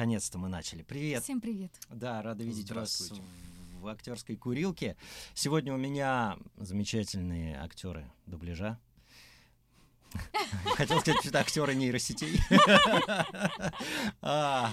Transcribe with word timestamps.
наконец-то 0.00 0.38
мы 0.38 0.48
начали. 0.48 0.82
Привет. 0.82 1.22
Всем 1.22 1.42
привет. 1.42 1.70
Да, 1.90 2.22
рада 2.22 2.42
видеть 2.42 2.70
вас 2.72 3.12
в 3.80 3.86
актерской 3.86 4.34
курилке. 4.34 4.96
Сегодня 5.34 5.74
у 5.74 5.76
меня 5.76 6.38
замечательные 6.56 7.60
актеры 7.60 8.10
дубляжа. 8.24 8.78
Хотел 10.76 11.00
сказать, 11.00 11.22
что 11.22 11.38
актеры 11.38 11.74
нейросетей. 11.74 12.40
А, 14.22 14.72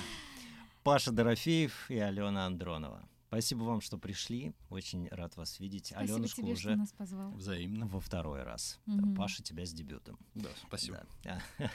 Паша 0.84 1.12
Дорофеев 1.12 1.92
и 1.92 1.98
Алена 2.00 2.46
Андронова. 2.46 3.06
Спасибо 3.28 3.64
вам, 3.64 3.82
что 3.82 3.98
пришли. 3.98 4.54
Очень 4.70 5.10
рад 5.10 5.36
вас 5.36 5.60
видеть. 5.60 5.88
Спасибо 5.88 6.14
Аленушку 6.16 6.42
тебе, 6.42 6.54
уже 6.54 6.62
что 6.70 6.76
нас 6.78 6.92
позвал. 6.94 7.32
Взаимно. 7.32 7.86
во 7.88 8.00
второй 8.00 8.44
раз. 8.44 8.80
Мгм. 8.86 9.16
Паша, 9.16 9.44
тебя 9.44 9.66
с 9.66 9.74
дебютом. 9.74 10.18
Да, 10.34 10.50
спасибо. 10.68 11.04
Да. 11.24 11.42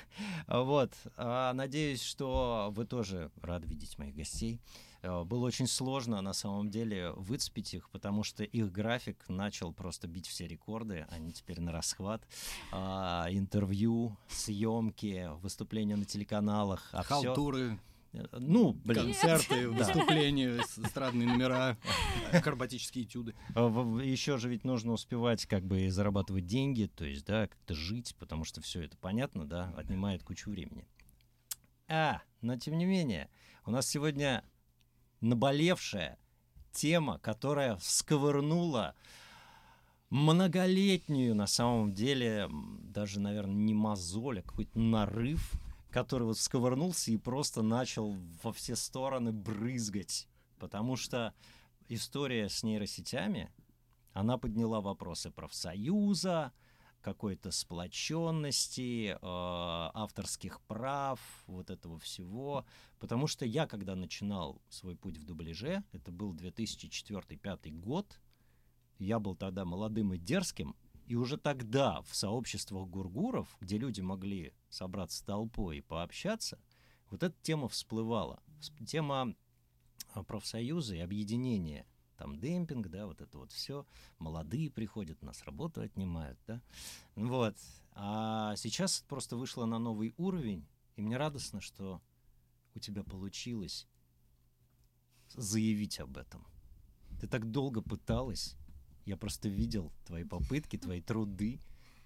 Вот. 0.48 0.92
А, 1.16 1.52
Надеюсь, 1.52 2.02
что 2.02 2.72
вы 2.74 2.86
тоже 2.86 3.30
рады 3.42 3.66
видеть 3.68 3.98
моих 3.98 4.14
гостей. 4.14 4.60
Э, 5.02 5.24
Было 5.24 5.46
очень 5.46 5.66
сложно, 5.66 6.20
на 6.22 6.32
самом 6.32 6.70
деле, 6.70 7.10
выцепить 7.12 7.74
их, 7.74 7.90
потому 7.90 8.22
что 8.22 8.44
их 8.44 8.72
график 8.72 9.22
начал 9.28 9.72
просто 9.74 10.06
бить 10.08 10.28
все 10.28 10.46
рекорды. 10.46 11.06
Они 11.10 11.32
теперь 11.32 11.60
на 11.60 11.70
расхват. 11.72 12.22
А, 12.72 13.26
Интервью, 13.30 14.16
съемки, 14.28 15.28
выступления 15.42 15.96
на 15.96 16.04
телеканалах. 16.06 16.88
А 16.92 17.02
всё- 17.02 17.14
Халтуры, 17.22 17.78
Ну, 18.32 18.74
блин. 18.74 19.04
концерты, 19.04 19.68
выступления, 19.68 20.58
эстрадные 20.58 21.26
номера, 21.26 21.78
акробатические 22.32 23.04
этюды. 23.04 23.34
Еще 23.54 24.36
же 24.36 24.50
ведь 24.50 24.64
нужно 24.64 24.92
успевать 24.92 25.46
как 25.46 25.64
бы 25.64 25.90
зарабатывать 25.90 26.46
деньги, 26.46 26.90
то 26.94 27.04
есть, 27.04 27.24
да, 27.24 27.46
как-то 27.46 27.74
жить, 27.74 28.14
потому 28.18 28.44
что 28.44 28.60
все 28.60 28.82
это 28.82 28.96
понятно, 28.98 29.46
да, 29.46 29.72
отнимает 29.76 30.22
кучу 30.22 30.50
времени. 30.50 30.86
А, 31.88 32.22
но 32.42 32.56
тем 32.58 32.76
не 32.76 32.84
менее, 32.84 33.30
у 33.64 33.70
нас 33.70 33.88
сегодня 33.88 34.44
наболевшая 35.20 36.18
тема, 36.72 37.18
которая 37.18 37.78
сковырнула 37.80 38.94
многолетнюю, 40.10 41.34
на 41.34 41.46
самом 41.46 41.94
деле, 41.94 42.48
даже, 42.50 43.20
наверное, 43.20 43.54
не 43.54 43.72
мозоль, 43.72 44.40
а 44.40 44.42
какой-то 44.42 44.78
нарыв, 44.78 45.52
который 45.92 46.24
вот 46.24 46.38
сковырнулся 46.38 47.12
и 47.12 47.16
просто 47.18 47.62
начал 47.62 48.16
во 48.42 48.52
все 48.52 48.74
стороны 48.74 49.30
брызгать. 49.32 50.26
Потому 50.58 50.96
что 50.96 51.34
история 51.88 52.48
с 52.48 52.62
нейросетями, 52.62 53.52
она 54.12 54.38
подняла 54.38 54.80
вопросы 54.80 55.30
профсоюза, 55.30 56.52
какой-то 57.02 57.50
сплоченности, 57.50 59.10
э, 59.10 59.16
авторских 59.20 60.60
прав, 60.62 61.20
вот 61.46 61.68
этого 61.68 61.98
всего. 61.98 62.64
Потому 63.00 63.26
что 63.26 63.44
я, 63.44 63.66
когда 63.66 63.94
начинал 63.96 64.62
свой 64.68 64.96
путь 64.96 65.18
в 65.18 65.24
дубляже, 65.24 65.82
это 65.92 66.12
был 66.12 66.32
2004-2005 66.34 67.70
год, 67.72 68.20
я 68.98 69.18
был 69.18 69.34
тогда 69.34 69.64
молодым 69.64 70.14
и 70.14 70.18
дерзким, 70.18 70.76
и 71.06 71.16
уже 71.16 71.36
тогда 71.36 72.02
в 72.02 72.14
сообществах 72.14 72.86
гургуров, 72.88 73.56
где 73.60 73.78
люди 73.78 74.00
могли 74.00 74.54
собраться 74.72 75.24
толпой 75.24 75.78
и 75.78 75.82
пообщаться, 75.82 76.58
вот 77.10 77.22
эта 77.22 77.36
тема 77.42 77.68
всплывала. 77.68 78.42
Всп- 78.60 78.84
Тема 78.86 79.34
а, 80.14 80.22
профсоюза 80.22 80.96
и 80.96 81.00
объединения. 81.00 81.86
Там 82.16 82.38
демпинг, 82.38 82.88
да, 82.88 83.06
вот 83.06 83.20
это 83.20 83.38
вот 83.38 83.52
все. 83.52 83.86
Молодые 84.18 84.70
приходят, 84.70 85.20
нас 85.22 85.44
работу 85.44 85.82
отнимают, 85.82 86.38
да. 86.46 86.62
Вот. 87.16 87.56
А 87.92 88.56
сейчас 88.56 89.04
просто 89.08 89.36
вышло 89.36 89.66
на 89.66 89.78
новый 89.78 90.14
уровень, 90.16 90.66
и 90.96 91.02
мне 91.02 91.16
радостно, 91.16 91.60
что 91.60 92.00
у 92.74 92.78
тебя 92.78 93.02
получилось 93.02 93.86
заявить 95.34 96.00
об 96.00 96.16
этом. 96.16 96.46
Ты 97.20 97.28
так 97.28 97.50
долго 97.50 97.82
пыталась, 97.82 98.56
я 99.04 99.16
просто 99.16 99.48
видел 99.48 99.92
твои 100.06 100.24
попытки, 100.24 100.78
твои 100.78 101.02
труды, 101.02 101.60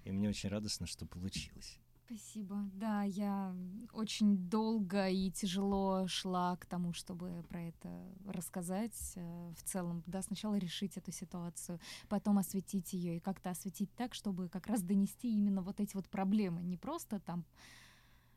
и 0.05 0.11
мне 0.11 0.29
очень 0.29 0.49
радостно, 0.49 0.87
что 0.87 1.07
получилось. 1.07 1.79
Спасибо. 2.07 2.57
Да, 2.75 3.03
я 3.03 3.53
очень 3.93 4.37
долго 4.49 5.09
и 5.09 5.31
тяжело 5.31 6.07
шла 6.07 6.57
к 6.57 6.65
тому, 6.67 6.93
чтобы 6.93 7.45
про 7.49 7.63
это 7.63 7.89
рассказать. 8.27 9.13
э, 9.17 9.53
В 9.57 9.63
целом, 9.65 10.03
да, 10.07 10.23
сначала 10.23 10.55
решить 10.57 10.97
эту 10.97 11.11
ситуацию, 11.11 11.81
потом 12.09 12.39
осветить 12.39 12.93
ее 12.93 13.17
и 13.17 13.21
как-то 13.21 13.51
осветить 13.51 13.91
так, 13.97 14.15
чтобы 14.15 14.49
как 14.49 14.69
раз 14.69 14.83
донести 14.83 15.35
именно 15.35 15.63
вот 15.63 15.81
эти 15.81 15.97
вот 15.97 16.09
проблемы. 16.09 16.63
Не 16.63 16.77
просто 16.77 17.19
там 17.19 17.45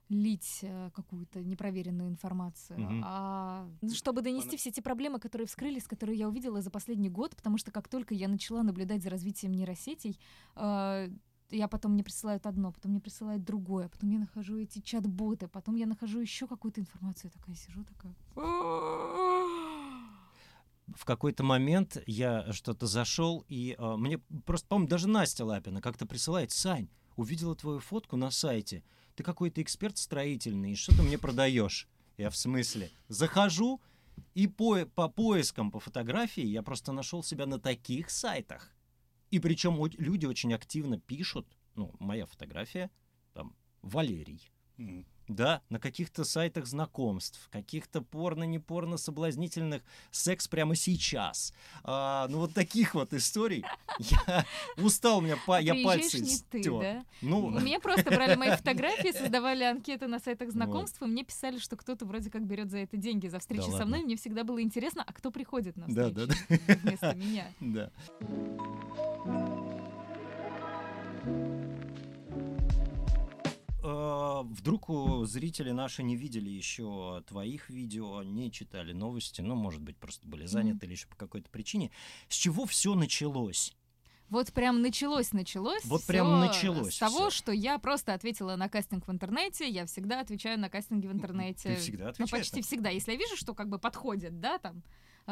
лить 0.09 0.59
э, 0.63 0.89
какую-то 0.95 1.43
непроверенную 1.43 2.09
информацию, 2.09 2.79
Мгм. 2.79 3.03
а 3.05 3.69
чтобы 3.93 4.23
донести 4.23 4.57
все 4.57 4.69
эти 4.69 4.81
проблемы, 4.81 5.19
которые 5.19 5.45
вскрылись, 5.45 5.83
которые 5.87 6.17
я 6.17 6.27
увидела 6.27 6.61
за 6.63 6.71
последний 6.71 7.09
год, 7.09 7.35
потому 7.35 7.59
что 7.59 7.71
как 7.71 7.87
только 7.87 8.15
я 8.15 8.27
начала 8.27 8.63
наблюдать 8.63 9.03
за 9.03 9.11
развитием 9.11 9.51
нейросетей, 9.51 10.19
э, 10.55 11.09
я 11.49 11.67
потом 11.67 11.93
мне 11.93 12.03
присылают 12.03 12.45
одно, 12.45 12.71
потом 12.71 12.91
мне 12.91 13.01
присылают 13.01 13.43
другое, 13.43 13.89
потом 13.89 14.09
я 14.09 14.19
нахожу 14.19 14.57
эти 14.57 14.79
чат-боты, 14.79 15.47
потом 15.47 15.75
я 15.75 15.85
нахожу 15.85 16.19
еще 16.19 16.47
какую-то 16.47 16.81
информацию, 16.81 17.31
я 17.33 17.39
такая 17.39 17.55
сижу, 17.55 17.83
такая... 17.83 18.15
в 20.95 21.05
какой-то 21.05 21.43
момент 21.43 22.01
я 22.07 22.51
что-то 22.51 22.87
зашел, 22.87 23.45
и 23.47 23.75
а, 23.77 23.97
мне 23.97 24.17
просто, 24.45 24.67
по-моему, 24.67 24.89
даже 24.89 25.07
Настя 25.07 25.45
Лапина 25.45 25.81
как-то 25.81 26.05
присылает, 26.05 26.51
Сань, 26.51 26.89
увидела 27.15 27.55
твою 27.55 27.79
фотку 27.79 28.15
на 28.15 28.31
сайте, 28.31 28.83
ты 29.15 29.23
какой-то 29.23 29.61
эксперт 29.61 29.97
строительный, 29.97 30.71
и 30.71 30.75
что 30.75 30.95
ты 30.95 31.03
мне 31.03 31.17
продаешь? 31.17 31.87
Я 32.17 32.29
в 32.29 32.37
смысле? 32.37 32.91
Захожу, 33.07 33.81
и 34.33 34.47
по, 34.47 34.85
по 34.85 35.07
поискам 35.07 35.71
по 35.71 35.79
фотографии 35.79 36.45
я 36.45 36.61
просто 36.63 36.91
нашел 36.91 37.23
себя 37.23 37.45
на 37.45 37.59
таких 37.59 38.09
сайтах. 38.09 38.73
И 39.31 39.39
причем 39.39 39.79
люди 39.97 40.25
очень 40.25 40.53
активно 40.53 40.99
пишут, 40.99 41.47
ну, 41.75 41.93
моя 41.99 42.25
фотография, 42.25 42.89
там, 43.33 43.55
Валерий, 43.81 44.51
М. 44.77 45.05
да, 45.29 45.61
на 45.69 45.79
каких-то 45.79 46.25
сайтах 46.25 46.65
знакомств, 46.65 47.47
каких-то 47.51 48.01
порно-не-порно 48.01 48.97
соблазнительных 48.97 49.81
секс 50.11 50.47
прямо 50.47 50.75
сейчас. 50.75 51.53
А, 51.83 52.27
ну 52.29 52.39
вот 52.39 52.53
таких 52.53 52.95
вот 52.95 53.13
историй. 53.13 53.63
Я 53.99 54.45
устал, 54.77 55.19
у 55.19 55.21
меня 55.21 55.37
па- 55.45 55.59
я 55.59 55.75
пальцы 55.83 56.19
не 56.19 56.37
ты, 56.49 56.61
стер. 56.63 56.79
да? 56.81 57.05
Ну, 57.21 57.49
меня 57.51 57.79
просто 57.81 58.09
брали 58.09 58.35
мои 58.35 58.51
фотографии, 58.51 59.11
создавали 59.11 59.63
анкеты 59.63 60.07
на 60.07 60.19
сайтах 60.19 60.51
знакомств, 60.51 61.01
и 61.01 61.05
мне 61.05 61.23
писали, 61.23 61.59
что 61.59 61.75
кто-то 61.77 62.05
вроде 62.05 62.29
как 62.31 62.45
берет 62.45 62.71
за 62.71 62.79
это 62.79 62.97
деньги, 62.97 63.27
за 63.27 63.39
встречу 63.39 63.65
Да 63.65 63.71
со 63.71 63.77
ладно? 63.79 63.85
мной. 63.87 64.03
Мне 64.03 64.15
всегда 64.17 64.43
было 64.43 64.61
интересно, 64.61 65.03
а 65.05 65.13
кто 65.13 65.31
приходит 65.31 65.77
на 65.77 65.85
Да, 65.87 66.07
встречу 66.09 66.33
да, 66.49 66.75
вместо 66.83 67.15
меня. 67.15 67.53
да. 67.59 67.91
А, 73.83 74.43
Вдруг 74.43 74.87
зрители 75.27 75.71
наши 75.71 76.03
не 76.03 76.15
видели 76.15 76.49
еще 76.49 77.23
твоих 77.27 77.69
видео, 77.69 78.23
не 78.23 78.51
читали 78.51 78.93
новости, 78.93 79.41
ну, 79.41 79.55
может 79.55 79.81
быть, 79.81 79.97
просто 79.97 80.27
были 80.27 80.45
заняты 80.45 80.85
или 80.85 80.93
еще 80.93 81.07
по 81.07 81.15
какой-то 81.15 81.49
причине. 81.49 81.91
С 82.27 82.35
чего 82.35 82.65
все 82.65 82.93
началось? 82.95 83.73
Вот 84.29 84.53
прям 84.53 84.81
началось, 84.83 85.33
началось. 85.33 85.83
Вот 85.85 86.03
прям 86.05 86.39
началось 86.39 86.93
С 86.95 86.99
того, 86.99 87.31
что 87.31 87.51
я 87.51 87.79
просто 87.79 88.13
ответила 88.13 88.55
на 88.57 88.69
кастинг 88.69 89.07
в 89.07 89.11
интернете. 89.11 89.67
Я 89.67 89.87
всегда 89.87 90.19
отвечаю 90.21 90.59
на 90.59 90.69
кастинги 90.69 91.07
в 91.07 91.11
интернете. 91.11 91.69
Ты 91.73 91.81
всегда 91.81 92.03
Ну, 92.05 92.09
отвечаешь 92.11 92.31
почти 92.43 92.57
на- 92.57 92.63
всегда. 92.63 92.89
Если 92.91 93.13
я 93.13 93.17
вижу, 93.17 93.35
что 93.35 93.55
как 93.55 93.69
бы 93.69 93.79
подходит, 93.79 94.39
да, 94.39 94.59
там 94.59 94.77
э, 94.77 94.81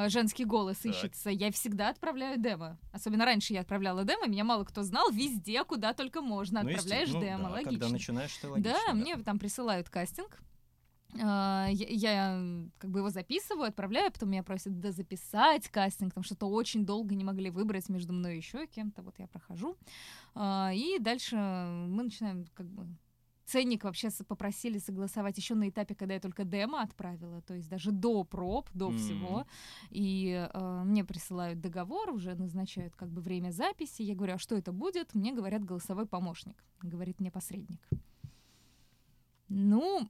женский 0.08 0.46
голос 0.46 0.78
Так. 0.78 0.92
ищется, 0.92 1.30
я 1.30 1.52
всегда 1.52 1.90
отправляю 1.90 2.38
демо. 2.40 2.78
Особенно 2.94 3.26
раньше 3.26 3.54
я 3.54 3.62
отправляла 3.62 4.04
демо, 4.04 4.28
меня 4.28 4.44
мало 4.44 4.64
кто 4.64 4.84
знал, 4.84 5.10
везде, 5.12 5.64
куда 5.64 5.94
только 5.94 6.22
можно, 6.22 6.64
Ну, 6.64 6.70
отправляешь 6.70 7.12
ну 7.12 7.22
демо, 7.22 7.44
да, 7.44 7.50
логично. 7.50 7.72
Когда 7.72 7.90
начинаешь, 7.90 8.38
ты 8.38 8.48
логично. 8.48 8.74
Да, 8.88 8.94
мне 8.94 9.18
там 9.18 9.40
присылают 9.40 9.90
кастинг. 9.90 10.40
А, 11.20 11.68
Я, 11.72 11.88
я, 11.90 12.70
как 12.78 12.92
бы 12.92 13.00
его 13.00 13.10
записываю, 13.10 13.70
отправляю, 13.70 14.12
потом 14.12 14.30
меня 14.30 14.44
просят 14.44 14.80
дозаписать 14.80 15.68
кастинг, 15.70 16.14
там 16.14 16.24
что-то 16.24 16.48
очень 16.48 16.86
долго 16.86 17.16
не 17.16 17.24
могли 17.24 17.50
выбрать 17.50 17.90
между 17.90 18.14
мной 18.14 18.36
и 18.36 18.38
еще 18.38 18.68
кем-то, 18.68 19.02
вот 19.02 19.16
я 19.18 19.28
прохожу. 19.28 19.78
А, 20.36 20.72
И 20.74 21.00
дальше 21.00 21.36
мы 21.38 22.04
начинаем 22.04 22.46
как 22.54 22.68
бы 22.68 22.88
Ценник 23.48 23.86
вообще 23.86 24.10
попросили 24.28 24.78
согласовать 24.78 25.38
еще 25.38 25.56
на 25.56 25.70
этапе, 25.70 25.96
когда 25.96 26.16
я 26.16 26.20
только 26.20 26.44
демо 26.44 26.82
отправила, 26.82 27.42
то 27.42 27.54
есть 27.54 27.70
даже 27.70 27.92
до 27.92 28.26
проб, 28.26 28.70
до 28.74 28.90
М. 28.90 28.98
всего. 28.98 29.46
И 29.90 30.50
э, 30.54 30.84
мне 30.84 31.06
присылают 31.06 31.62
договор, 31.62 32.10
уже 32.10 32.36
назначают 32.36 32.96
как 32.98 33.10
бы 33.10 33.22
время 33.22 33.52
записи. 33.52 34.02
Я 34.02 34.16
говорю, 34.16 34.34
а 34.34 34.38
что 34.38 34.56
это 34.56 34.74
будет? 34.74 35.16
Мне 35.16 35.34
говорят 35.34 35.64
голосовой 35.64 36.06
помощник, 36.06 36.62
говорит 36.82 37.22
мне 37.22 37.32
посредник. 37.32 37.80
Ну, 39.48 40.10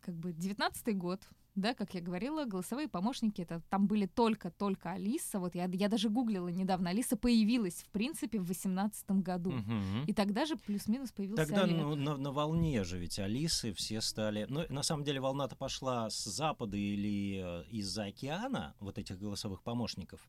как 0.00 0.14
бы 0.14 0.32
девятнадцатый 0.32 0.94
год, 0.94 1.20
да, 1.56 1.74
как 1.74 1.94
я 1.94 2.00
говорила, 2.00 2.44
голосовые 2.44 2.86
помощники, 2.88 3.40
это 3.42 3.62
там 3.70 3.86
были 3.86 4.06
только-только 4.06 4.92
Алиса, 4.92 5.38
вот 5.40 5.54
я, 5.54 5.64
я 5.64 5.88
даже 5.88 6.08
гуглила 6.10 6.48
недавно, 6.48 6.90
Алиса 6.90 7.16
появилась, 7.16 7.82
в 7.82 7.88
принципе, 7.90 8.38
в 8.38 8.44
2018 8.44 9.10
году, 9.22 9.50
Мгм. 9.52 10.04
и 10.06 10.12
тогда 10.12 10.44
же 10.46 10.56
плюс-минус 10.56 11.12
появился 11.12 11.44
Тогда 11.46 11.62
Олег. 11.64 11.78
ну, 11.78 11.94
на, 11.96 12.16
на 12.16 12.30
волне 12.30 12.84
же 12.84 12.98
ведь 12.98 13.18
Алисы 13.18 13.72
все 13.72 14.00
стали... 14.00 14.46
Ну, 14.48 14.64
на 14.68 14.82
самом 14.82 15.04
деле 15.04 15.20
волна-то 15.20 15.56
пошла 15.56 16.10
с 16.10 16.24
запада 16.24 16.76
или 16.76 17.42
э, 17.42 17.64
из-за 17.70 18.04
океана, 18.04 18.74
вот 18.78 18.98
этих 18.98 19.18
голосовых 19.18 19.62
помощников. 19.62 20.20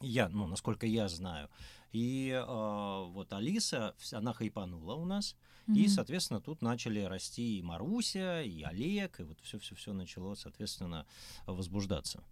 Я, 0.00 0.28
ну, 0.28 0.46
насколько 0.46 0.86
я 0.86 1.08
знаю. 1.08 1.48
И 1.92 2.28
э, 2.30 3.04
вот 3.08 3.32
Алиса, 3.32 3.94
она 4.12 4.32
хайпанула 4.32 4.94
у 4.94 5.04
нас. 5.04 5.36
И, 5.68 5.70
Мгм. 5.84 5.88
соответственно, 5.88 6.40
тут 6.40 6.60
начали 6.62 7.00
расти 7.00 7.58
и 7.58 7.62
Маруся, 7.62 8.42
и 8.42 8.62
Олег, 8.62 9.20
и 9.20 9.22
вот 9.22 9.38
все-все-все 9.40 9.92
начало, 9.94 10.34
соответственно, 10.34 11.06
возбуждаться. 11.46 12.22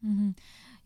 Мгм. 0.00 0.36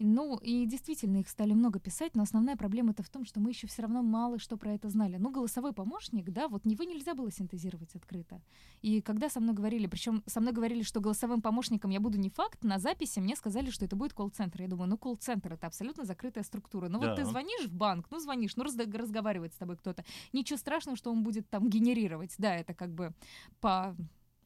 Ну, 0.01 0.37
и 0.37 0.65
действительно, 0.67 1.17
их 1.17 1.29
стали 1.29 1.53
много 1.53 1.81
писать, 1.81 2.15
но 2.15 2.23
основная 2.23 2.57
проблема-то 2.57 3.03
в 3.03 3.09
том, 3.09 3.25
что 3.25 3.41
мы 3.41 3.51
еще 3.51 3.67
все 3.67 3.83
равно 3.83 4.03
мало 4.03 4.39
что 4.39 4.57
про 4.57 4.73
это 4.73 4.89
знали. 4.89 5.17
Ну, 5.17 5.31
голосовой 5.31 5.73
помощник, 5.73 6.31
да, 6.31 6.47
вот 6.47 6.65
его 6.65 6.85
нельзя 6.85 7.15
было 7.15 7.31
синтезировать 7.33 7.95
открыто. 7.97 8.41
И 8.81 9.01
когда 9.03 9.29
со 9.29 9.41
мной 9.41 9.55
говорили, 9.55 9.89
причем 9.89 10.23
со 10.27 10.41
мной 10.41 10.53
говорили, 10.53 10.83
что 10.83 11.01
голосовым 11.01 11.43
помощником 11.43 11.91
я 11.91 11.99
буду 11.99 12.17
не 12.17 12.31
факт, 12.31 12.63
на 12.63 12.79
записи 12.79 13.19
мне 13.19 13.35
сказали, 13.35 13.71
что 13.71 13.85
это 13.85 13.97
будет 13.97 14.13
колл-центр. 14.13 14.63
Я 14.63 14.69
думаю, 14.69 14.89
ну, 14.89 14.97
колл-центр— 14.97 15.53
это 15.55 15.67
абсолютно 15.67 16.05
закрытая 16.05 16.45
структура. 16.45 16.89
Ну, 16.89 16.99
вот 16.99 17.17
ты 17.17 17.23
Да. 17.25 17.31
звонишь 17.31 17.67
в 17.67 17.75
банк, 17.75 18.07
ну, 18.11 18.21
звонишь, 18.21 18.55
ну, 18.57 18.65
разда- 18.65 18.97
разговаривает 18.97 19.53
с 19.53 19.57
тобой 19.57 19.77
кто-то. 19.77 20.05
Ничего 20.33 20.59
страшного, 20.59 20.97
что 20.97 21.11
он 21.11 21.25
будет 21.25 21.51
там 21.51 21.69
генерировать. 21.69 22.35
Да, 22.39 22.55
это 22.55 22.73
как 22.73 22.95
бы 22.95 23.13
по 23.61 23.97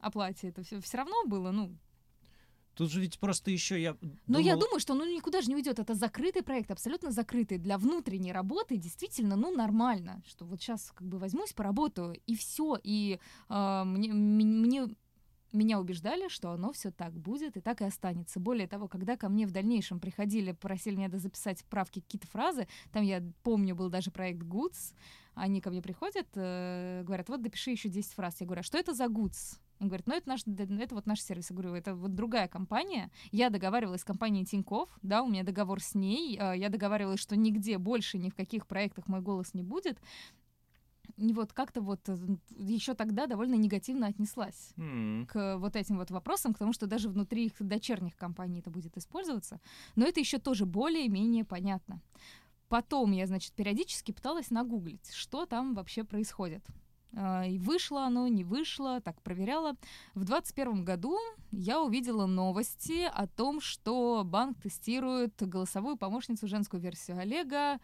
оплате 0.00 0.48
это 0.48 0.62
все, 0.62 0.80
все 0.80 0.96
равно 0.96 1.14
было, 1.26 1.50
ну, 1.50 1.76
Тут 2.74 2.90
же 2.90 3.00
ведь 3.00 3.18
просто 3.18 3.50
еще 3.50 3.80
я 3.80 3.96
но 4.26 4.38
я 4.38 4.52
думал- 4.52 4.66
думаю, 4.66 4.80
что 4.80 4.94
ну 4.94 5.04
никуда 5.04 5.42
же 5.42 5.48
не 5.48 5.56
уйдет. 5.56 5.78
Это 5.78 5.94
закрытый 5.94 6.42
проект, 6.42 6.70
абсолютно 6.70 7.10
закрытый. 7.10 7.58
Для 7.58 7.76
внутренней 7.76 8.32
работы 8.32 8.76
действительно, 8.76 9.36
ну, 9.36 9.54
нормально. 9.54 10.22
Что 10.26 10.44
вот 10.44 10.60
сейчас 10.60 10.92
как 10.94 11.06
бы 11.06 11.18
возьмусь, 11.18 11.52
поработаю, 11.52 12.14
и 12.26 12.34
все. 12.34 12.78
И 12.82 13.18
а, 13.48 13.84
мне, 13.84 14.12
мне 14.12 14.88
меня 15.52 15.78
убеждали, 15.78 16.28
что 16.28 16.50
оно 16.50 16.72
все 16.72 16.90
так 16.90 17.12
будет 17.12 17.56
и 17.56 17.60
так 17.60 17.82
и 17.82 17.84
останется. 17.84 18.40
Более 18.40 18.66
того, 18.66 18.88
когда 18.88 19.16
ко 19.16 19.28
мне 19.28 19.46
в 19.46 19.50
дальнейшем 19.50 20.00
приходили, 20.00 20.52
просили 20.52 20.96
меня 20.96 21.10
записать 21.18 21.64
правки 21.66 22.00
какие-то 22.00 22.26
фразы, 22.26 22.66
там 22.90 23.02
я 23.04 23.22
помню, 23.42 23.74
был 23.74 23.90
даже 23.90 24.10
проект 24.10 24.42
Goods, 24.42 24.94
они 25.34 25.60
ко 25.60 25.70
мне 25.70 25.82
приходят, 25.82 26.26
э, 26.34 27.02
говорят, 27.04 27.28
вот 27.28 27.42
допиши 27.42 27.70
еще 27.70 27.88
10 27.88 28.12
фраз. 28.12 28.40
Я 28.40 28.46
говорю, 28.46 28.60
а 28.60 28.64
что 28.64 28.78
это 28.78 28.94
за 28.94 29.04
Goods? 29.04 29.58
Он 29.82 29.88
говорит, 29.88 30.06
ну 30.06 30.14
это 30.14 30.28
наш, 30.28 30.44
д- 30.44 30.82
это 30.82 30.94
вот 30.94 31.06
наш 31.06 31.20
сервис. 31.20 31.50
Я 31.50 31.56
говорю, 31.56 31.74
это 31.74 31.96
вот 31.96 32.14
другая 32.14 32.46
компания. 32.46 33.10
Я 33.32 33.50
договаривалась 33.50 34.02
с 34.02 34.04
компанией 34.04 34.44
Тиньков, 34.46 34.88
да, 35.02 35.24
у 35.24 35.28
меня 35.28 35.42
договор 35.42 35.80
с 35.82 35.96
ней. 35.96 36.38
э, 36.40 36.56
Я 36.56 36.68
договаривалась, 36.68 37.18
что 37.18 37.34
нигде 37.36 37.78
больше 37.78 38.16
ни 38.16 38.30
в 38.30 38.36
каких 38.36 38.68
проектах 38.68 39.08
мой 39.08 39.20
голос 39.20 39.54
не 39.54 39.64
будет. 39.64 39.98
И 41.16 41.32
вот 41.32 41.52
как-то 41.52 41.80
вот 41.80 42.08
еще 42.50 42.94
тогда 42.94 43.26
довольно 43.26 43.56
негативно 43.56 44.06
отнеслась 44.06 44.72
М, 44.76 45.26
к 45.26 45.56
вот 45.58 45.74
этим 45.74 45.98
вот 45.98 46.12
вопросам, 46.12 46.54
к 46.54 46.58
тому, 46.58 46.72
что 46.72 46.86
даже 46.86 47.08
внутри 47.08 47.46
их 47.46 47.54
дочерних 47.58 48.16
компаний 48.16 48.60
это 48.60 48.70
будет 48.70 48.96
использоваться. 48.96 49.60
Но 49.96 50.06
это 50.06 50.20
еще 50.20 50.38
тоже 50.38 50.64
более-менее 50.64 51.44
понятно. 51.44 52.00
Потом 52.68 53.10
я, 53.10 53.26
значит, 53.26 53.52
периодически 53.52 54.12
пыталась 54.12 54.50
нагуглить, 54.50 55.12
что 55.12 55.44
там 55.44 55.74
вообще 55.74 56.04
происходит. 56.04 56.64
А, 57.14 57.44
И 57.46 57.58
вышло 57.58 58.04
оно, 58.06 58.28
не 58.28 58.44
вышло, 58.44 59.00
так 59.00 59.20
проверяла. 59.22 59.72
В 60.14 60.24
2021 60.24 60.84
году 60.84 61.18
я 61.50 61.80
увидела 61.80 62.26
новости 62.26 63.02
о 63.12 63.26
том, 63.26 63.60
что 63.60 64.22
банк 64.24 64.60
тестирует 64.62 65.34
голосовую 65.40 65.96
помощницу, 65.96 66.48
женскую 66.48 66.80
версию 66.80 67.18
Олега, 67.18 67.78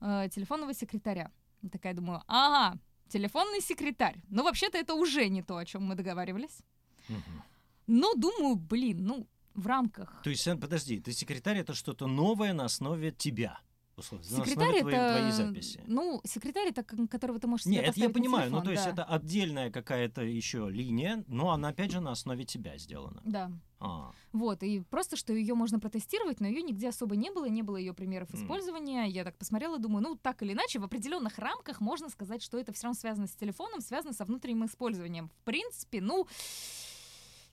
э, 0.00 0.28
телефонного 0.32 0.74
секретаря. 0.74 1.30
Я 1.62 1.68
такая 1.68 1.94
думаю, 1.94 2.22
ага, 2.26 2.78
телефонный 3.08 3.60
секретарь. 3.60 4.22
Ну, 4.30 4.42
вообще-то 4.42 4.78
это 4.78 4.94
уже 4.94 5.28
не 5.28 5.42
то, 5.42 5.56
о 5.56 5.64
чем 5.64 5.84
мы 5.84 5.94
договаривались. 5.94 6.60
мгм. 7.08 7.42
Но 7.86 8.14
думаю, 8.14 8.54
блин, 8.54 9.04
ну, 9.04 9.26
в 9.54 9.66
рамках. 9.66 10.22
То 10.22 10.30
есть, 10.30 10.44
подожди, 10.60 11.00
ты 11.00 11.12
секретарь 11.12 11.58
это 11.58 11.74
что-то 11.74 12.06
новое 12.06 12.52
на 12.52 12.64
основе 12.64 13.10
тебя, 13.10 13.58
условно, 14.00 14.26
на 14.30 14.44
Секретарь 14.44 14.68
основе 14.68 14.80
твоей, 14.80 14.96
это... 14.96 15.18
твоей 15.18 15.32
записи. 15.32 15.84
Ну, 15.86 16.20
секретарь 16.24 16.68
это 16.68 16.82
которого 16.82 17.38
ты 17.38 17.46
можешь 17.46 17.66
Нет, 17.66 17.84
это 17.84 18.00
я 18.00 18.10
понимаю, 18.10 18.50
ну 18.50 18.60
телефон, 18.60 18.64
то 18.64 18.70
есть 18.72 18.84
да. 18.84 18.90
это 18.90 19.04
отдельная 19.04 19.70
какая-то 19.70 20.22
еще 20.22 20.68
линия, 20.70 21.24
но 21.26 21.50
она 21.50 21.68
опять 21.68 21.90
же 21.92 22.00
на 22.00 22.10
основе 22.10 22.44
тебя 22.44 22.76
сделана. 22.78 23.20
Да. 23.24 23.50
А, 23.82 24.12
Вот, 24.32 24.62
и 24.62 24.80
просто, 24.80 25.16
что 25.16 25.32
ее 25.32 25.54
можно 25.54 25.80
протестировать, 25.80 26.40
но 26.40 26.46
ее 26.46 26.62
нигде 26.62 26.90
особо 26.90 27.16
не 27.16 27.30
было, 27.30 27.46
не 27.46 27.62
было 27.62 27.78
ее 27.78 27.94
примеров 27.94 28.32
использования. 28.34 29.06
Я 29.06 29.24
так 29.24 29.38
посмотрела, 29.38 29.78
думаю, 29.78 30.02
ну, 30.02 30.16
так 30.16 30.42
или 30.42 30.52
иначе, 30.52 30.78
в 30.78 30.84
определенных 30.84 31.38
рамках 31.38 31.80
можно 31.80 32.10
сказать, 32.10 32.42
что 32.42 32.58
это 32.58 32.72
все 32.74 32.84
равно 32.84 33.00
связано 33.00 33.26
с 33.26 33.32
телефоном, 33.32 33.80
связано 33.80 34.12
со 34.12 34.26
внутренним 34.26 34.66
использованием. 34.66 35.28
В 35.28 35.44
принципе, 35.44 36.02
ну, 36.02 36.26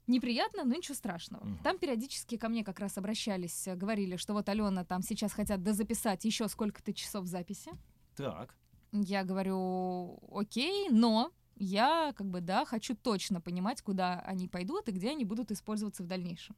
неприятно, 0.07 0.63
но 0.63 0.75
ничего 0.75 0.95
страшного. 0.95 1.43
Мгм. 1.45 1.59
Там 1.63 1.77
периодически 1.77 2.37
ко 2.37 2.49
мне 2.49 2.63
как 2.63 2.79
раз 2.79 2.97
обращались, 2.97 3.67
э, 3.67 3.75
говорили, 3.75 4.15
что 4.15 4.33
вот, 4.33 4.49
Алена, 4.49 4.83
там 4.83 5.01
сейчас 5.01 5.33
хотят 5.33 5.61
дозаписать 5.61 6.25
еще 6.25 6.47
сколько-то 6.47 6.93
часов 6.93 7.25
записи. 7.25 7.71
так. 8.15 8.55
Я 8.93 9.25
говорю, 9.25 10.17
окей, 10.31 10.87
но 10.89 11.31
я 11.57 12.13
как 12.15 12.27
бы, 12.27 12.39
да, 12.39 12.65
хочу 12.65 12.95
точно 12.95 13.41
понимать, 13.41 13.81
куда 13.81 14.21
они 14.21 14.47
пойдут 14.47 14.87
и 14.87 14.91
где 14.91 15.11
они 15.11 15.25
будут 15.25 15.51
использоваться 15.51 16.03
в 16.03 16.07
дальнейшем. 16.07 16.55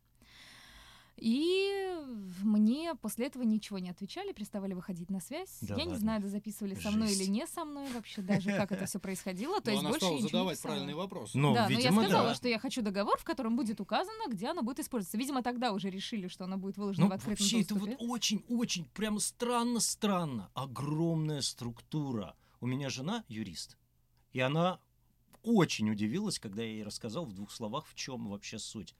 И 1.21 1.89
мне 2.43 2.95
после 2.95 3.27
этого 3.27 3.43
ничего 3.43 3.79
не 3.79 3.89
отвечали, 3.89 4.31
переставали 4.31 4.73
выходить 4.73 5.09
на 5.09 5.19
связь. 5.19 5.57
Да 5.61 5.75
я 5.75 5.83
не 5.83 5.91
ладно? 5.91 5.99
знаю, 5.99 6.27
записывали 6.29 6.75
со 6.75 6.91
мной 6.91 7.07
Жесть. 7.09 7.21
или 7.21 7.29
не 7.29 7.47
со 7.47 7.65
мной 7.65 7.91
вообще 7.93 8.21
даже, 8.21 8.51
как 8.51 8.71
это 8.71 8.85
все 8.85 8.99
происходило. 8.99 9.61
То 9.61 9.71
Но 9.71 9.77
есть 9.77 9.83
больше 9.83 9.99
стала 9.99 10.15
не 10.15 10.21
задавать 10.21 10.95
вопросы. 10.95 11.37
Ну, 11.37 11.53
да, 11.53 11.67
видимо, 11.67 11.95
но 11.95 12.01
я 12.01 12.07
сказала, 12.07 12.29
да. 12.29 12.35
что 12.35 12.47
я 12.47 12.59
хочу 12.59 12.81
договор, 12.81 13.17
в 13.19 13.23
котором 13.23 13.55
будет 13.55 13.79
указано, 13.81 14.29
где 14.29 14.47
оно 14.47 14.61
будет 14.63 14.79
использоваться. 14.79 15.17
Видимо, 15.17 15.43
тогда 15.43 15.71
уже 15.73 15.89
решили, 15.89 16.27
что 16.27 16.45
оно 16.45 16.57
будет 16.57 16.77
выложено 16.77 17.05
Ну, 17.05 17.11
в 17.11 17.13
открытом 17.15 17.43
вообще, 17.43 17.61
это 17.61 17.73
доступе. 17.75 17.97
вот 17.99 18.09
очень-очень, 18.09 18.85
прямо 18.85 19.19
странно-странно. 19.19 20.49
Огромная 20.53 21.41
структура. 21.41 22.35
У 22.61 22.67
меня 22.67 22.89
жена 22.89 23.23
юрист, 23.27 23.77
и 24.33 24.39
она 24.39 24.79
очень 25.43 25.89
удивилась, 25.89 26.39
когда 26.39 26.61
я 26.61 26.69
ей 26.69 26.83
рассказал 26.83 27.25
в 27.25 27.33
двух 27.33 27.51
словах, 27.51 27.85
в 27.87 27.95
чем 27.95 28.27
вообще 28.27 28.59
суть. 28.59 28.95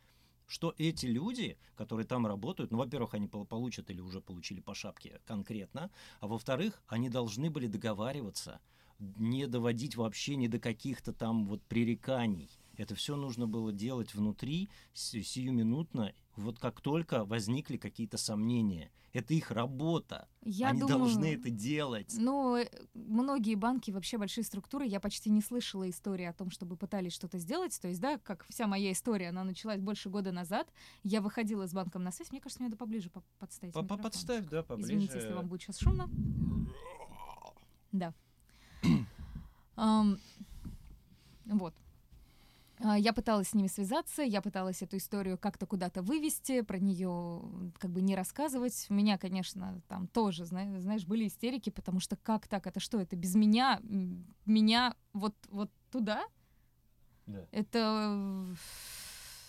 Что 0.50 0.74
эти 0.80 1.06
люди, 1.06 1.60
которые 1.76 2.08
там 2.08 2.26
работают, 2.26 2.72
ну, 2.72 2.80
во-первых, 2.80 3.14
они 3.14 3.28
пол- 3.28 3.46
получат 3.46 3.92
или 3.92 4.02
уже 4.02 4.20
получили 4.20 4.62
по 4.62 4.74
шапке 4.74 5.22
конкретно, 5.28 5.92
а 6.22 6.28
во-вторых, 6.28 6.82
они 6.88 7.08
должны 7.08 7.52
были 7.52 7.68
договариваться, 7.68 8.60
не 8.98 9.46
доводить 9.46 9.96
вообще 9.96 10.36
ни 10.36 10.48
до 10.48 10.60
каких-то 10.60 11.14
там 11.14 11.46
вот 11.46 11.62
пререканий. 11.62 12.50
Это 12.80 12.96
все 12.96 13.18
нужно 13.18 13.46
было 13.46 13.74
делать 13.74 14.14
внутри, 14.16 14.70
си- 14.94 15.22
сиюминутно, 15.22 16.14
вот 16.38 16.60
как 16.60 16.80
только 16.80 17.26
возникли 17.26 17.76
какие-то 17.76 18.18
сомнения. 18.18 18.90
Это 19.12 19.34
их 19.34 19.52
работа. 19.52 20.30
Я 20.44 20.70
Они 20.70 20.80
думаю, 20.80 21.00
должны 21.00 21.26
это 21.34 21.50
делать. 21.50 22.16
Ну, 22.18 22.56
э, 22.56 22.70
многие 22.94 23.56
банки, 23.56 23.92
вообще 23.92 24.18
большие 24.18 24.46
структуры, 24.46 24.86
я 24.86 25.02
почти 25.02 25.30
не 25.30 25.42
слышала 25.42 25.90
истории 25.90 26.24
о 26.24 26.32
том, 26.32 26.52
чтобы 26.52 26.78
пытались 26.78 27.12
что-то 27.12 27.38
сделать. 27.38 27.78
То 27.82 27.90
есть, 27.90 28.00
да, 28.00 28.18
как 28.18 28.46
вся 28.48 28.66
моя 28.66 28.94
история, 28.94 29.28
она 29.28 29.44
началась 29.44 29.82
больше 29.82 30.10
года 30.10 30.32
назад. 30.32 30.72
Я 31.04 31.20
выходила 31.20 31.68
с 31.68 31.74
банком 31.74 32.04
на 32.06 32.14
связь. 32.14 32.32
Мне 32.32 32.40
кажется, 32.40 32.62
мне 32.64 32.70
надо 32.70 32.78
поближе 32.78 33.10
по- 33.10 33.24
подставить 33.40 33.74
По-. 33.74 33.84
Подставь, 33.84 34.46
да, 34.50 34.64
поближе. 34.64 34.88
Извините, 34.94 35.16
если 35.16 35.34
вам 35.34 35.50
будет 35.50 35.64
сейчас 35.64 35.80
шумно. 35.80 36.10
Да. 37.92 38.14
Ам, 39.76 40.18
Вот. 41.46 41.74
А, 42.82 42.98
Я 42.98 43.12
пыталась 43.14 43.50
с 43.50 43.54
ними 43.54 43.68
связаться, 43.68 44.22
я 44.22 44.42
пыталась 44.42 44.82
эту 44.82 44.98
историю 44.98 45.38
как-то 45.38 45.66
куда-то 45.66 46.02
вывести, 46.02 46.62
про 46.62 46.80
нее 46.80 47.42
как 47.78 47.92
бы 47.92 48.02
не 48.02 48.16
рассказывать. 48.16 48.86
У 48.90 48.94
меня, 48.94 49.18
конечно, 49.18 49.82
там 49.88 50.08
тоже, 50.08 50.46
зна- 50.46 50.80
знаешь, 50.80 51.06
были 51.06 51.28
истерики, 51.28 51.70
потому 51.70 52.00
что 52.00 52.16
как 52.16 52.48
так, 52.48 52.68
это 52.68 52.80
что, 52.80 53.00
это 53.00 53.16
без 53.16 53.36
меня, 53.36 53.82
меня 54.46 54.96
вот, 55.14 55.36
вот 55.50 55.72
туда? 55.92 56.26
Да. 57.28 57.46
Это, 57.52 58.46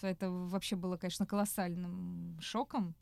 это 0.03 0.31
вообще 0.31 0.75
было, 0.77 0.97
конечно, 0.97 1.25
колоссальным 1.25 2.37
шоком. 2.41 2.95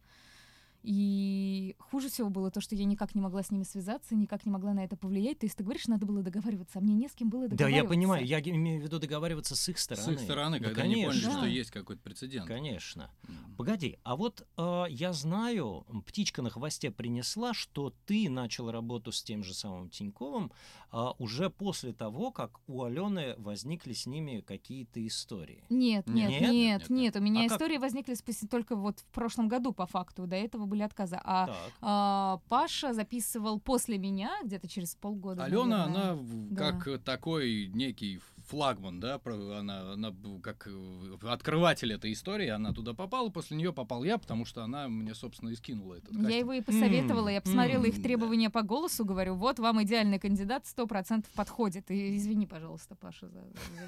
И 0.83 1.75
хуже 1.79 2.09
всего 2.09 2.31
было 2.31 2.51
то, 2.51 2.61
что 2.61 2.75
я 2.75 2.85
никак 2.85 3.15
не 3.15 3.21
могла 3.21 3.43
с 3.43 3.51
ними 3.51 3.65
связаться, 3.65 4.15
никак 4.15 4.47
не 4.47 4.53
могла 4.53 4.73
на 4.75 4.85
это 4.85 4.97
повлиять. 4.97 5.39
То 5.41 5.47
есть 5.47 5.57
ты 5.57 5.65
говоришь, 5.65 5.87
надо 5.89 6.07
было 6.07 6.23
договариваться, 6.23 6.79
а 6.79 6.83
мне 6.83 6.95
не 6.95 7.09
с 7.09 7.13
кем 7.15 7.31
было 7.31 7.49
Да, 7.49 7.57
договариваться. 7.57 7.83
я 7.85 7.89
понимаю, 7.89 8.25
я 8.27 8.41
имею 8.41 8.81
в 8.81 8.85
виду 8.85 8.99
договариваться 8.99 9.57
с 9.57 9.69
их 9.69 9.79
С 9.79 9.83
стороны. 9.85 10.13
их 10.15 10.21
стороны, 10.21 10.59
Да, 10.61 10.67
когда 10.67 10.83
они 10.83 10.95
поняли, 10.95 11.09
конечно. 11.11 11.31
что 11.33 11.41
Да. 11.41 11.47
есть 11.47 11.71
какой-то 11.71 12.03
прецедент. 12.03 12.47
Конечно. 12.47 13.11
М. 13.29 13.55
Погоди, 13.57 13.99
а 14.05 14.17
вот 14.17 14.47
э, 14.57 14.85
я 14.91 15.13
знаю, 15.13 15.85
птичка 16.07 16.43
на 16.43 16.51
хвосте 16.51 16.91
принесла, 16.91 17.55
что 17.55 17.93
ты 18.07 18.31
начал 18.31 18.71
работу 18.71 19.11
с 19.13 19.23
тем 19.23 19.43
же 19.43 19.55
самым 19.55 19.91
Тиньковым 19.91 20.53
а, 20.91 21.13
уже 21.19 21.51
после 21.51 21.93
того, 21.93 22.31
как 22.31 22.61
у 22.67 22.83
Алены 22.85 23.35
возникли 23.39 23.93
с 23.93 24.07
ними 24.07 24.41
какие-то 24.41 25.05
истории. 25.07 25.65
Нет, 25.69 26.07
нет, 26.07 26.31
Нет? 26.31 26.41
нет, 26.41 26.51
Нет, 26.53 26.81
нет, 26.81 26.91
нет. 26.91 27.17
У 27.17 27.21
меня 27.21 27.41
А 27.45 27.49
как? 27.49 27.57
истории 27.61 27.79
возникли 27.79 28.15
спустя 28.15 28.47
только 28.47 28.77
вот 28.77 29.01
в 29.01 29.07
прошлом 29.07 29.49
году 29.49 29.73
по 29.73 29.87
факту. 29.87 30.27
До 30.27 30.37
этого 30.37 30.68
были 30.69 30.83
отказы. 30.83 31.19
А 31.25 31.47
Так. 31.47 31.57
а, 31.81 32.41
Паша 32.49 32.93
записывал 32.93 33.59
после 33.59 33.99
меня, 33.99 34.31
где-то 34.45 34.69
через 34.69 34.95
полгода. 34.95 35.45
Алена, 35.45 35.87
наверное. 35.89 36.13
она 36.13 36.19
Да. 36.51 36.73
как 36.73 37.03
такой 37.03 37.71
некий 37.75 38.21
флагман, 38.49 38.99
да, 38.99 39.21
она, 39.25 39.93
она 39.93 40.15
как 40.43 40.67
э, 40.67 41.17
открыватель 41.29 41.93
этой 41.93 42.13
истории, 42.13 42.49
она 42.49 42.73
туда 42.73 42.95
попала, 42.95 43.29
после 43.29 43.57
нее 43.57 43.73
попал 43.73 44.05
я, 44.05 44.17
потому 44.19 44.45
что 44.45 44.63
она 44.65 44.89
мне, 44.89 45.15
собственно, 45.15 45.51
и 45.51 45.57
скинула 45.57 45.95
этот 45.95 46.13
Я 46.13 46.23
кастинг. 46.23 46.39
его 46.39 46.53
и 46.55 46.61
посоветовала, 46.63 47.29
я 47.29 47.41
посмотрела 47.41 47.85
их 47.85 48.03
требования 48.03 48.51
по 48.51 48.63
голосу, 48.63 49.05
говорю, 49.05 49.35
вот 49.35 49.59
вам 49.59 49.83
идеальный 49.83 50.19
кандидат, 50.19 50.67
сто 50.67 50.87
процентов 50.87 51.31
подходит. 51.33 51.91
И 51.91 52.17
извини, 52.17 52.47
пожалуйста, 52.47 52.95
Паша, 52.95 53.29
за, 53.29 53.43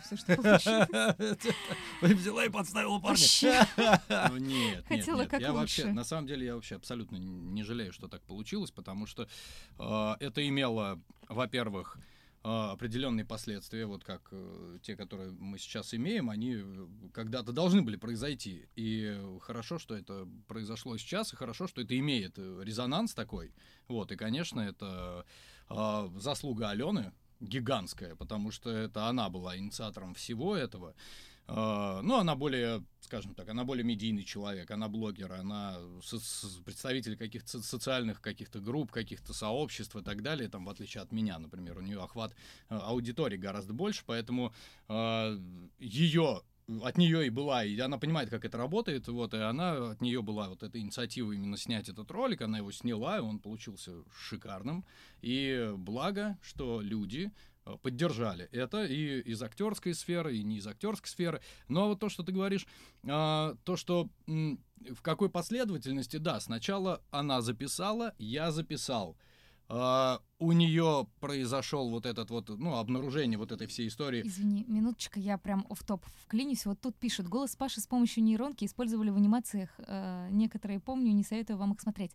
все, 0.04 0.16
что 0.16 0.36
получилось. 0.42 1.38
Взяла 2.02 2.44
и 2.44 2.48
подставила 2.48 2.98
Вообще. 2.98 3.60
Ну, 4.30 4.36
нет, 4.36 4.84
Хотела 4.86 5.24
как 5.24 5.40
я 5.40 5.52
вообще, 5.52 5.86
на 5.92 6.04
самом 6.04 6.26
деле, 6.26 6.46
я 6.46 6.54
вообще 6.54 6.76
абсолютно 6.76 7.16
не 7.16 7.62
жалею, 7.62 7.92
что 7.92 8.08
так 8.08 8.22
получилось, 8.22 8.70
потому 8.70 9.06
что 9.06 9.26
э, 9.78 10.14
это 10.20 10.46
имело, 10.46 11.00
во-первых, 11.28 11.98
определенные 12.42 13.26
последствия, 13.26 13.84
вот 13.84 14.02
как 14.02 14.28
э, 14.32 14.78
те, 14.82 14.96
которые 14.96 15.30
мы 15.32 15.58
сейчас 15.58 15.92
имеем, 15.92 16.30
они 16.30 16.54
э, 16.56 16.86
когда-то 17.12 17.52
должны 17.52 17.82
были 17.82 17.96
произойти. 17.96 18.66
И 18.76 19.20
хорошо, 19.42 19.78
что 19.78 19.94
это 19.94 20.26
произошло 20.46 20.96
сейчас, 20.96 21.32
и 21.32 21.36
хорошо, 21.36 21.66
что 21.66 21.82
это 21.82 21.98
имеет 21.98 22.38
э, 22.38 22.60
резонанс 22.62 23.12
такой. 23.12 23.52
Вот, 23.88 24.10
и, 24.12 24.16
конечно, 24.16 24.60
это 24.60 25.26
э, 25.68 26.10
заслуга 26.16 26.70
Алены 26.70 27.12
гигантская, 27.40 28.16
потому 28.16 28.50
что 28.50 28.70
это 28.70 29.06
она 29.06 29.28
была 29.28 29.56
инициатором 29.56 30.14
всего 30.14 30.56
этого. 30.56 30.94
Э, 31.50 32.00
Ну, 32.02 32.16
она 32.16 32.34
более, 32.36 32.82
скажем 33.00 33.34
так, 33.34 33.48
она 33.48 33.64
более 33.64 33.84
медийный 33.84 34.24
человек, 34.24 34.70
она 34.70 34.88
блогер, 34.88 35.32
она 35.32 35.78
представитель 36.64 37.16
каких-то 37.16 37.48
со- 37.48 37.62
социальных 37.62 38.20
каких-то 38.20 38.60
групп, 38.60 38.92
каких-то 38.92 39.32
сообществ 39.32 39.96
и 39.96 40.02
так 40.02 40.22
далее, 40.22 40.48
там, 40.48 40.64
в 40.64 40.68
отличие 40.70 41.02
от 41.02 41.12
меня, 41.12 41.38
например, 41.38 41.78
у 41.78 41.82
нее 41.82 42.02
охват 42.02 42.32
э, 42.68 42.76
аудитории 42.76 43.36
гораздо 43.36 43.72
больше, 43.72 44.02
поэтому 44.06 44.52
ее 45.78 46.42
от 46.82 46.98
нее 46.98 47.26
и 47.26 47.30
была, 47.30 47.64
и 47.64 47.78
она 47.80 47.98
понимает, 47.98 48.30
как 48.30 48.44
это 48.44 48.56
работает, 48.56 49.08
вот, 49.08 49.34
и 49.34 49.38
она, 49.38 49.90
от 49.90 50.00
нее 50.00 50.22
была 50.22 50.48
вот 50.48 50.62
эта 50.62 50.78
инициатива 50.78 51.32
именно 51.32 51.56
снять 51.56 51.88
этот 51.88 52.10
ролик, 52.10 52.42
она 52.42 52.58
его 52.58 52.70
сняла, 52.70 53.18
и 53.18 53.20
он 53.20 53.40
получился 53.40 53.92
шикарным, 54.16 54.84
и 55.20 55.72
благо, 55.76 56.38
что 56.42 56.80
люди 56.80 57.26
э, 57.26 57.49
поддержали 57.82 58.48
это 58.52 58.84
и 58.84 59.20
из 59.20 59.42
актерской 59.42 59.94
сферы, 59.94 60.36
и 60.36 60.42
не 60.42 60.58
из 60.58 60.66
актерской 60.66 61.08
сферы. 61.08 61.40
Но 61.68 61.88
вот 61.88 62.00
то, 62.00 62.08
что 62.08 62.22
ты 62.22 62.32
говоришь, 62.32 62.66
а, 63.06 63.56
то, 63.64 63.76
что 63.76 64.08
в 64.26 65.02
какой 65.02 65.28
последовательности, 65.28 66.16
да, 66.16 66.40
сначала 66.40 67.02
она 67.10 67.40
записала, 67.40 68.14
я 68.18 68.50
записал. 68.50 69.16
А, 69.72 70.20
у 70.40 70.50
нее 70.50 71.06
произошел 71.20 71.90
вот 71.90 72.04
этот 72.04 72.30
вот, 72.30 72.48
ну, 72.48 72.76
обнаружение 72.76 73.38
вот 73.38 73.52
этой 73.52 73.68
всей 73.68 73.86
истории. 73.86 74.22
Извини, 74.26 74.64
минуточка, 74.66 75.20
я 75.20 75.38
прям 75.38 75.64
оф 75.70 75.84
топ 75.84 76.04
вклинюсь. 76.24 76.66
Вот 76.66 76.80
тут 76.80 76.96
пишут, 76.96 77.28
голос 77.28 77.54
Паши 77.54 77.80
с 77.80 77.86
помощью 77.86 78.24
нейронки 78.24 78.64
использовали 78.64 79.10
в 79.10 79.16
анимациях. 79.16 79.70
Э, 79.78 80.28
некоторые 80.32 80.80
помню, 80.80 81.12
не 81.12 81.22
советую 81.22 81.56
вам 81.56 81.74
их 81.74 81.80
смотреть. 81.80 82.10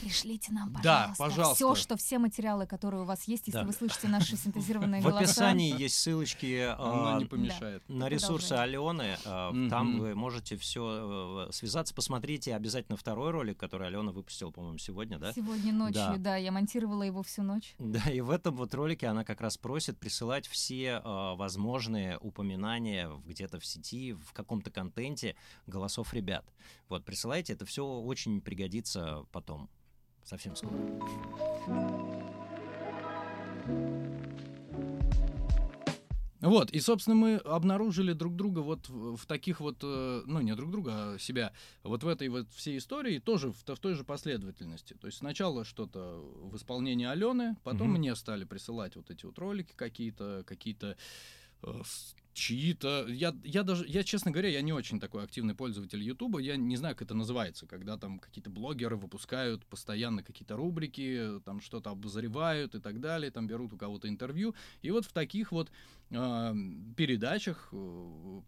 Пришлите 0.00 0.52
нам, 0.52 0.72
Да, 0.82 1.14
пожалуйста, 1.18 1.24
пожалуйста. 1.24 1.54
все, 1.54 1.74
что 1.74 1.96
все 1.96 2.18
материалы, 2.18 2.66
которые 2.66 3.02
у 3.02 3.04
вас 3.06 3.24
есть, 3.28 3.46
если 3.46 3.60
Да. 3.60 3.64
вы 3.64 3.72
слышите 3.72 4.08
наши 4.08 4.36
синтезированные 4.36 5.00
В 5.00 5.04
голоса. 5.04 5.20
описании 5.24 5.78
есть 5.80 5.98
ссылочки 5.98 6.74
Оно 6.78 7.16
а, 7.16 7.18
не 7.18 7.24
помешает. 7.24 7.82
на 7.88 8.08
ресурсы 8.08 8.52
Алены. 8.52 9.16
а, 9.24 9.52
Там 9.70 9.98
вы 9.98 10.14
можете 10.14 10.56
все 10.56 11.48
связаться. 11.50 11.94
Посмотрите 11.94 12.54
обязательно 12.54 12.96
второй 12.96 13.30
ролик, 13.30 13.58
который 13.58 13.86
Алена 13.88 14.12
выпустила, 14.12 14.50
по-моему, 14.50 14.78
сегодня, 14.78 15.18
да? 15.18 15.32
Сегодня 15.32 15.72
ночью, 15.72 16.14
Да. 16.18 16.36
я 16.36 16.52
монтировала 16.52 17.02
его 17.02 17.22
всю 17.22 17.42
ночь. 17.42 17.74
Да, 17.78 18.10
и 18.10 18.20
в 18.20 18.30
этом 18.30 18.54
вот 18.56 18.74
ролике 18.74 19.06
она 19.06 19.24
как 19.24 19.40
раз 19.40 19.56
просит 19.56 19.98
присылать 19.98 20.46
все 20.46 21.00
возможные 21.36 22.18
упоминания 22.18 23.08
в- 23.08 23.26
где-то 23.26 23.58
в 23.60 23.66
сети, 23.66 24.12
в 24.12 24.32
каком-то 24.32 24.70
контенте 24.70 25.36
голосов 25.66 26.12
ребят. 26.14 26.44
Вот, 26.88 27.04
присылайте, 27.04 27.52
это 27.52 27.64
все 27.64 27.84
очень 27.86 28.40
пригодится 28.40 29.24
потом. 29.32 29.68
Совсем 30.26 30.56
скоро. 30.56 30.74
Вот, 36.40 36.70
и, 36.70 36.80
собственно, 36.80 37.16
мы 37.16 37.36
обнаружили 37.36 38.12
друг 38.12 38.36
друга 38.36 38.60
вот 38.60 38.88
в, 38.88 39.16
в 39.16 39.26
таких 39.26 39.60
вот, 39.60 39.78
э, 39.82 40.22
ну, 40.26 40.40
не 40.40 40.54
друг 40.54 40.70
друга, 40.70 41.14
а 41.14 41.18
себя, 41.18 41.52
вот 41.82 42.04
в 42.04 42.08
этой 42.08 42.28
вот 42.28 42.52
всей 42.52 42.78
истории 42.78 43.18
тоже 43.18 43.50
в, 43.50 43.56
в 43.64 43.78
той 43.80 43.94
же 43.94 44.04
последовательности. 44.04 44.94
То 44.94 45.06
есть 45.06 45.18
сначала 45.18 45.64
что-то 45.64 46.20
в 46.20 46.54
исполнении 46.56 47.06
Алены, 47.06 47.56
потом 47.64 47.88
Мгм. 47.88 47.98
мне 47.98 48.14
стали 48.14 48.44
присылать 48.44 48.96
вот 48.96 49.10
эти 49.10 49.26
вот 49.26 49.38
ролики 49.38 49.72
какие-то, 49.74 50.44
какие-то 50.46 50.96
э, 51.62 51.82
чьи-то. 52.36 53.06
Я, 53.08 53.34
я 53.42 53.62
даже, 53.62 53.86
я, 53.88 54.04
честно 54.04 54.30
говоря, 54.30 54.50
я 54.50 54.60
не 54.60 54.72
очень 54.72 55.00
такой 55.00 55.24
активный 55.24 55.54
пользователь 55.54 56.02
Ютуба, 56.02 56.38
я 56.38 56.56
не 56.56 56.76
знаю, 56.76 56.94
как 56.94 57.06
это 57.06 57.14
называется, 57.14 57.66
когда 57.66 57.96
там 57.96 58.18
какие-то 58.18 58.50
блогеры 58.50 58.96
выпускают 58.96 59.64
постоянно 59.66 60.22
какие-то 60.22 60.54
рубрики, 60.56 61.40
там 61.44 61.60
что-то 61.60 61.90
обозревают 61.90 62.74
и 62.74 62.78
так 62.80 63.00
далее, 63.00 63.30
там 63.30 63.46
берут 63.46 63.72
у 63.72 63.78
кого-то 63.78 64.08
интервью. 64.08 64.54
И 64.82 64.90
вот 64.90 65.06
в 65.06 65.12
таких 65.12 65.50
вот 65.50 65.70
э, 66.10 66.54
передачах 66.96 67.70
э, 67.72 68.40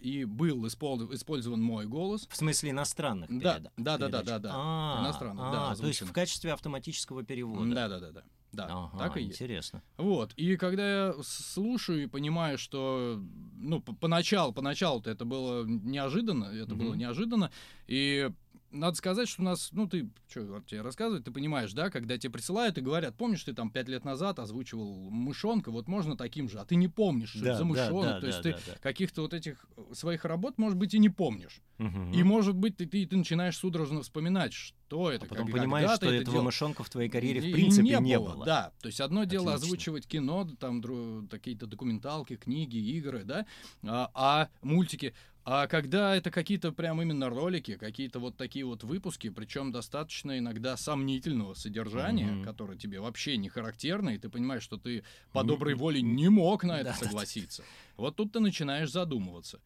и 0.00 0.24
был 0.24 0.64
испол- 0.64 1.14
использован 1.14 1.60
мой 1.62 1.86
голос. 1.86 2.26
В 2.30 2.36
смысле 2.36 2.70
иностранных 2.70 3.28
Да, 3.38 3.58
переда- 3.58 3.70
да, 3.76 3.98
да, 3.98 3.98
да, 3.98 4.06
передач? 4.08 4.26
да, 4.26 4.38
да. 4.38 4.50
А, 4.54 5.00
Иностранных, 5.04 5.44
а, 5.46 5.52
да, 5.52 5.76
То 5.76 5.86
есть 5.86 6.00
в 6.00 6.12
качестве 6.12 6.52
автоматического 6.54 7.22
перевода. 7.22 7.74
Да, 7.74 7.88
да, 7.88 8.00
да, 8.00 8.12
да. 8.12 8.22
Да, 8.56 8.66
Ага, 8.70 8.98
так 8.98 9.16
и 9.16 9.22
есть. 9.22 9.40
интересно. 9.40 9.82
Вот. 9.96 10.32
И 10.36 10.56
когда 10.56 11.06
я 11.06 11.14
слушаю 11.22 12.02
и 12.04 12.06
понимаю, 12.06 12.58
что, 12.58 13.20
ну, 13.56 13.80
поначалу, 13.80 14.52
поначалу-то 14.52 15.10
это 15.10 15.24
было 15.24 15.64
неожиданно, 15.64 16.44
это 16.46 16.74
было 16.74 16.90
Мгм. 16.90 16.98
неожиданно, 16.98 17.50
и 17.86 18.30
надо 18.74 18.96
сказать, 18.96 19.28
что 19.28 19.42
у 19.42 19.44
нас, 19.44 19.70
ну, 19.72 19.86
ты, 19.88 20.10
что 20.28 20.60
тебе 20.66 20.82
рассказывать, 20.82 21.24
ты 21.24 21.30
понимаешь, 21.30 21.72
да, 21.72 21.90
когда 21.90 22.18
тебе 22.18 22.32
присылают 22.32 22.76
и 22.76 22.80
говорят, 22.80 23.16
помнишь, 23.16 23.42
ты 23.44 23.54
там 23.54 23.70
пять 23.70 23.88
лет 23.88 24.04
назад 24.04 24.38
озвучивал 24.38 25.08
мышонка, 25.10 25.70
вот 25.70 25.88
можно 25.88 26.16
таким 26.16 26.48
же, 26.48 26.58
а 26.58 26.64
ты 26.64 26.74
не 26.76 26.88
помнишь, 26.88 27.30
что 27.30 27.44
это 27.44 27.56
за 27.58 27.64
мышонок, 27.64 28.20
то 28.20 28.26
есть 28.26 28.42
ты 28.42 28.56
каких-то 28.82 29.22
вот 29.22 29.32
этих 29.32 29.64
своих 29.92 30.24
работ, 30.24 30.58
может 30.58 30.76
быть, 30.76 30.92
и 30.94 30.98
не 30.98 31.08
помнишь. 31.08 31.60
Мгм. 31.78 32.12
И, 32.12 32.22
может 32.22 32.54
быть, 32.54 32.76
ты, 32.76 32.86
ты, 32.86 33.06
ты 33.06 33.16
начинаешь 33.16 33.56
судорожно 33.56 34.02
вспоминать, 34.02 34.52
что 34.52 35.10
это, 35.10 35.26
А 35.26 35.28
потом 35.28 35.46
как- 35.46 35.56
понимаешь, 35.56 35.90
что 35.96 36.06
это 36.06 36.14
этого 36.16 36.32
делал. 36.34 36.44
мышонка 36.44 36.84
в 36.84 36.90
твоей 36.90 37.08
карьере 37.08 37.40
в 37.40 37.44
И- 37.44 37.50
и 37.50 37.52
принципе 37.52 37.98
не, 38.00 38.18
было. 38.18 38.44
Да, 38.44 38.72
то 38.80 38.86
есть 38.88 39.00
одно 39.00 39.24
дело 39.24 39.52
Отлично. 39.52 39.66
озвучивать 39.66 40.06
кино, 40.06 40.48
там 40.60 40.82
какие-то 41.28 41.66
документалки, 41.66 42.36
книги, 42.36 42.76
игры, 42.76 43.24
да, 43.24 43.46
а, 43.82 44.10
а 44.14 44.48
мультики. 44.62 45.14
А 45.46 45.66
когда 45.66 46.16
это 46.16 46.30
какие-то 46.30 46.72
прям 46.72 47.02
именно 47.02 47.28
ролики, 47.28 47.76
какие-то 47.76 48.18
вот 48.18 48.36
такие 48.36 48.64
вот 48.64 48.82
выпуски, 48.82 49.28
причем 49.28 49.72
достаточно 49.72 50.38
иногда 50.38 50.76
сомнительного 50.76 51.52
содержания, 51.54 52.32
Мгм. 52.32 52.44
которое 52.44 52.78
тебе 52.78 52.98
вообще 53.00 53.36
не 53.36 53.50
характерно, 53.50 54.10
и 54.10 54.18
ты 54.18 54.30
понимаешь, 54.30 54.62
что 54.62 54.78
ты 54.78 55.04
по 55.32 55.44
доброй 55.44 55.74
воле 55.74 56.00
не 56.00 56.30
мог 56.30 56.64
на 56.64 56.80
это 56.80 56.94
согласиться. 56.94 57.62
Вот 57.98 58.16
тут 58.16 58.32
ты 58.32 58.40
начинаешь 58.40 58.90
задумываться. 58.90 59.60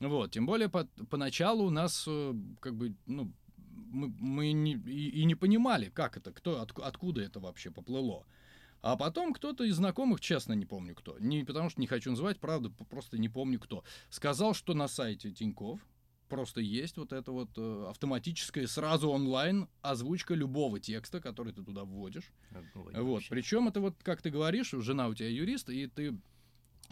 Вот, 0.00 0.30
тем 0.30 0.46
более 0.46 0.68
по- 0.68 0.88
поначалу 1.10 1.66
у 1.66 1.70
нас 1.70 2.04
э, 2.06 2.34
как 2.60 2.76
бы, 2.76 2.94
ну, 3.06 3.32
мы, 3.90 4.12
мы 4.20 4.52
не, 4.52 4.74
и, 4.74 5.20
и 5.20 5.24
не 5.24 5.34
понимали, 5.34 5.90
как 5.90 6.16
это, 6.16 6.30
кто, 6.32 6.62
отк- 6.62 6.82
откуда 6.82 7.22
это 7.22 7.40
вообще 7.40 7.70
поплыло. 7.70 8.24
А 8.84 8.98
потом 8.98 9.32
кто-то 9.32 9.64
из 9.64 9.76
знакомых, 9.76 10.20
честно 10.20 10.52
не 10.52 10.66
помню 10.66 10.94
кто, 10.94 11.18
не 11.18 11.42
потому 11.42 11.70
что 11.70 11.80
не 11.80 11.86
хочу 11.86 12.10
называть, 12.10 12.38
правда, 12.38 12.68
просто 12.68 13.16
не 13.16 13.30
помню 13.30 13.58
кто, 13.58 13.82
сказал, 14.10 14.52
что 14.52 14.74
на 14.74 14.88
сайте 14.88 15.30
Тиньков 15.30 15.80
просто 16.28 16.60
есть 16.60 16.98
вот 16.98 17.14
это 17.14 17.32
вот 17.32 17.48
э, 17.56 17.86
автоматическая 17.88 18.66
сразу 18.66 19.08
онлайн 19.08 19.68
озвучка 19.80 20.34
любого 20.34 20.80
текста, 20.80 21.22
который 21.22 21.54
ты 21.54 21.62
туда 21.62 21.84
вводишь. 21.84 22.30
Ой, 22.74 22.92
Вот, 23.00 23.22
причем 23.30 23.68
это 23.68 23.80
вот, 23.80 23.94
как 24.02 24.20
ты 24.20 24.28
говоришь, 24.28 24.72
жена 24.72 25.08
у 25.08 25.14
тебя 25.14 25.30
юрист, 25.30 25.70
и 25.70 25.86
ты 25.86 26.18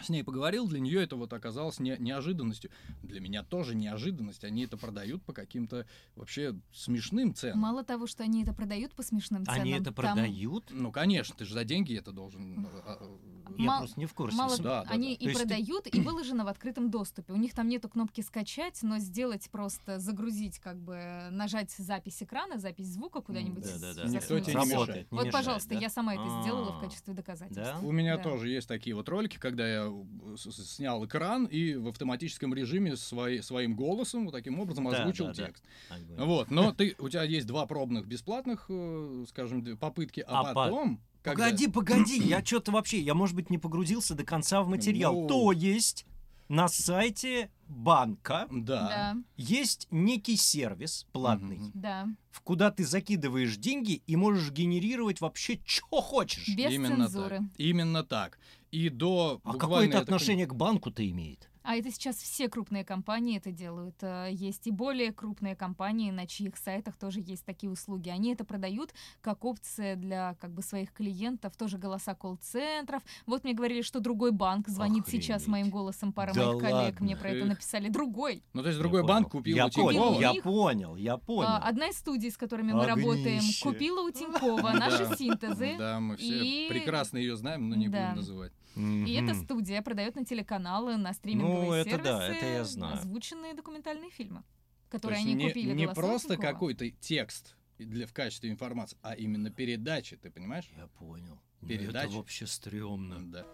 с 0.00 0.08
ней 0.08 0.22
поговорил, 0.24 0.66
для 0.66 0.80
нее 0.80 1.02
это 1.02 1.16
вот 1.16 1.32
оказалось 1.32 1.78
не, 1.80 1.96
неожиданностью. 1.98 2.70
Для 3.02 3.20
меня 3.20 3.42
тоже 3.42 3.74
неожиданность. 3.74 4.44
Они 4.44 4.64
это 4.64 4.76
продают 4.76 5.22
по 5.24 5.32
каким-то 5.32 5.86
вообще 6.16 6.54
смешным 6.72 7.34
ценам. 7.34 7.58
Мало 7.58 7.84
того, 7.84 8.06
что 8.06 8.22
они 8.22 8.42
это 8.42 8.52
продают 8.52 8.94
по 8.94 9.02
смешным 9.02 9.44
ценам. 9.44 9.60
Они 9.60 9.72
это 9.72 9.84
там 9.86 9.94
продают? 9.94 10.64
Ну, 10.70 10.92
конечно, 10.92 11.34
ты 11.36 11.44
же 11.44 11.54
за 11.54 11.64
деньги 11.64 11.96
это 11.96 12.12
должен. 12.12 12.66
а, 12.84 12.98
а, 13.00 13.18
Я 13.58 13.64
Мал- 13.66 13.78
просто 13.80 13.98
не 14.00 14.06
в 14.06 14.14
курсе. 14.14 14.36
Мало, 14.36 14.56
Да, 14.58 14.84
да, 14.84 14.90
они 14.90 15.08
да. 15.16 15.24
и 15.24 15.28
есть 15.28 15.40
ты- 15.40 15.46
продают, 15.48 15.86
и 15.94 16.00
выложено 16.00 16.44
в 16.44 16.48
открытом 16.48 16.90
доступе. 16.90 17.32
У 17.32 17.36
них 17.36 17.54
там 17.54 17.68
нету 17.68 17.88
кнопки 17.88 18.20
скачать, 18.22 18.78
но 18.82 18.98
сделать 18.98 19.48
просто 19.50 19.98
загрузить, 19.98 20.58
как 20.58 20.78
бы 20.80 21.28
нажать 21.30 21.70
запись 21.72 22.22
экрана, 22.22 22.58
запись 22.58 22.86
звука 22.86 23.20
куда-нибудь. 23.20 23.62
Да-да-да. 23.64 23.94
засунуть. 23.94 24.14
Никто 24.14 24.40
тебе 24.40 24.52
не 24.52 24.58
Работает, 24.72 24.88
мешает. 24.88 25.06
Вот, 25.10 25.30
пожалуйста, 25.32 25.70
да? 25.74 25.80
я 25.80 25.90
сама 25.90 26.14
это 26.14 26.40
сделала 26.42 26.72
в 26.72 26.78
А, 26.78 26.80
качестве 26.80 27.14
доказательства. 27.14 27.64
Да? 27.64 27.86
У 27.86 27.92
меня 27.92 28.16
Да. 28.16 28.22
тоже 28.22 28.48
есть 28.48 28.68
такие 28.68 28.94
вот 28.96 29.08
ролики, 29.08 29.36
когда 29.38 29.68
я 29.68 29.81
э, 29.90 30.36
снял 30.36 31.04
экран 31.04 31.46
и 31.46 31.74
в 31.74 31.88
автоматическом 31.88 32.52
режиме 32.54 32.96
свои- 32.96 33.40
своим 33.40 33.74
голосом 33.74 34.24
вот 34.26 34.32
таким 34.32 34.58
образом 34.60 34.84
Да, 34.90 35.00
озвучил 35.02 35.26
да, 35.26 35.32
да. 35.34 35.46
текст. 35.46 35.64
Огонь. 35.90 36.26
Вот, 36.26 36.50
но 36.50 36.72
ты, 36.72 36.94
у 36.98 37.08
тебя 37.08 37.22
есть 37.22 37.46
два 37.46 37.66
пробных 37.66 38.06
бесплатных, 38.06 38.66
э, 38.68 39.24
скажем, 39.28 39.76
попытки, 39.76 40.24
а, 40.26 40.40
А 40.40 40.44
по- 40.44 40.54
потом... 40.54 41.00
когда- 41.22 41.44
Погоди, 41.44 41.68
погоди, 41.68 42.18
я 42.18 42.44
что-то 42.44 42.72
вообще, 42.72 43.00
я, 43.00 43.14
может 43.14 43.36
быть, 43.36 43.50
не 43.50 43.58
погрузился 43.58 44.14
до 44.14 44.24
конца 44.24 44.62
в 44.62 44.68
материал. 44.68 45.22
Ну. 45.22 45.28
То 45.28 45.52
есть 45.52 46.04
на 46.52 46.68
сайте 46.68 47.50
банка 47.66 48.46
Да. 48.50 48.88
Да, 48.88 49.16
есть 49.38 49.88
некий 49.90 50.36
сервис 50.36 51.06
платный, 51.12 51.56
Мгм. 51.58 51.70
да. 51.74 52.08
в 52.30 52.42
куда 52.42 52.70
ты 52.70 52.84
закидываешь 52.84 53.56
деньги 53.56 54.02
и 54.06 54.16
можешь 54.16 54.50
генерировать 54.50 55.20
вообще 55.22 55.58
что 55.64 56.02
хочешь. 56.02 56.48
Без 56.54 56.70
Именно 56.72 57.06
цензуры. 57.06 57.38
так. 57.38 57.46
Именно 57.56 58.04
так. 58.04 58.38
И 58.70 58.90
до 58.90 59.40
А 59.44 59.52
буквально, 59.52 59.58
какое 59.60 59.78
это 59.84 59.92
я 59.94 59.98
так 60.00 60.02
отношение 60.02 60.46
к 60.46 60.54
банку-то 60.54 61.08
имеет? 61.10 61.48
А 61.64 61.76
это 61.76 61.90
сейчас 61.90 62.16
все 62.16 62.48
крупные 62.48 62.84
компании 62.84 63.36
это 63.38 63.52
делают. 63.52 63.96
Э, 64.02 64.28
Есть 64.30 64.66
и 64.66 64.70
более 64.70 65.12
крупные 65.12 65.54
компании, 65.54 66.10
на 66.10 66.26
чьих 66.26 66.56
сайтах 66.56 66.96
тоже 66.96 67.20
есть 67.20 67.44
такие 67.44 67.70
услуги. 67.70 68.08
Они 68.08 68.32
это 68.32 68.44
продают 68.44 68.92
как 69.20 69.44
опция 69.44 69.96
для 69.96 70.34
как 70.40 70.52
бы 70.52 70.62
своих 70.62 70.92
клиентов, 70.92 71.56
тоже 71.56 71.78
голоса 71.78 72.14
колл-центров. 72.14 73.02
Вот 73.26 73.44
мне 73.44 73.54
говорили, 73.54 73.82
что 73.82 74.00
другой 74.00 74.32
банк 74.32 74.68
звонит 74.68 75.06
сейчас 75.06 75.42
Охренеть. 75.42 75.48
моим 75.48 75.70
голосом, 75.70 76.12
пара 76.12 76.32
Да 76.34 76.46
моих 76.48 76.60
коллег 76.60 76.74
ладно. 76.94 77.04
мне 77.04 77.16
про 77.16 77.28
это 77.30 77.44
написали. 77.46 77.88
Другой. 77.88 78.42
Ну, 78.52 78.62
то 78.62 78.68
есть 78.68 78.78
Я 78.78 78.82
другой 78.82 79.02
понял. 79.02 79.14
банк 79.14 79.30
купил 79.30 79.56
я 79.56 79.66
у 79.66 79.70
понял, 79.70 80.14
Тинькова. 80.14 80.20
я 80.20 80.42
понял, 80.42 80.96
я 80.96 81.16
понял. 81.16 81.48
А, 81.48 81.58
Одна 81.58 81.88
из 81.88 81.96
студий, 81.98 82.30
с 82.30 82.36
которыми 82.36 82.72
мы 82.72 82.86
работаем, 82.86 83.42
купила 83.62 84.02
у 84.02 84.10
Тинькова 84.12 84.72
наши 84.72 85.14
синтезы. 85.16 85.76
Да, 85.78 86.00
мы 86.00 86.16
все 86.16 86.66
прекрасно 86.68 87.18
ее 87.18 87.36
знаем, 87.36 87.68
но 87.68 87.76
не 87.76 87.88
будем 87.88 88.16
называть. 88.16 88.52
И 88.76 89.12
эта 89.12 89.34
студия 89.34 89.82
продает 89.82 90.16
на 90.16 90.24
телеканалы, 90.24 90.96
на 90.96 91.12
стриминговые 91.12 91.64
Ну, 91.64 91.72
это 91.72 91.90
сервисы 91.90 92.04
да, 92.04 92.28
это 92.28 92.46
я 92.46 92.64
знаю. 92.64 92.94
озвученные 92.94 93.54
документальные 93.54 94.10
фильмы, 94.10 94.42
То 94.90 94.98
которые 94.98 95.20
есть 95.20 95.26
они 95.26 95.44
не, 95.44 95.48
купили 95.48 95.72
не 95.72 95.88
просто 95.88 96.36
какой-то 96.36 96.90
текст 96.90 97.56
для, 97.78 98.06
в 98.06 98.12
качестве 98.12 98.50
информации, 98.50 98.96
а 99.02 99.14
именно 99.14 99.50
передачи, 99.50 100.16
ты 100.16 100.30
понимаешь? 100.30 100.70
Я 100.76 100.86
понял. 100.86 101.38
Ну, 101.60 101.68
Передача. 101.68 102.06
Это 102.06 102.16
вообще 102.16 102.46
стрёмно. 102.46 103.30
Да. 103.30 103.46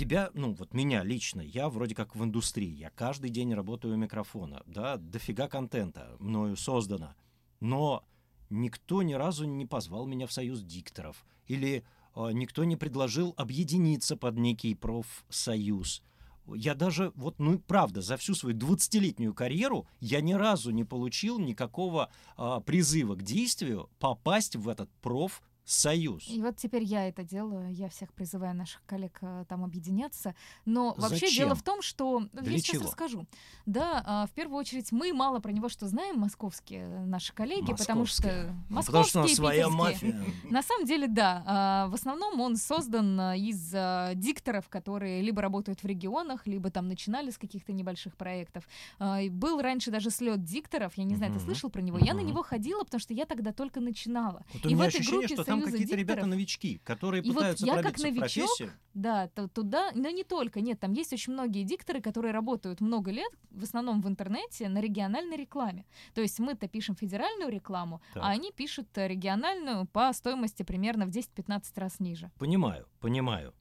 тебя, 0.00 0.30
ну 0.32 0.54
вот 0.54 0.72
меня 0.72 1.04
лично, 1.04 1.42
я 1.42 1.68
вроде 1.68 1.94
как 1.94 2.16
в 2.16 2.24
индустрии, 2.24 2.70
я 2.74 2.88
каждый 2.88 3.28
день 3.28 3.52
работаю 3.52 3.92
у 3.92 3.96
микрофона, 3.98 4.62
да, 4.64 4.96
дофига 4.96 5.46
контента 5.46 6.16
мною 6.18 6.56
создано, 6.56 7.14
но 7.60 8.02
никто 8.50 9.02
ни 9.02 9.14
разу 9.14 9.44
не 9.46 9.66
позвал 9.66 10.06
меня 10.06 10.26
в 10.26 10.32
союз 10.32 10.62
дикторов, 10.62 11.24
или 11.46 11.84
э, 12.14 12.28
никто 12.32 12.64
не 12.64 12.76
предложил 12.76 13.34
объединиться 13.36 14.16
под 14.16 14.36
некий 14.36 14.74
профсоюз. 14.74 16.02
Я 16.54 16.74
даже, 16.74 17.12
вот, 17.14 17.38
ну, 17.38 17.58
правда, 17.58 18.02
за 18.02 18.16
всю 18.16 18.34
свою 18.34 18.56
20-летнюю 18.56 19.34
карьеру 19.34 19.86
я 20.00 20.20
ни 20.20 20.32
разу 20.32 20.70
не 20.70 20.84
получил 20.84 21.38
никакого 21.38 22.10
а, 22.36 22.60
призыва 22.60 23.14
к 23.14 23.22
действию 23.22 23.88
попасть 23.98 24.56
в 24.56 24.68
этот 24.68 24.90
профсоюз. 25.00 25.42
И 26.28 26.42
вот 26.42 26.56
теперь 26.56 26.82
я 26.82 27.08
это 27.08 27.22
делаю, 27.22 27.72
я 27.72 27.88
всех 27.88 28.12
призываю 28.12 28.56
наших 28.56 28.84
коллег 28.86 29.18
э, 29.20 29.44
там 29.48 29.64
объединяться. 29.64 30.34
Но 30.64 30.94
вообще 30.98 31.26
Зачем? 31.26 31.44
дело 31.44 31.54
в 31.54 31.62
том, 31.62 31.80
что 31.80 32.24
Для 32.32 32.52
я 32.52 32.58
сейчас 32.58 32.76
чего? 32.76 32.84
расскажу. 32.86 33.26
Да, 33.66 34.02
а, 34.04 34.26
в 34.26 34.30
первую 34.32 34.58
очередь 34.58 34.90
мы 34.90 35.12
мало 35.12 35.38
про 35.38 35.52
него 35.52 35.68
что 35.68 35.86
знаем, 35.86 36.18
московские 36.18 36.82
э, 36.82 37.04
наши 37.04 37.32
коллеги, 37.32 37.72
потому 37.72 38.04
что 38.04 38.22
Московские. 38.22 38.56
Ну, 38.68 38.74
московские, 38.74 38.84
Потому 38.84 39.04
что 39.04 39.18
у 39.18 39.22
нас 39.22 39.32
своя 39.34 39.68
мафия. 39.68 40.24
На 40.50 40.62
самом 40.62 40.86
деле, 40.86 41.06
да. 41.06 41.42
А, 41.46 41.86
В 41.88 41.94
основном 41.94 42.40
он 42.40 42.56
создан 42.56 43.20
а, 43.20 43.36
из 43.36 43.72
дикторов, 44.18 44.68
которые 44.68 45.22
либо 45.22 45.40
работают 45.40 45.82
в 45.82 45.86
регионах, 45.86 46.46
либо 46.46 46.70
там 46.70 46.88
начинали 46.88 47.30
с 47.30 47.38
каких-то 47.38 47.72
небольших 47.72 48.16
проектов. 48.16 48.64
А, 48.98 49.20
Был 49.30 49.60
раньше 49.60 49.92
даже 49.92 50.10
слет 50.10 50.42
дикторов, 50.42 50.94
я 50.96 51.04
не 51.04 51.14
знаю, 51.14 51.32
ты 51.32 51.38
слышал 51.38 51.70
про 51.70 51.80
него? 51.80 51.98
Я 51.98 52.14
на 52.14 52.20
него 52.20 52.42
ходила, 52.42 52.82
потому 52.82 53.00
что 53.00 53.14
я 53.14 53.24
тогда 53.24 53.52
только 53.52 53.80
начинала. 53.80 54.44
Вот 54.52 54.66
И 54.70 54.74
в 54.74 54.80
этой 54.80 54.98
ощущение, 54.98 55.28
группе 55.28 55.34
что 55.34 55.44
там 55.44 55.59
Какие-то 55.64 55.96
дикторов- 55.96 56.00
ребята-новички, 56.00 56.80
которые 56.84 57.22
И 57.22 57.28
вот 57.28 57.36
пытаются 57.36 57.66
я 57.66 57.74
как 57.74 57.82
пробиться 57.82 58.06
в 58.06 58.10
новичок, 58.10 58.20
профессию. 58.46 58.72
Да, 58.94 59.28
то- 59.28 59.48
туда, 59.48 59.90
но 59.94 60.10
не 60.10 60.24
только, 60.24 60.60
нет, 60.60 60.80
там 60.80 60.92
есть 60.92 61.12
очень 61.12 61.32
многие 61.32 61.62
дикторы, 61.64 62.00
которые 62.00 62.32
работают 62.32 62.80
много 62.80 63.10
лет, 63.10 63.30
в 63.50 63.62
основном 63.62 64.00
в 64.02 64.08
интернете, 64.08 64.68
на 64.68 64.80
региональной 64.80 65.36
рекламе. 65.36 65.84
То 66.14 66.20
есть 66.20 66.38
мы-то 66.40 66.68
пишем 66.68 66.96
федеральную 66.96 67.50
рекламу, 67.50 68.00
Так. 68.14 68.22
а 68.22 68.28
они 68.28 68.52
пишут 68.52 68.88
региональную 68.94 69.86
по 69.86 70.12
стоимости 70.12 70.62
примерно 70.62 71.06
в 71.06 71.10
10-15 71.10 71.78
раз 71.78 72.00
ниже. 72.00 72.30
Понимаю, 72.38 72.86
понимаю. 73.00 73.54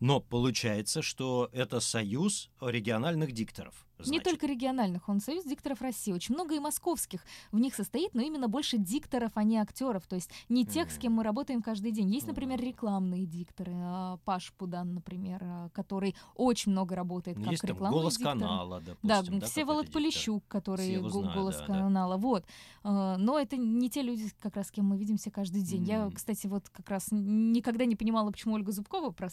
Но 0.00 0.20
получается, 0.20 1.02
что 1.02 1.48
это 1.52 1.80
союз 1.80 2.50
региональных 2.60 3.32
дикторов. 3.32 3.86
Не 4.00 4.04
значит. 4.06 4.24
только 4.24 4.46
региональных, 4.48 5.08
он 5.08 5.20
союз 5.20 5.44
дикторов 5.44 5.80
России. 5.80 6.12
Очень 6.12 6.34
много 6.34 6.56
и 6.56 6.58
московских 6.58 7.24
в 7.52 7.58
них 7.60 7.76
состоит, 7.76 8.12
но 8.12 8.22
именно 8.22 8.48
больше 8.48 8.76
дикторов, 8.76 9.30
а 9.36 9.44
не 9.44 9.56
актеров. 9.56 10.06
То 10.08 10.16
есть 10.16 10.30
не 10.48 10.66
тех, 10.66 10.90
с 10.90 10.98
кем 10.98 11.12
мы 11.14 11.22
работаем 11.22 11.62
каждый 11.62 11.92
день. 11.92 12.12
Есть, 12.12 12.26
например, 12.26 12.58
Мгм. 12.58 12.66
рекламные 12.66 13.24
дикторы. 13.24 13.72
а, 13.76 14.16
Паш 14.24 14.52
Пудан, 14.58 14.94
например, 14.94 15.40
а, 15.42 15.68
который 15.70 16.16
очень 16.34 16.72
много 16.72 16.96
работает 16.96 17.38
Ну, 17.38 17.44
как 17.44 17.52
Есть 17.52 17.62
там 17.62 17.70
рекламный 17.70 17.98
голос 17.98 18.16
диктор. 18.16 18.32
канала, 18.32 18.80
Да, 18.80 18.94
допустим. 19.22 19.38
да, 19.38 19.46
Всеволод 19.46 19.86
какой-то 19.86 19.86
диктор. 19.86 20.02
Полищук, 20.02 20.44
который 20.48 20.96
знают, 20.96 21.12
голос 21.34 21.56
да, 21.58 21.66
да. 21.66 21.72
канала. 21.74 22.16
Вот. 22.16 22.44
А, 22.82 23.16
Но 23.16 23.38
это 23.38 23.56
не 23.56 23.88
те 23.88 24.02
люди, 24.02 24.28
как 24.40 24.56
раз 24.56 24.68
с 24.68 24.70
кем 24.72 24.86
мы 24.86 24.98
видимся 24.98 25.30
каждый 25.30 25.62
день. 25.62 25.84
Я, 25.84 26.06
М. 26.06 26.12
кстати, 26.12 26.48
вот 26.48 26.68
как 26.68 26.90
раз 26.90 27.08
никогда 27.12 27.84
не 27.84 27.94
понимала, 27.96 28.30
почему 28.32 28.54
Ольга 28.54 28.72
Зубкова 28.72 29.10
про, 29.12 29.28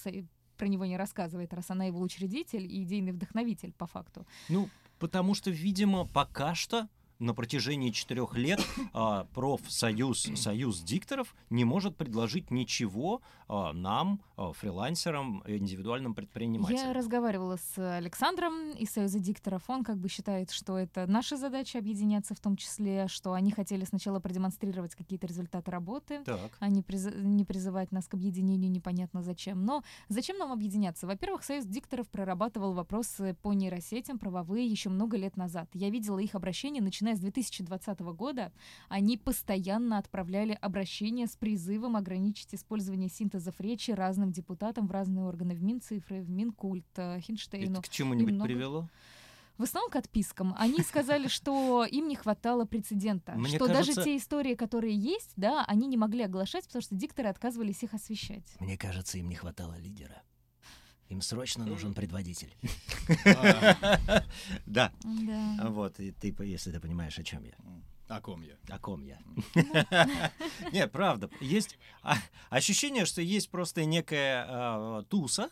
про 0.62 0.68
него 0.68 0.86
не 0.86 0.96
рассказывает, 0.96 1.56
раз 1.56 1.72
она 1.72 1.86
его 1.86 2.00
учредитель 2.00 2.72
и 2.72 2.84
идейный 2.84 3.14
вдохновитель 3.14 3.72
по 3.72 3.88
факту. 3.88 4.28
Ну, 4.48 4.70
потому 5.00 5.34
что, 5.34 5.50
видимо, 5.50 6.06
пока 6.06 6.54
что 6.54 6.88
на 7.22 7.34
протяжении 7.34 7.92
четырех 7.92 8.36
лет 8.36 8.60
а, 8.94 9.26
профсоюз, 9.34 10.28
союз 10.36 10.82
дикторов 10.82 11.36
не 11.50 11.64
может 11.64 11.96
предложить 11.96 12.52
ничего 12.52 13.22
а, 13.48 13.74
нам, 13.74 14.22
а, 14.36 14.52
фрилансерам, 14.54 15.44
индивидуальным 15.46 16.14
предпринимателям. 16.16 16.88
Я 16.88 16.94
разговаривала 16.94 17.58
с 17.58 17.98
Александром 17.98 18.72
из 18.72 18.90
Союза 18.90 19.20
дикторов. 19.20 19.64
Он 19.70 19.84
как 19.84 19.98
бы 19.98 20.10
считает, 20.10 20.52
что 20.52 20.78
это 20.78 21.06
наша 21.08 21.38
задача 21.38 21.78
объединяться, 21.78 22.34
в 22.34 22.40
том 22.40 22.58
числе, 22.58 23.08
что 23.08 23.34
они 23.34 23.52
хотели 23.52 23.86
сначала 23.86 24.20
продемонстрировать 24.20 24.96
какие-то 24.96 25.28
результаты 25.28 25.70
работы, 25.70 26.22
Так. 26.26 26.52
а 26.60 26.70
не, 26.70 26.82
приз- 26.82 27.22
не 27.22 27.46
призывать 27.46 27.92
нас 27.92 28.08
к 28.08 28.16
объединению 28.16 28.72
непонятно 28.72 29.22
зачем. 29.22 29.64
Но 29.64 29.84
зачем 30.10 30.38
нам 30.38 30.52
объединяться? 30.52 31.06
Во-первых, 31.06 31.44
Союз 31.44 31.66
дикторов 31.66 32.10
прорабатывал 32.10 32.74
вопросы 32.74 33.36
по 33.42 33.54
нейросетям 33.54 34.18
правовые 34.18 34.66
еще 34.66 34.90
много 34.90 35.18
лет 35.18 35.38
назад. 35.38 35.70
Я 35.74 35.90
видела 35.90 36.20
их 36.20 36.36
обращения, 36.36 36.82
начиная 36.82 37.11
с 37.16 37.20
2020 37.20 38.00
года. 38.00 38.52
Они 38.90 39.18
постоянно 39.18 39.98
отправляли 39.98 40.58
обращения 40.62 41.28
с 41.28 41.36
призывом 41.36 41.96
ограничить 41.96 42.54
использование 42.54 43.10
синтезов 43.10 43.60
речи 43.60 43.92
разным 43.92 44.32
депутатам 44.32 44.88
в 44.88 44.92
разные 44.92 45.26
органы 45.26 45.56
в 45.56 45.62
Минцифры, 45.64 46.22
в 46.22 46.30
Минкульт, 46.30 46.86
э, 46.98 47.20
Хинштейну. 47.20 47.80
Это 47.80 47.82
к 47.82 47.90
чему-нибудь 47.90 48.34
много. 48.34 48.46
привело? 48.46 48.90
В 49.58 49.64
основном 49.64 49.92
к 49.92 49.96
отпискам. 49.96 50.56
Они 50.58 50.80
сказали, 50.80 51.28
что 51.28 51.86
им 51.86 52.08
не 52.08 52.16
хватало 52.16 52.66
прецедента. 52.66 53.34
Мне 53.34 53.58
что 53.58 53.68
кажется- 53.68 53.94
даже 53.96 54.04
те 54.06 54.18
истории, 54.18 54.56
которые 54.56 54.96
есть, 54.96 55.34
да, 55.36 55.64
они 55.68 55.86
не 55.88 55.98
могли 55.98 56.24
оглашать, 56.24 56.66
потому 56.66 56.82
что 56.82 56.96
дикторы 56.96 57.30
отказывались 57.30 57.84
их 57.84 57.94
освещать. 57.94 58.56
Мне 58.60 58.76
кажется, 58.78 59.20
им 59.20 59.30
не 59.30 59.36
хватало 59.36 59.78
лидера. 59.78 60.24
Им 61.12 61.22
срочно 61.22 61.66
нужен 61.66 61.94
предводитель. 61.94 62.56
А, 63.26 64.24
Да. 64.66 64.94
Да. 65.04 65.70
Вот, 65.70 66.00
и 66.00 66.12
ты, 66.12 66.34
если 66.46 66.72
ты 66.72 66.80
понимаешь, 66.80 67.20
о 67.20 67.24
чем 67.24 67.44
я. 67.44 67.54
О 68.08 68.22
ком 68.22 68.42
я? 68.42 68.56
О 68.74 68.80
ком 68.80 69.04
я? 69.04 69.20
Нет, 70.72 70.92
правда. 70.92 71.30
Есть 71.42 71.78
а, 72.02 72.16
ощущение, 72.50 73.06
что 73.06 73.22
есть 73.22 73.50
просто 73.50 73.84
некая 73.84 74.46
а, 74.48 75.04
туса 75.04 75.50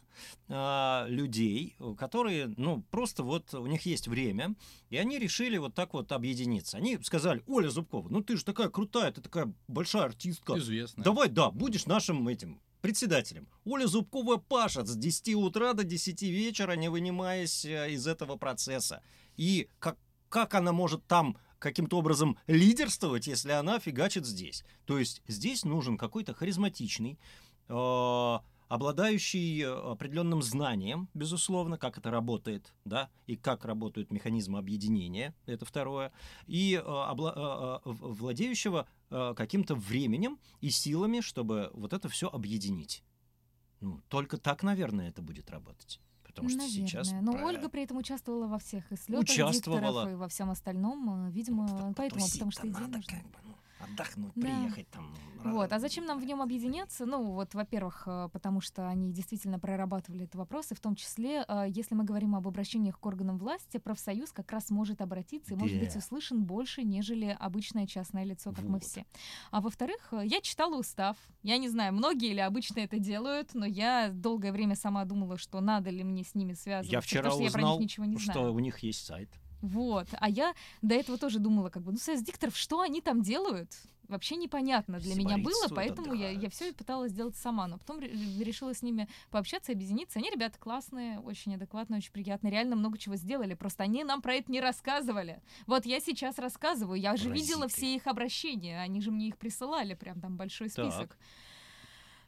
людей, 0.47 1.75
которые, 1.97 2.53
ну, 2.57 2.81
просто 2.89 3.23
вот 3.23 3.53
у 3.53 3.65
них 3.67 3.85
есть 3.85 4.07
время, 4.07 4.55
и 4.89 4.97
они 4.97 5.19
решили 5.19 5.57
вот 5.57 5.75
так 5.75 5.93
вот 5.93 6.11
объединиться. 6.13 6.77
Они 6.77 6.97
сказали, 7.03 7.43
Оля 7.47 7.69
Зубкова, 7.69 8.07
ну 8.09 8.23
ты 8.23 8.37
же 8.37 8.45
такая 8.45 8.69
крутая, 8.69 9.11
ты 9.11 9.21
такая 9.21 9.53
большая 9.67 10.03
артистка. 10.05 10.57
Известная. 10.57 11.03
Давай, 11.03 11.27
да, 11.29 11.51
будешь 11.51 11.85
нашим 11.85 12.27
этим 12.29 12.61
председателем. 12.81 13.47
Оля 13.65 13.87
Зубкова 13.87 14.37
пашет 14.37 14.87
с 14.87 14.95
10 14.95 15.35
утра 15.35 15.73
до 15.73 15.83
10 15.83 16.21
вечера, 16.23 16.73
не 16.73 16.89
вынимаясь 16.89 17.65
э, 17.65 17.91
из 17.91 18.07
этого 18.07 18.37
процесса. 18.37 19.01
И 19.37 19.69
как, 19.79 19.97
как 20.29 20.53
она 20.55 20.71
может 20.71 21.05
там 21.07 21.37
каким-то 21.59 21.97
образом 21.97 22.37
лидерствовать, 22.47 23.27
если 23.27 23.51
она 23.51 23.79
фигачит 23.79 24.25
здесь. 24.25 24.63
То 24.85 24.97
есть 24.97 25.21
здесь 25.27 25.65
нужен 25.65 25.97
какой-то 25.97 26.33
харизматичный, 26.33 27.19
э, 27.67 28.37
обладающий 28.69 29.65
определенным 29.65 30.41
знанием, 30.41 31.09
безусловно, 31.13 31.77
как 31.77 31.97
это 31.97 32.11
работает, 32.11 32.73
да, 32.85 33.09
и 33.25 33.35
как 33.35 33.65
работают 33.65 34.11
механизмы 34.11 34.59
объединения, 34.59 35.35
это 35.47 35.65
второе, 35.65 36.11
и 36.45 36.75
э, 36.75 36.79
обла- 36.79 37.33
э, 37.35 37.79
владеющего 37.83 38.87
э, 38.87 38.98
каким-то 39.09 39.75
временем 39.75 40.37
и 40.61 40.69
силами, 40.69 41.21
чтобы 41.21 41.69
вот 41.73 41.93
это 41.93 42.09
все 42.09 42.27
объединить. 42.29 43.03
Ну, 43.81 44.01
только 44.09 44.37
так, 44.37 44.63
наверное, 44.63 45.09
это 45.09 45.21
будет 45.21 45.49
работать. 45.49 45.99
Потому 46.23 46.49
что 46.49 46.57
Наверное. 46.59 46.87
сейчас... 46.87 47.11
Но 47.21 47.31
про- 47.33 47.45
Ольга 47.47 47.69
при 47.69 47.83
этом 47.83 47.97
участвовала 47.97 48.47
во 48.47 48.59
всех 48.59 48.91
и 48.91 48.95
слетах 48.95 49.23
Участвовала. 49.23 50.11
и 50.11 50.15
во 50.15 50.27
всем 50.27 50.51
остальном. 50.51 51.27
э, 51.27 51.31
Видимо, 51.31 51.63
Потусить-то 51.67 51.93
поэтому, 51.97 52.27
потому 52.31 52.51
что 52.51 52.67
идея 52.67 52.87
нужна. 52.87 53.01
как 53.17 53.23
бы, 53.31 53.37
ну, 53.45 53.55
отдохнуть, 53.79 54.31
Да. 54.35 54.41
приехать 54.41 54.87
там. 54.89 55.13
Вот. 55.43 55.71
А 55.71 55.79
зачем 55.79 56.05
нам 56.05 56.19
в 56.19 56.25
нем 56.25 56.41
объединяться? 56.41 57.05
Ну, 57.05 57.23
вот, 57.23 57.53
во-первых, 57.53 58.03
э, 58.07 58.27
потому 58.33 58.59
что 58.59 58.87
они 58.89 59.11
действительно 59.13 59.57
прорабатывали 59.57 60.23
этот 60.25 60.35
вопрос, 60.35 60.71
и 60.71 60.75
в 60.75 60.81
том 60.81 60.95
числе, 60.95 61.45
э, 61.47 61.65
если 61.69 61.95
мы 61.95 62.03
говорим 62.03 62.35
об 62.35 62.45
обращениях 62.45 62.99
к 62.99 63.05
органам 63.05 63.37
власти, 63.37 63.77
профсоюз 63.77 64.33
как 64.33 64.51
раз 64.51 64.69
может 64.69 65.01
обратиться 65.01 65.53
и 65.53 65.57
может 65.57 65.79
быть 65.79 65.93
Да. 65.93 65.99
услышан 65.99 66.43
больше, 66.43 66.83
нежели 66.83 67.35
обычное 67.39 67.87
частное 67.87 68.25
лицо, 68.25 68.51
как 68.51 68.65
мы 68.65 68.73
Вот. 68.73 68.83
все. 68.83 69.05
А 69.51 69.61
во-вторых, 69.61 70.09
э, 70.11 70.23
я 70.25 70.41
читала 70.41 70.77
устав. 70.77 71.15
Я 71.41 71.57
не 71.57 71.69
знаю, 71.69 71.93
многие 71.93 72.33
ли 72.33 72.39
обычно 72.41 72.79
это 72.81 72.99
делают, 72.99 73.53
но 73.53 73.65
я 73.65 74.09
долгое 74.11 74.51
время 74.51 74.75
сама 74.75 75.05
думала, 75.05 75.37
что 75.37 75.61
надо 75.61 75.89
ли 75.89 76.03
мне 76.03 76.25
с 76.25 76.35
ними 76.35 76.51
связываться, 76.53 76.91
Я 76.91 76.99
вчера 76.99 77.23
потому 77.29 77.35
что 77.39 77.43
я 77.45 77.51
про 77.51 77.59
узнал, 77.61 77.79
них 77.79 77.83
ничего 77.85 78.05
не 78.05 78.17
что 78.17 78.33
знаю. 78.33 78.53
у 78.53 78.59
них 78.59 78.79
есть 78.79 79.05
сайт. 79.05 79.29
Вот. 79.61 80.07
А 80.19 80.29
я 80.29 80.53
до 80.81 80.95
этого 80.95 81.17
тоже 81.17 81.39
думала, 81.39 81.69
как 81.69 81.83
бы, 81.83 81.91
ну, 81.91 81.97
союз 81.97 82.21
дикторов, 82.21 82.55
что 82.57 82.79
они 82.81 83.01
там 83.01 83.21
делают? 83.21 83.71
Вообще 84.07 84.37
непонятно 84.37 84.99
для 84.99 85.13
меня 85.13 85.37
было, 85.37 85.67
поэтому 85.69 86.15
я, 86.15 86.29
я 86.29 86.31
отдыхают. 86.31 86.53
все 86.55 86.73
пыталась 86.73 87.11
сделать 87.11 87.35
сама. 87.35 87.67
Но 87.67 87.77
потом 87.77 87.99
ре- 87.99 88.09
решила 88.43 88.73
с 88.73 88.81
ними 88.81 89.07
пообщаться, 89.29 89.71
объединиться. 89.71 90.17
Они 90.17 90.31
ребята 90.31 90.57
классные, 90.57 91.19
очень 91.19 91.53
адекватные, 91.53 91.99
очень 91.99 92.11
приятные. 92.11 92.49
Реально 92.49 92.75
много 92.75 92.97
чего 92.97 93.15
сделали. 93.17 93.53
Просто 93.53 93.83
они 93.83 94.03
нам 94.03 94.23
про 94.23 94.33
это 94.33 94.51
не 94.51 94.61
рассказывали. 94.61 95.43
Вот 95.67 95.85
я 95.85 95.99
сейчас 95.99 96.39
рассказываю. 96.39 96.99
Я 96.99 97.15
же 97.17 97.29
видела 97.29 97.59
Паразиты. 97.59 97.77
все 97.81 97.95
их 97.97 98.07
обращения. 98.07 98.81
Они 98.81 98.99
же 98.99 99.11
мне 99.11 99.27
их 99.27 99.37
присылали, 99.37 99.93
прям 99.93 100.19
там 100.19 100.37
большой 100.37 100.69
Так. 100.69 100.91
список. 100.91 101.15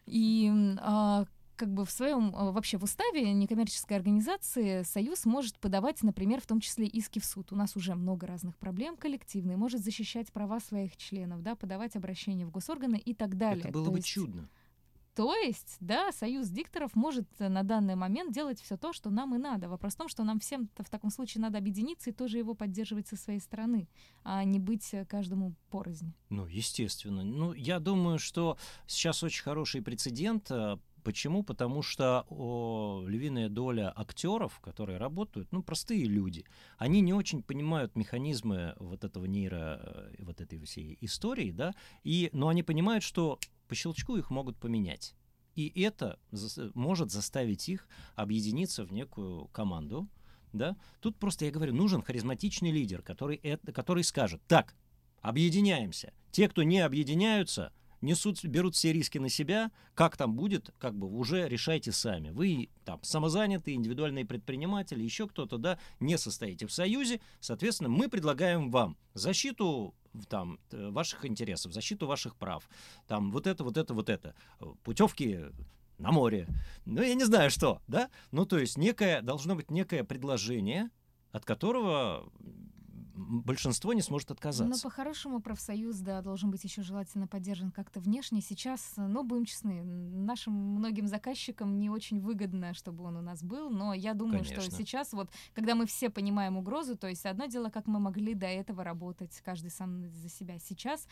И 0.05 0.47
м, 0.49 0.77
а, 0.83 1.25
как 1.55 1.73
бы 1.73 1.85
в 1.85 1.91
своем 1.91 2.33
а, 2.35 2.51
вообще 2.51 2.77
в 2.77 2.83
уставе 2.83 3.31
некоммерческой 3.33 3.97
организации 3.97 4.83
Союз 4.83 5.25
может 5.25 5.59
подавать, 5.59 6.01
например, 6.03 6.41
в 6.41 6.47
том 6.47 6.59
числе 6.59 6.87
иски 6.87 7.19
в 7.19 7.25
суд. 7.25 7.51
У 7.51 7.55
нас 7.55 7.75
уже 7.75 7.95
много 7.95 8.27
разных 8.27 8.57
проблем 8.57 8.97
коллективные, 8.97 9.57
может 9.57 9.83
защищать 9.83 10.31
права 10.31 10.59
своих 10.59 10.97
членов, 10.97 11.41
да, 11.41 11.55
подавать 11.55 11.95
обращения 11.95 12.45
в 12.45 12.51
госорганы 12.51 12.97
и 12.97 13.13
так 13.13 13.37
далее. 13.37 13.63
Это 13.63 13.71
было 13.73 13.85
То 13.85 13.91
бы 13.91 13.97
есть- 13.99 14.07
чудно. 14.07 14.49
То 15.13 15.35
есть, 15.35 15.75
да, 15.81 16.13
Союз 16.13 16.47
дикторов 16.47 16.95
может 16.95 17.27
э, 17.39 17.49
на 17.49 17.63
данный 17.63 17.95
момент 17.95 18.33
делать 18.33 18.61
все 18.61 18.77
то, 18.77 18.93
что 18.93 19.09
нам 19.09 19.35
и 19.35 19.37
надо. 19.37 19.67
Вопрос 19.67 19.93
в 19.93 19.97
том, 19.97 20.07
что 20.07 20.23
нам 20.23 20.39
всем 20.39 20.69
в 20.77 20.89
таком 20.89 21.09
случае 21.09 21.41
надо 21.41 21.57
объединиться 21.57 22.11
и 22.11 22.13
тоже 22.13 22.37
его 22.37 22.53
поддерживать 22.53 23.09
со 23.09 23.17
своей 23.17 23.41
стороны, 23.41 23.89
а 24.23 24.41
не 24.45 24.57
быть 24.57 24.93
э, 24.93 25.05
каждому 25.05 25.53
порознь. 25.69 26.13
Ну, 26.29 26.45
естественно. 26.47 27.25
Ну, 27.25 27.51
я 27.51 27.79
думаю, 27.79 28.19
что 28.19 28.57
сейчас 28.87 29.21
очень 29.21 29.43
хороший 29.43 29.81
прецедент. 29.81 30.49
Почему? 31.03 31.43
Потому 31.43 31.81
что 31.81 32.25
о, 32.29 33.03
львиная 33.07 33.49
доля 33.49 33.91
актеров, 33.95 34.59
которые 34.59 34.97
работают, 34.97 35.51
ну, 35.51 35.63
простые 35.63 36.05
люди, 36.05 36.45
они 36.77 37.01
не 37.01 37.13
очень 37.13 37.43
понимают 37.43 37.95
механизмы 37.95 38.75
вот 38.77 39.03
этого 39.03 39.25
нейро, 39.25 39.79
э, 39.81 40.15
вот 40.19 40.41
этой 40.41 40.59
всей 40.59 40.97
истории, 41.01 41.51
да, 41.51 41.73
и, 42.03 42.29
но 42.33 42.47
они 42.47 42.63
понимают, 42.63 43.03
что 43.03 43.39
по 43.67 43.75
щелчку 43.75 44.17
их 44.17 44.29
могут 44.29 44.57
поменять. 44.57 45.15
И 45.55 45.81
это 45.81 46.19
зас- 46.31 46.71
может 46.75 47.11
заставить 47.11 47.67
их 47.67 47.87
объединиться 48.15 48.85
в 48.85 48.93
некую 48.93 49.47
команду, 49.47 50.07
да. 50.53 50.75
Тут 50.99 51.17
просто, 51.17 51.45
я 51.45 51.51
говорю, 51.51 51.73
нужен 51.73 52.01
харизматичный 52.01 52.71
лидер, 52.71 53.01
который, 53.01 53.37
это, 53.37 53.71
который 53.71 54.03
скажет, 54.03 54.41
так, 54.47 54.75
объединяемся. 55.21 56.13
Те, 56.31 56.47
кто 56.47 56.63
не 56.63 56.79
объединяются, 56.79 57.73
несут, 58.01 58.43
берут 58.43 58.75
все 58.75 58.93
риски 58.93 59.17
на 59.17 59.29
себя. 59.29 59.71
Как 59.93 60.17
там 60.17 60.35
будет, 60.35 60.73
как 60.77 60.95
бы 60.95 61.07
уже 61.07 61.47
решайте 61.47 61.91
сами. 61.91 62.29
Вы 62.29 62.69
там 62.85 62.99
самозанятые, 63.03 63.75
индивидуальные 63.75 64.25
предприниматели, 64.25 65.03
еще 65.03 65.27
кто-то, 65.27 65.57
да, 65.57 65.79
не 65.99 66.17
состоите 66.17 66.67
в 66.67 66.71
союзе. 66.71 67.21
Соответственно, 67.39 67.89
мы 67.89 68.09
предлагаем 68.09 68.71
вам 68.71 68.97
защиту 69.13 69.93
там 70.27 70.59
э, 70.71 70.89
ваших 70.89 71.25
интересов, 71.25 71.73
защиту 71.73 72.07
ваших 72.07 72.35
прав. 72.35 72.69
Там 73.07 73.31
вот 73.31 73.47
это, 73.47 73.63
вот 73.63 73.77
это, 73.77 73.93
вот 73.93 74.09
это. 74.09 74.35
Путевки 74.83 75.39
на 75.97 76.11
море. 76.11 76.47
Ну, 76.85 77.01
я 77.01 77.13
не 77.13 77.23
знаю 77.23 77.49
что, 77.49 77.81
да? 77.87 78.09
Ну, 78.31 78.45
то 78.45 78.57
есть 78.57 78.77
некое, 78.77 79.21
должно 79.21 79.55
быть 79.55 79.71
некое 79.71 80.03
предложение, 80.03 80.89
от 81.31 81.45
которого 81.45 82.29
большинство 83.15 83.93
не 83.93 84.01
сможет 84.01 84.29
Но 84.29 84.33
отказаться. 84.33 84.83
по-хорошему 84.83 85.41
профсоюз, 85.41 85.97
да, 85.97 86.21
должен 86.21 86.51
быть 86.51 86.63
еще 86.63 86.81
желательно 86.81 87.27
поддержан 87.27 87.71
как-то 87.71 87.99
внешне. 87.99 88.41
Сейчас, 88.41 88.93
э, 88.97 89.05
ну, 89.05 89.23
будем 89.23 89.45
честны, 89.45 89.83
нашим 89.83 90.53
многим 90.53 91.07
заказчикам 91.07 91.79
не 91.79 91.89
очень 91.89 92.19
выгодно, 92.19 92.73
чтобы 92.73 93.03
он 93.03 93.17
у 93.17 93.21
нас 93.21 93.43
был, 93.43 93.69
но 93.69 93.93
я 93.93 94.13
думаю, 94.13 94.43
что 94.43 94.55
Конечно. 94.55 94.77
сейчас 94.77 95.13
вот, 95.13 95.29
когда 95.53 95.75
мы 95.75 95.85
все 95.85 96.09
понимаем 96.09 96.57
угрозу, 96.57 96.95
то 96.95 97.07
есть 97.07 97.25
одно 97.25 97.45
дело, 97.45 97.69
как 97.69 97.87
мы 97.87 97.99
могли 97.99 98.33
до 98.33 98.47
этого 98.47 98.83
работать, 98.83 99.39
каждый 99.43 99.71
сам 99.71 100.09
за 100.09 100.29
себя. 100.29 100.59
Сейчас, 100.59 101.07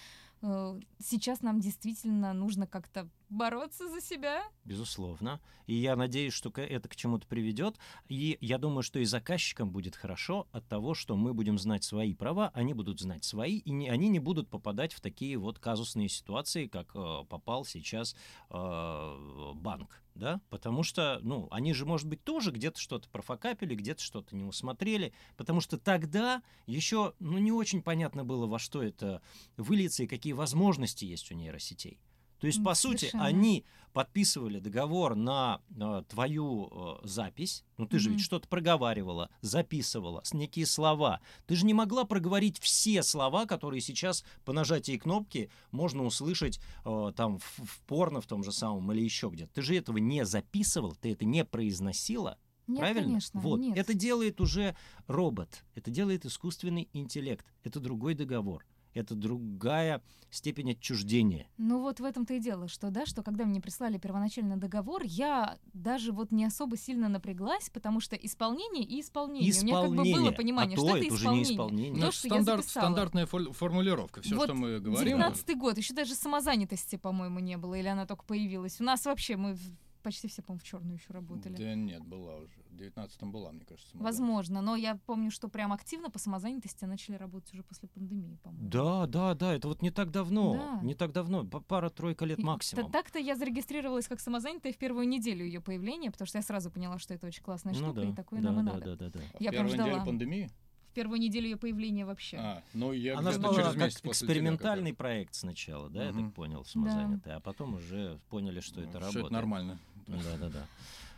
сейчас 1.00 1.42
нам 1.42 1.60
действительно 1.60 2.34
нужно 2.34 2.68
как-то 2.68 3.10
бороться 3.30 3.90
за 3.90 4.02
себя. 4.02 4.44
Безусловно. 4.66 5.40
И 5.68 5.76
я 5.76 5.96
надеюсь, 5.96 6.34
что 6.34 6.50
это 6.56 6.88
к 6.90 6.96
чему-то 6.96 7.28
приведет. 7.28 7.78
И 8.08 8.38
я 8.42 8.58
думаю, 8.58 8.82
что 8.82 9.00
и 9.00 9.06
заказчикам 9.06 9.70
будет 9.72 9.96
хорошо 9.96 10.48
от 10.52 10.68
того, 10.68 10.94
что 10.94 11.16
мы 11.16 11.34
будем 11.34 11.60
знать 11.60 11.84
свои 11.84 12.14
права, 12.14 12.52
они 12.54 12.74
будут 12.74 13.00
знать 13.00 13.24
свои, 13.24 13.58
и 13.58 13.72
не- 13.72 13.90
они 13.90 14.10
не 14.10 14.20
будут 14.20 14.50
попадать 14.50 14.94
в 14.94 15.02
такие 15.02 15.38
вот 15.38 15.60
казусные 15.60 16.10
ситуации, 16.10 16.68
как 16.68 16.92
э, 16.96 17.26
попал 17.30 17.66
сейчас 17.66 18.16
э, 18.50 19.54
банк. 19.56 20.02
Да? 20.20 20.42
Потому 20.50 20.84
что, 20.84 21.20
ну, 21.22 21.48
они 21.50 21.74
же, 21.74 21.86
может 21.86 22.06
быть, 22.06 22.22
тоже 22.26 22.52
где-то 22.52 22.78
что-то 22.78 23.08
профокапили, 23.10 23.74
где-то 23.74 24.04
что-то 24.04 24.36
не 24.36 24.44
усмотрели, 24.44 25.14
потому 25.38 25.62
что 25.62 25.78
тогда 25.78 26.44
еще, 26.68 27.14
ну, 27.20 27.38
не 27.38 27.54
очень 27.54 27.82
понятно 27.82 28.26
было, 28.26 28.46
во 28.46 28.60
что 28.60 28.84
это 28.84 29.22
выльется 29.56 30.04
и 30.04 30.08
какие 30.08 30.34
возможности 30.34 31.06
есть 31.06 31.32
у 31.32 31.36
нейросетей. 31.36 32.00
То 32.40 32.48
есть, 32.48 32.64
по 32.64 32.74
сути, 32.74 33.00
совершенно. 33.00 33.26
они 33.26 33.66
подписывали 33.92 34.60
договор 34.60 35.16
на 35.16 35.62
э, 35.76 36.04
твою 36.08 36.70
э, 36.72 37.08
запись. 37.08 37.64
Ну, 37.78 37.86
ты 37.88 38.00
же 38.00 38.10
Мгм. 38.10 38.18
ведь 38.18 38.26
что-то 38.26 38.48
проговаривала, 38.48 39.30
записывала, 39.42 40.22
с 40.24 40.34
некие 40.34 40.66
слова. 40.66 41.20
Ты 41.48 41.56
же 41.56 41.66
не 41.66 41.74
могла 41.74 42.06
проговорить 42.06 42.60
все 42.60 43.04
слова, 43.04 43.46
которые 43.46 43.82
сейчас 43.82 44.24
по 44.46 44.54
нажатии 44.54 44.98
кнопки 44.98 45.50
можно 45.72 46.04
услышать 46.06 46.60
э, 46.86 47.12
там 47.16 47.40
в, 47.40 47.60
в 47.66 47.80
порно 47.88 48.22
в 48.22 48.28
том 48.28 48.44
же 48.44 48.52
самом 48.52 48.92
или 48.92 49.02
еще 49.02 49.30
где-то. 49.30 49.54
Ты 49.56 49.62
же 49.64 49.76
этого 49.76 49.98
не 49.98 50.24
записывал, 50.26 50.94
ты 50.96 51.12
это 51.12 51.26
не 51.26 51.44
произносила. 51.44 52.38
Нет, 52.68 52.80
Правильно? 52.82 53.08
конечно, 53.08 53.42
вот. 53.42 53.60
нет. 53.60 53.76
Это 53.76 53.96
делает 53.96 54.40
уже 54.40 54.76
робот. 55.08 55.64
Это 55.74 55.90
делает 55.90 56.26
искусственный 56.26 56.88
интеллект. 56.94 57.44
Это 57.64 57.80
другой 57.80 58.14
договор. 58.14 58.64
Это 58.94 59.16
другая 59.16 60.02
степень 60.32 60.72
отчуждения. 60.72 61.48
Ну 61.58 61.80
вот 61.82 62.00
в 62.00 62.04
этом-то 62.04 62.34
и 62.36 62.40
дело, 62.40 62.68
что 62.68 62.90
да, 62.92 63.06
что 63.06 63.24
когда 63.24 63.46
мне 63.46 63.62
прислали 63.62 63.98
первоначальный 63.98 64.58
договор, 64.58 65.02
я 65.04 65.58
даже 65.74 66.12
вот 66.12 66.32
не 66.32 66.46
особо 66.46 66.78
сильно 66.78 67.08
напряглась, 67.10 67.70
потому 67.72 68.00
что 68.00 68.16
исполнение 68.16 68.84
и 68.84 69.02
исполнение. 69.02 69.52
У 69.60 69.64
меня 69.66 69.82
как 69.82 69.90
бы 69.90 69.96
было 69.96 70.04
Исполнение. 70.06 70.32
понимание, 70.34 70.76
а 70.76 70.80
что 70.80 70.90
то 70.90 70.98
это 70.98 71.06
это 71.06 71.14
уже 71.16 71.28
не 71.30 71.44
исполнение. 71.44 71.54
исполнение. 71.54 72.00
То, 72.02 72.06
Ну, 72.08 72.12
что 72.12 72.28
я 72.28 72.34
стандарт, 72.34 72.62
записала. 72.62 72.84
стандартная 72.84 73.26
формулировка. 73.26 74.22
Все, 74.22 74.36
Вот 74.36 74.46
что 74.46 74.54
мы 74.56 74.80
говорим. 74.80 75.06
19 75.18 75.56
год, 75.58 75.78
еще 75.78 75.94
даже 75.94 76.16
самозанятости, 76.16 76.96
по-моему, 76.96 77.40
не 77.40 77.58
было, 77.58 77.76
или 77.76 77.88
она 77.88 78.06
только 78.06 78.24
появилась. 78.24 78.80
У 78.80 78.84
нас 78.84 79.06
вообще 79.06 79.36
мы 79.36 79.54
в- 79.54 79.72
почти 80.02 80.28
все, 80.28 80.42
по-моему, 80.42 80.60
в 80.60 80.64
черную 80.64 80.94
еще 80.96 81.14
работали. 81.14 81.56
Да 81.56 81.76
нет, 81.76 82.04
была 82.06 82.36
уже. 82.38 82.62
В 82.70 82.76
19 82.76 83.24
была, 83.24 83.52
мне 83.52 83.66
кажется, 83.66 83.92
самозанятость. 83.92 84.20
Возможно, 84.20 84.62
но 84.62 84.76
я 84.76 84.96
помню, 85.06 85.32
что 85.32 85.48
прям 85.50 85.74
активно 85.74 86.10
по 86.10 86.20
самозанятости 86.20 86.86
начали 86.86 87.16
работать 87.16 87.54
уже 87.54 87.64
после 87.64 87.90
пандемии, 87.90 88.38
по-моему. 88.44 88.70
Да, 88.70 89.06
да, 89.08 89.34
да, 89.34 89.54
это 89.54 89.68
вот 89.68 89.82
не 89.82 89.92
так 89.92 90.12
давно, 90.12 90.54
Да. 90.54 90.80
не 90.86 90.96
так 90.96 91.12
давно, 91.12 91.46
пара-тройка 91.46 92.26
лет 92.26 92.40
И 92.40 92.44
максимум. 92.44 92.92
Так-то 92.92 93.20
я 93.20 93.36
зарегистрировалась 93.36 94.08
как 94.08 94.20
самозанятая 94.20 94.74
в 94.74 94.78
первую 94.78 95.08
неделю 95.08 95.46
ее 95.46 95.62
появления, 95.62 96.12
потому 96.12 96.28
что 96.28 96.38
я 96.38 96.42
сразу 96.44 96.72
поняла, 96.72 97.00
что 97.00 97.14
это 97.14 97.28
очень 97.28 97.44
классная 97.44 97.74
ну 97.74 97.80
штука, 97.80 98.02
да, 98.02 98.10
и 98.10 98.14
такое 98.14 98.42
да, 98.42 98.52
нам 98.52 98.62
и 98.62 98.66
да, 98.66 98.74
надо. 98.74 98.96
да, 98.96 99.10
да, 99.10 99.10
да. 99.10 99.20
А 99.34 99.38
в 99.38 99.42
Я 99.42 99.52
прям 99.52 99.68
первую 99.68 99.88
неделю 99.88 100.06
пандемии? 100.06 100.50
В 100.90 100.92
первую 100.92 101.20
неделю 101.20 101.46
ее 101.50 101.56
появления 101.58 102.04
вообще. 102.04 102.38
А, 102.38 102.64
ну 102.74 102.92
я 102.94 103.16
Она 103.16 103.32
была 103.38 103.54
через 103.54 103.68
как 103.68 103.76
месяц 103.78 104.02
тебя 104.02 104.10
экспериментальный 104.12 104.92
проект 104.94 105.36
сначала, 105.36 105.88
да, 105.90 106.06
я 106.06 106.12
Мгм. 106.12 106.26
так 106.26 106.34
понял, 106.34 106.66
самозанятый, 106.66 107.34
а 107.36 107.40
потом 107.40 107.76
уже 107.76 108.20
поняли, 108.30 108.60
что 108.60 108.82
как 108.82 108.90
это 108.90 109.00
работает. 109.00 109.26
это 109.26 109.34
нормально. 109.34 109.80
Да, 110.18 110.38
да, 110.38 110.50
да. 110.50 110.66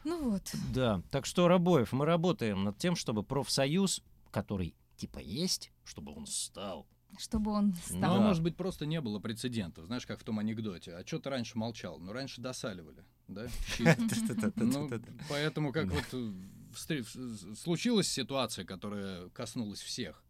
Ну 0.03 0.31
вот. 0.31 0.53
Да, 0.73 1.01
так 1.11 1.25
что, 1.25 1.47
Рабоев, 1.47 1.91
мы 1.93 2.05
работаем 2.05 2.63
над 2.63 2.77
тем, 2.77 2.95
чтобы 2.95 3.23
профсоюз, 3.23 4.01
который 4.31 4.75
типа 4.97 5.19
есть, 5.19 5.71
чтобы 5.83 6.13
он 6.13 6.25
стал. 6.27 6.87
Чтобы 7.17 7.51
он 7.51 7.67
Ну, 7.67 7.71
Ну, 7.71 7.77
а 7.79 7.97
стал. 7.97 8.17
Да. 8.17 8.21
может 8.21 8.41
быть, 8.43 8.55
просто 8.55 8.85
не 8.85 9.01
было 9.01 9.19
прецедентов. 9.19 9.85
Знаешь, 9.85 10.05
как 10.05 10.19
в 10.19 10.23
том 10.23 10.39
анекдоте. 10.39 10.93
А 10.95 11.05
что 11.05 11.19
ты 11.19 11.29
раньше 11.29 11.57
молчал? 11.57 11.99
Ну, 11.99 12.13
раньше 12.13 12.39
досаливали, 12.41 13.03
да? 13.27 13.47
Ну, 14.55 14.89
поэтому 15.29 15.71
как 15.73 15.87
вот 15.91 16.05
э, 16.13 16.33
в- 16.73 17.55
случилась 17.55 18.07
ситуация, 18.07 18.65
которая 18.65 19.29
коснулась 19.29 19.81
всех. 19.81 20.23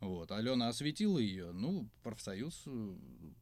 Вот, 0.00 0.32
Алена 0.32 0.68
осветила 0.68 1.18
ее, 1.18 1.52
ну, 1.52 1.88
профсоюз 2.02 2.64
э, 2.66 2.94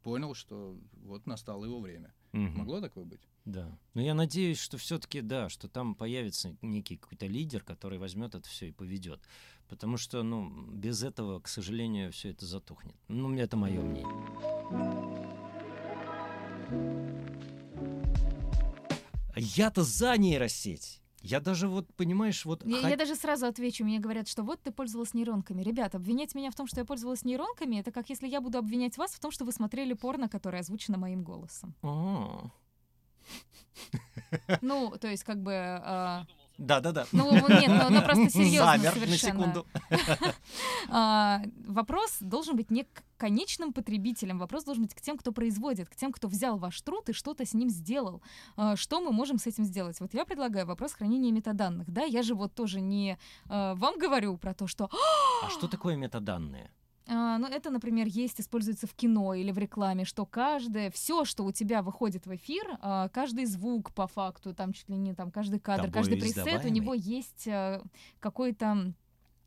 понял, 0.02 0.34
что 0.34 0.78
вот 1.02 1.26
настало 1.26 1.64
его 1.64 1.80
время. 1.80 2.12
Могло 2.32 2.80
такое 2.80 3.04
быть? 3.04 3.22
Да. 3.44 3.76
Но 3.94 4.00
я 4.00 4.14
надеюсь, 4.14 4.58
что 4.58 4.78
все-таки, 4.78 5.20
да, 5.20 5.48
что 5.48 5.68
там 5.68 5.94
появится 5.94 6.56
некий 6.62 6.96
какой-то 6.96 7.26
лидер, 7.26 7.62
который 7.62 7.98
возьмет 7.98 8.34
это 8.34 8.48
все 8.48 8.68
и 8.68 8.72
поведет. 8.72 9.20
Потому 9.68 9.96
что, 9.96 10.22
ну, 10.22 10.50
без 10.70 11.02
этого, 11.02 11.40
к 11.40 11.48
сожалению, 11.48 12.12
все 12.12 12.30
это 12.30 12.46
затухнет. 12.46 12.94
Ну, 13.08 13.34
это 13.36 13.56
мое 13.56 13.80
мнение. 13.80 14.06
Я-то 19.34 19.82
за 19.82 20.16
нейросеть. 20.18 21.00
Я 21.22 21.40
даже 21.40 21.68
вот, 21.68 21.92
понимаешь, 21.94 22.44
вот... 22.44 22.64
Я, 22.66 22.82
хот- 22.82 22.90
я 22.90 22.96
даже 22.96 23.14
сразу 23.14 23.46
отвечу, 23.46 23.84
мне 23.84 24.00
говорят, 24.00 24.26
что 24.26 24.42
вот 24.42 24.60
ты 24.60 24.72
пользовалась 24.72 25.14
нейронками. 25.14 25.62
Ребята, 25.62 25.98
обвинять 25.98 26.34
меня 26.34 26.50
в 26.50 26.54
том, 26.56 26.66
что 26.66 26.80
я 26.80 26.84
пользовалась 26.84 27.24
нейронками, 27.24 27.76
это 27.76 27.92
как 27.92 28.10
если 28.10 28.26
я 28.26 28.40
буду 28.40 28.58
обвинять 28.58 28.98
вас 28.98 29.12
в 29.12 29.20
том, 29.20 29.30
что 29.30 29.44
вы 29.44 29.52
смотрели 29.52 29.94
порно, 29.94 30.28
которое 30.28 30.58
озвучено 30.58 30.98
моим 30.98 31.22
голосом. 31.22 31.74
А. 31.82 32.50
Ну, 34.60 34.92
то 35.00 35.08
есть, 35.08 35.24
как 35.24 35.42
бы... 35.42 35.52
а, 35.54 36.24
Да-да-да. 36.58 37.06
ну, 37.12 37.32
нет, 37.48 37.68
ну, 37.68 37.90
ну, 37.90 38.02
просто 38.02 38.30
серьезно 38.30 38.78
Замер 38.78 38.94
на 38.94 39.00
совершенно. 39.00 39.40
секунду. 39.40 39.66
А, 40.88 41.42
вопрос 41.66 42.18
должен 42.20 42.56
быть 42.56 42.70
не 42.70 42.84
к 42.84 43.04
конечным 43.16 43.72
потребителям, 43.72 44.38
вопрос 44.38 44.64
должен 44.64 44.82
быть 44.82 44.94
к 44.94 45.00
тем, 45.00 45.16
кто 45.16 45.32
производит, 45.32 45.88
к 45.88 45.94
тем, 45.94 46.12
кто 46.12 46.28
взял 46.28 46.58
ваш 46.58 46.80
труд 46.82 47.08
и 47.08 47.12
что-то 47.12 47.46
с 47.46 47.54
ним 47.54 47.70
сделал. 47.70 48.20
А, 48.56 48.76
что 48.76 49.00
мы 49.00 49.12
можем 49.12 49.38
с 49.38 49.46
этим 49.46 49.64
сделать? 49.64 50.00
Вот 50.00 50.12
я 50.14 50.24
предлагаю 50.24 50.66
вопрос 50.66 50.92
хранения 50.92 51.30
метаданных. 51.32 51.90
Да, 51.90 52.02
я 52.02 52.22
же 52.22 52.34
вот 52.34 52.54
тоже 52.54 52.80
не 52.80 53.18
а, 53.48 53.74
вам 53.74 53.98
говорю 53.98 54.36
про 54.36 54.54
то, 54.54 54.66
что 54.66 54.90
А 55.44 55.50
что 55.50 55.68
такое 55.68 55.96
метаданные? 55.96 56.70
А, 57.08 57.38
ну, 57.38 57.46
это, 57.46 57.70
например, 57.70 58.06
есть, 58.06 58.40
используется 58.40 58.86
в 58.86 58.94
кино 58.94 59.34
или 59.34 59.50
в 59.50 59.58
рекламе, 59.58 60.04
что 60.04 60.24
каждое, 60.24 60.90
все, 60.90 61.24
что 61.24 61.44
у 61.44 61.52
тебя 61.52 61.82
выходит 61.82 62.26
в 62.26 62.34
эфир, 62.34 62.78
а, 62.80 63.08
каждый 63.08 63.46
звук 63.46 63.92
по 63.92 64.06
факту, 64.06 64.54
там 64.54 64.72
чуть 64.72 64.88
ли 64.88 64.96
не 64.96 65.14
там 65.14 65.30
каждый 65.30 65.58
кадр, 65.58 65.84
Тобой 65.84 65.94
каждый 65.94 66.20
пресет, 66.20 66.64
у 66.64 66.68
него 66.68 66.94
есть 66.94 67.48
а, 67.48 67.82
какой-то, 68.20 68.92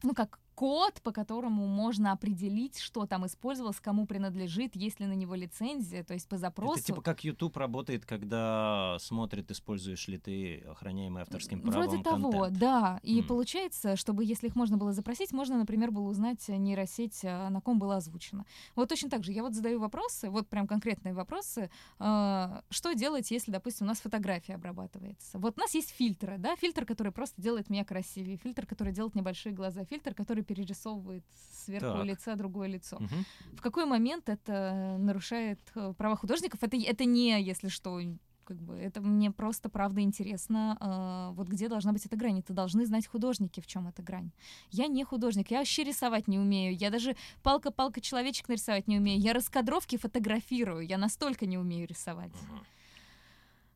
ну, 0.03 0.13
как 0.13 0.39
код, 0.55 1.01
по 1.03 1.11
которому 1.11 1.67
можно 1.67 2.11
определить, 2.13 2.79
что 2.79 3.05
там 3.05 3.25
использовалось, 3.25 3.79
кому 3.79 4.05
принадлежит, 4.07 4.75
есть 4.75 4.99
ли 4.99 5.05
на 5.05 5.13
него 5.13 5.35
лицензия, 5.35 6.03
то 6.03 6.13
есть 6.13 6.27
по 6.27 6.37
запросу. 6.37 6.79
Это 6.79 6.87
типа 6.87 7.01
как 7.01 7.23
YouTube 7.23 7.55
работает, 7.57 8.05
когда 8.05 8.97
смотрит, 8.99 9.51
используешь 9.51 10.07
ли 10.07 10.17
ты 10.17 10.59
охраняемый 10.67 11.21
авторским 11.21 11.61
правом 11.61 11.87
Вроде 11.87 12.03
того, 12.03 12.31
контент. 12.43 12.57
да. 12.57 12.99
И 13.03 13.19
М. 13.19 13.27
получается, 13.27 13.95
чтобы, 13.97 14.23
если 14.23 14.47
их 14.47 14.55
можно 14.55 14.77
было 14.77 14.93
запросить, 14.93 15.33
можно, 15.33 15.57
например, 15.57 15.91
было 15.91 16.07
узнать 16.09 16.47
нейросеть, 16.47 17.19
э, 17.23 17.49
на 17.49 17.59
ком 17.61 17.77
было 17.77 17.97
озвучено. 17.97 18.45
Вот 18.75 18.87
точно 18.89 19.09
так 19.09 19.23
же. 19.23 19.33
Я 19.33 19.43
вот 19.43 19.53
задаю 19.53 19.79
вопросы, 19.79 20.29
вот 20.29 20.47
прям 20.47 20.67
конкретные 20.67 21.13
вопросы. 21.13 21.69
э, 21.99 22.61
Что 22.69 22.93
делать, 22.93 23.29
если, 23.31 23.51
допустим, 23.51 23.87
у 23.87 23.89
нас 23.89 23.99
фотография 23.99 24.55
обрабатывается? 24.55 25.37
Вот 25.39 25.57
у 25.57 25.59
нас 25.59 25.73
есть 25.75 25.89
фильтры, 25.91 26.37
да, 26.37 26.55
фильтр, 26.55 26.85
который 26.85 27.11
просто 27.11 27.41
делает 27.41 27.69
меня 27.69 27.83
красивее, 27.83 28.37
фильтр, 28.37 28.65
который 28.65 28.93
делает 28.93 29.15
небольшие 29.15 29.53
глаза, 29.53 29.83
фильтр, 29.83 30.13
который 30.13 30.44
перерисовывает 30.45 31.23
сверху 31.65 31.97
Так. 31.97 32.05
лица 32.05 32.35
другое 32.35 32.67
лицо. 32.69 32.97
Мгм. 32.99 33.25
В 33.53 33.61
какой 33.61 33.85
момент 33.85 34.29
это 34.29 34.95
нарушает 34.99 35.59
э, 35.75 35.93
права 35.97 36.15
художников? 36.15 36.63
Это, 36.63 36.77
это 36.77 37.05
не, 37.05 37.41
если 37.41 37.69
что, 37.69 37.99
как 38.45 38.57
бы, 38.61 38.75
это 38.75 39.01
мне 39.01 39.31
просто 39.31 39.69
правда 39.69 40.01
интересно, 40.01 40.77
э, 40.79 41.35
вот 41.35 41.47
где 41.47 41.67
должна 41.67 41.91
быть 41.91 42.05
эта 42.05 42.15
грань. 42.15 42.39
Это 42.39 42.53
должны 42.53 42.85
знать 42.85 43.07
художники, 43.07 43.59
в 43.59 43.67
чем 43.67 43.87
эта 43.87 44.01
грань. 44.03 44.31
Я 44.71 44.87
не 44.87 45.03
художник, 45.03 45.51
я 45.51 45.57
вообще 45.57 45.83
рисовать 45.83 46.27
не 46.27 46.39
умею, 46.39 46.75
я 46.77 46.89
даже 46.91 47.15
палка-палка 47.41 48.01
человечек 48.01 48.47
нарисовать 48.47 48.87
не 48.87 48.97
умею, 48.97 49.19
я 49.19 49.33
раскадровки 49.33 49.97
фотографирую, 49.97 50.85
я 50.85 50.97
настолько 50.97 51.45
не 51.45 51.57
умею 51.57 51.87
рисовать. 51.87 52.31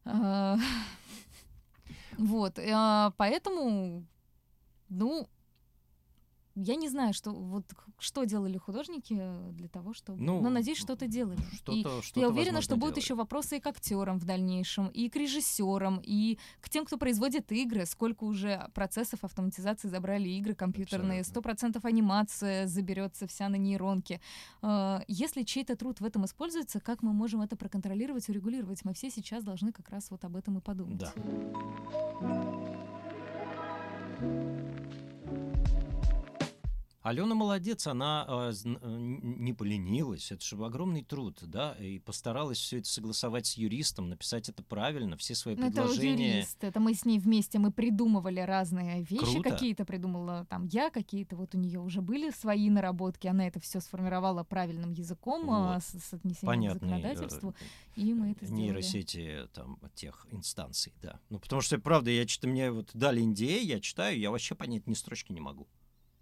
Э, 0.06 0.56
Вот, 2.18 2.60
э, 2.60 3.12
поэтому, 3.16 4.06
ну, 4.90 5.30
я 6.56 6.76
не 6.76 6.90
знаю, 6.90 7.14
что 7.14 7.32
вот 7.32 7.66
что 8.00 8.24
делали 8.26 8.58
художники 8.58 9.16
э, 9.20 9.50
для 9.54 9.68
того, 9.68 9.94
чтобы. 9.94 10.22
Ну, 10.22 10.42
но 10.42 10.50
надеюсь, 10.50 10.78
что-то 10.78 11.08
делали. 11.08 11.40
И 11.52 11.56
Что-то, 11.56 12.02
что-то, 12.02 12.20
я 12.20 12.30
уверена, 12.30 12.62
что 12.62 12.76
будут 12.76 12.96
делали. 12.96 13.04
еще 13.04 13.16
вопросы 13.16 13.58
и 13.58 13.60
к 13.60 13.68
актерам 13.68 14.20
в 14.20 14.26
дальнейшем, 14.26 14.88
и 14.88 15.10
к 15.10 15.16
режиссерам, 15.16 16.02
и 16.04 16.38
к 16.62 16.70
тем, 16.70 16.86
кто 16.86 16.98
производит 16.98 17.52
игры. 17.52 17.86
Сколько 17.86 18.24
уже 18.24 18.70
процессов 18.74 19.24
автоматизации 19.24 19.88
забрали 19.88 20.30
игры 20.30 20.56
компьютерные. 20.56 21.24
Сто 21.24 21.42
процентов 21.42 21.86
анимация 21.86 22.68
заберется 22.68 23.28
вся 23.28 23.50
на 23.50 23.56
нейронке. 23.56 24.22
Э, 24.62 25.00
Если 25.08 25.44
чей-то 25.44 25.76
труд 25.76 26.00
в 26.02 26.06
этом 26.06 26.26
используется, 26.26 26.80
как 26.80 27.04
мы 27.04 27.14
можем 27.14 27.42
это 27.42 27.56
проконтролировать, 27.56 28.28
урегулировать? 28.30 28.84
Мы 28.86 28.94
все 28.94 29.10
сейчас 29.10 29.44
должны 29.44 29.72
как 29.72 29.90
раз 29.90 30.10
вот 30.12 30.24
об 30.26 30.36
этом 30.36 30.58
и 30.58 30.62
подумать. 30.62 31.00
Да. 31.00 31.14
Алена 37.02 37.34
молодец, 37.34 37.88
она 37.88 38.26
э, 38.28 38.32
зн- 38.52 38.78
э, 38.82 38.98
не 39.40 39.54
поленилась, 39.54 40.34
это 40.34 40.44
же 40.46 40.58
огромный 40.58 41.02
труд, 41.02 41.38
да, 41.44 41.74
и 41.80 41.98
постаралась 42.00 42.58
все 42.60 42.80
это 42.80 42.90
согласовать 42.90 43.46
с 43.48 43.54
юристом, 43.54 44.10
написать 44.10 44.50
это 44.50 44.64
правильно, 44.64 45.16
все 45.16 45.34
свои 45.34 45.56
Ну, 45.56 45.68
это 45.68 45.76
предложения. 45.76 46.34
юрист, 46.36 46.62
это 46.62 46.82
мы 46.82 46.94
с 46.94 47.06
ней 47.06 47.18
вместе, 47.20 47.58
мы 47.58 47.72
придумывали 47.72 48.42
разные 48.42 49.02
вещи, 49.04 49.42
какие-то 49.42 49.86
придумала 49.86 50.46
там 50.50 50.66
я, 50.66 50.90
какие-то 50.90 51.38
вот 51.38 51.56
у 51.56 51.58
нее 51.58 51.80
уже 51.80 52.02
были 52.02 52.32
свои 52.32 52.70
наработки, 52.70 53.28
она 53.28 53.48
это 53.48 53.62
все 53.62 53.80
сформировала 53.80 54.44
правильным 54.44 54.92
языком, 54.92 55.50
а, 55.52 55.74
Вот. 55.76 55.84
с, 55.84 56.04
с 56.04 56.14
отнесением 56.14 56.74
к 56.74 56.76
э, 56.76 56.80
законодательству, 56.80 57.56
и 57.96 58.14
мы 58.14 58.32
это 58.32 58.46
сделали. 58.46 58.64
нейросети 58.64 59.48
там 59.54 59.80
тех 59.96 60.28
инстанций, 60.32 60.94
да. 61.02 61.18
Ну, 61.30 61.40
потому 61.40 61.62
что, 61.62 61.80
правда, 61.80 62.12
я 62.12 62.28
что-то 62.28 62.50
мне 62.50 62.72
вот 62.72 62.90
дали 62.94 63.24
NDA, 63.24 63.60
я 63.64 63.80
читаю, 63.80 64.20
я 64.20 64.32
вообще 64.32 64.54
понять 64.54 64.86
ни 64.86 64.94
строчки 64.96 65.32
не 65.32 65.40
могу. 65.40 65.66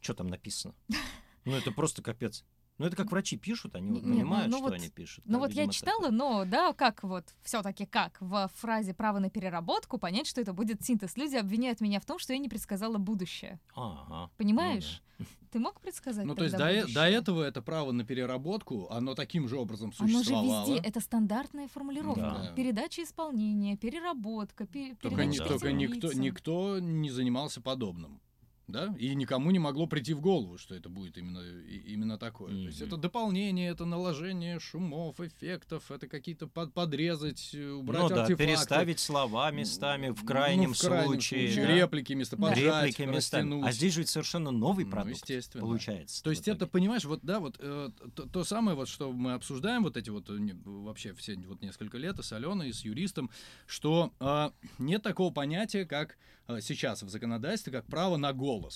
Что 0.08 0.14
там 0.14 0.28
написано? 0.28 0.74
Ну, 1.44 1.54
это 1.56 1.72
просто 1.72 2.02
капец. 2.02 2.44
Ну, 2.78 2.86
это 2.86 2.96
как 2.98 3.10
врачи 3.10 3.38
пишут, 3.38 3.76
они 3.76 3.92
вот 3.92 4.04
Не- 4.04 4.08
не, 4.10 4.14
ну- 4.16 4.20
понимают, 4.20 4.52
ну 4.52 4.58
что 4.58 4.66
вот- 4.66 4.74
они 4.74 4.90
пишут. 4.90 5.24
Ну 5.26 5.34
Да, 5.34 5.40
вот 5.40 5.52
я 5.54 5.68
читала, 5.70 6.02
такое. 6.04 6.18
но 6.18 6.46
да, 6.46 6.74
как 6.74 7.04
вот 7.04 7.24
все-таки 7.42 7.86
как 7.86 8.18
в 8.22 8.50
фразе 8.56 8.94
право 8.94 9.20
на 9.20 9.30
переработку 9.30 9.98
понять, 9.98 10.28
что 10.28 10.42
это 10.42 10.52
будет 10.54 10.84
синтез. 10.84 11.16
Люди 11.16 11.38
обвиняют 11.38 11.80
меня 11.80 12.00
в 12.02 12.06
том, 12.06 12.20
что 12.20 12.34
я 12.34 12.40
не 12.40 12.50
предсказала 12.50 12.98
будущее. 12.98 13.60
Ага. 13.74 14.30
Понимаешь? 14.36 15.02
Ты 15.52 15.60
мог 15.60 15.80
предсказать? 15.80 16.26
Ну, 16.26 16.36
то 16.36 16.44
есть 16.44 16.58
до, 16.58 16.70
э- 16.70 16.82
до 16.82 16.88
будущее? 16.88 17.12
этого 17.18 17.44
это 17.44 17.62
право 17.62 17.94
на 17.94 18.04
переработку, 18.04 18.88
оно 18.92 19.16
таким 19.16 19.48
же 19.48 19.56
образом 19.58 19.94
Оно 20.00 20.08
же 20.10 20.16
существовало. 20.18 20.70
везде, 20.70 20.86
это 20.88 21.00
стандартная 21.00 21.70
формулировка. 21.70 22.22
Да. 22.22 22.54
Передача 22.58 23.04
исполнения, 23.04 23.78
переработка, 23.78 24.68
пе- 24.68 24.96
Только, 25.02 25.16
Ну 25.16 25.32
передача 25.32 25.44
да. 25.44 25.50
только 25.50 25.72
никто, 25.72 26.12
никто 26.14 26.80
не 26.80 27.10
занимался 27.10 27.62
подобным. 27.62 28.20
Да, 28.68 28.94
и 29.00 29.16
никому 29.16 29.52
не 29.52 29.60
могло 29.60 29.88
прийти 29.88 30.14
в 30.14 30.20
голову, 30.20 30.58
что 30.58 30.76
это 30.76 30.90
будет 30.90 31.18
именно, 31.18 31.40
и- 31.40 31.78
именно 31.94 32.18
такое. 32.18 32.50
То 32.52 32.58
есть 32.68 32.82
это 32.82 32.98
дополнение, 32.98 33.70
это 33.70 33.86
наложение 33.86 34.60
шумов, 34.60 35.20
эффектов, 35.22 35.90
это 35.90 36.08
какие-то 36.08 36.48
под- 36.48 36.74
подрезать, 36.74 37.52
э, 37.54 37.70
убрать 37.70 38.02
Ну 38.02 38.10
да, 38.10 38.22
артефакты. 38.24 38.46
переставить 38.46 39.00
слова 39.00 39.52
местами 39.52 40.10
в 40.10 40.22
Ну, 40.22 40.28
крайнем, 40.28 40.74
в 40.74 40.80
крайнем 40.80 41.06
случае. 41.08 41.48
случае. 41.52 41.66
да. 41.68 41.76
Реплики 41.76 42.14
место 42.14 42.36
Да. 42.36 42.48
поджать, 42.50 42.88
Реплики 42.90 43.02
местами. 43.10 43.62
А 43.66 43.72
здесь 43.72 43.94
же 43.94 44.06
совершенно 44.06 44.52
новый 44.52 44.84
Ну, 44.86 44.92
продукт 44.92 45.16
естественно. 45.22 45.64
получается. 45.64 46.22
То 46.24 46.30
есть 46.32 46.48
это, 46.48 46.68
понимаешь, 46.68 47.06
вот 47.06 47.22
да, 47.24 47.40
вот 47.40 47.56
э, 47.60 47.90
то, 48.16 48.24
то 48.24 48.44
самое, 48.44 48.76
вот 48.76 48.90
что 48.90 49.12
мы 49.14 49.34
обсуждаем, 49.34 49.84
вот 49.84 49.96
эти 49.96 50.10
вот 50.10 50.30
э, 50.30 50.34
не- 50.38 50.56
вообще 50.66 51.14
все 51.14 51.36
вот 51.38 51.62
несколько 51.62 51.98
лет 51.98 52.20
и 52.20 52.24
с 52.24 52.34
Аленой, 52.34 52.70
и 52.70 52.74
с 52.74 52.84
юристом, 52.84 53.30
что 53.66 54.12
э, 54.20 54.50
нет 54.78 55.04
такого 55.04 55.32
понятия, 55.32 55.86
как 55.86 56.18
э, 56.50 56.60
сейчас 56.62 57.04
в 57.04 57.10
законодательстве, 57.10 57.72
как 57.74 57.86
право 57.86 58.18
на 58.18 58.34
голос. 58.34 58.57
Но 58.60 58.70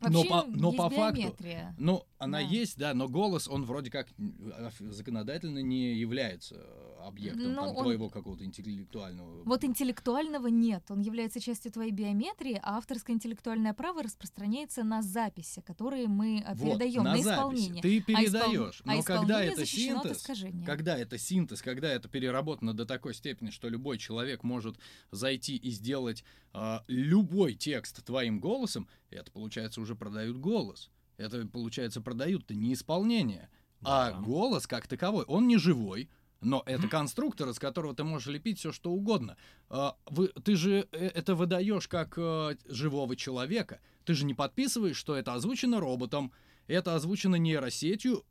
Вообще 0.00 0.28
по- 0.28 0.44
но 0.48 0.72
по 0.72 0.88
факту-. 0.90 1.36
Ну, 1.78 2.04
она 2.18 2.38
Да. 2.38 2.44
есть, 2.44 2.78
да, 2.78 2.94
но 2.94 3.08
голос, 3.08 3.48
он 3.48 3.64
вроде 3.64 3.90
как 3.90 4.08
э, 4.18 4.70
законодательно 4.80 5.58
не 5.58 5.94
является 5.94 6.54
э, 6.56 7.06
объектом 7.06 7.52
Ну, 7.52 7.54
там, 7.54 7.76
он- 7.76 7.82
твоего 7.84 8.08
какого-то 8.08 8.44
интеллектуального... 8.44 9.42
Вот 9.44 9.64
интеллектуального 9.64 10.46
нет. 10.48 10.84
Он 10.90 11.00
является 11.00 11.40
частью 11.40 11.72
твоей 11.72 11.90
биометрии, 11.92 12.58
а 12.62 12.76
авторское 12.78 13.14
интеллектуальное 13.16 13.74
право 13.74 14.02
распространяется 14.02 14.84
на 14.84 15.02
записи, 15.02 15.60
которые 15.66 16.08
мы 16.08 16.40
э, 16.40 16.54
Вот, 16.54 16.78
передаем 16.78 17.04
на, 17.04 17.16
записи. 17.16 17.30
исполнение. 17.34 17.82
Ты 17.82 17.96
А 17.96 18.00
испол- 18.00 18.04
передаешь, 18.04 18.82
а 18.84 18.94
но 18.96 19.02
когда 19.02 19.24
исполнение 19.46 19.52
это 19.52 19.66
синтез. 19.66 20.26
Когда 20.66 20.96
это 20.98 21.18
синтез, 21.18 21.62
когда 21.62 21.88
это 21.88 22.08
переработано 22.08 22.74
до 22.74 22.86
такой 22.86 23.14
степени, 23.14 23.50
что 23.50 23.68
любой 23.68 23.98
человек 23.98 24.42
может 24.44 24.76
зайти 25.10 25.56
и 25.56 25.70
сделать 25.70 26.24
а, 26.52 26.82
любой 26.88 27.54
текст 27.54 28.04
твоим 28.04 28.40
голосом, 28.40 28.88
это 29.16 29.30
получается 29.32 29.80
уже 29.80 29.94
продают 29.94 30.38
голос. 30.38 30.90
Это 31.16 31.46
получается 31.46 32.00
продают 32.00 32.44
это 32.44 32.54
не 32.54 32.72
исполнение, 32.72 33.50
а 33.82 34.12
Да. 34.12 34.18
голос 34.20 34.66
как 34.66 34.86
таковой. 34.86 35.24
Он 35.24 35.46
не 35.46 35.58
живой. 35.58 36.08
Но 36.42 36.62
это 36.64 36.88
конструктор, 36.88 37.50
из 37.50 37.58
которого 37.58 37.94
ты 37.94 38.02
можешь 38.02 38.28
лепить 38.28 38.58
все 38.58 38.72
что 38.72 38.90
угодно. 38.90 39.36
А, 39.68 39.98
вы, 40.06 40.28
ты 40.28 40.56
же 40.56 40.88
э, 40.90 41.08
это 41.08 41.34
выдаешь 41.34 41.86
как 41.86 42.14
э, 42.16 42.56
живого 42.64 43.14
человека. 43.14 43.80
Ты 44.06 44.14
же 44.14 44.24
не 44.24 44.32
подписываешь, 44.32 44.96
что 44.96 45.16
это 45.16 45.34
озвучено 45.34 45.80
роботом, 45.80 46.32
это 46.66 46.94
озвучено 46.94 47.36
нейросетью, 47.36 48.24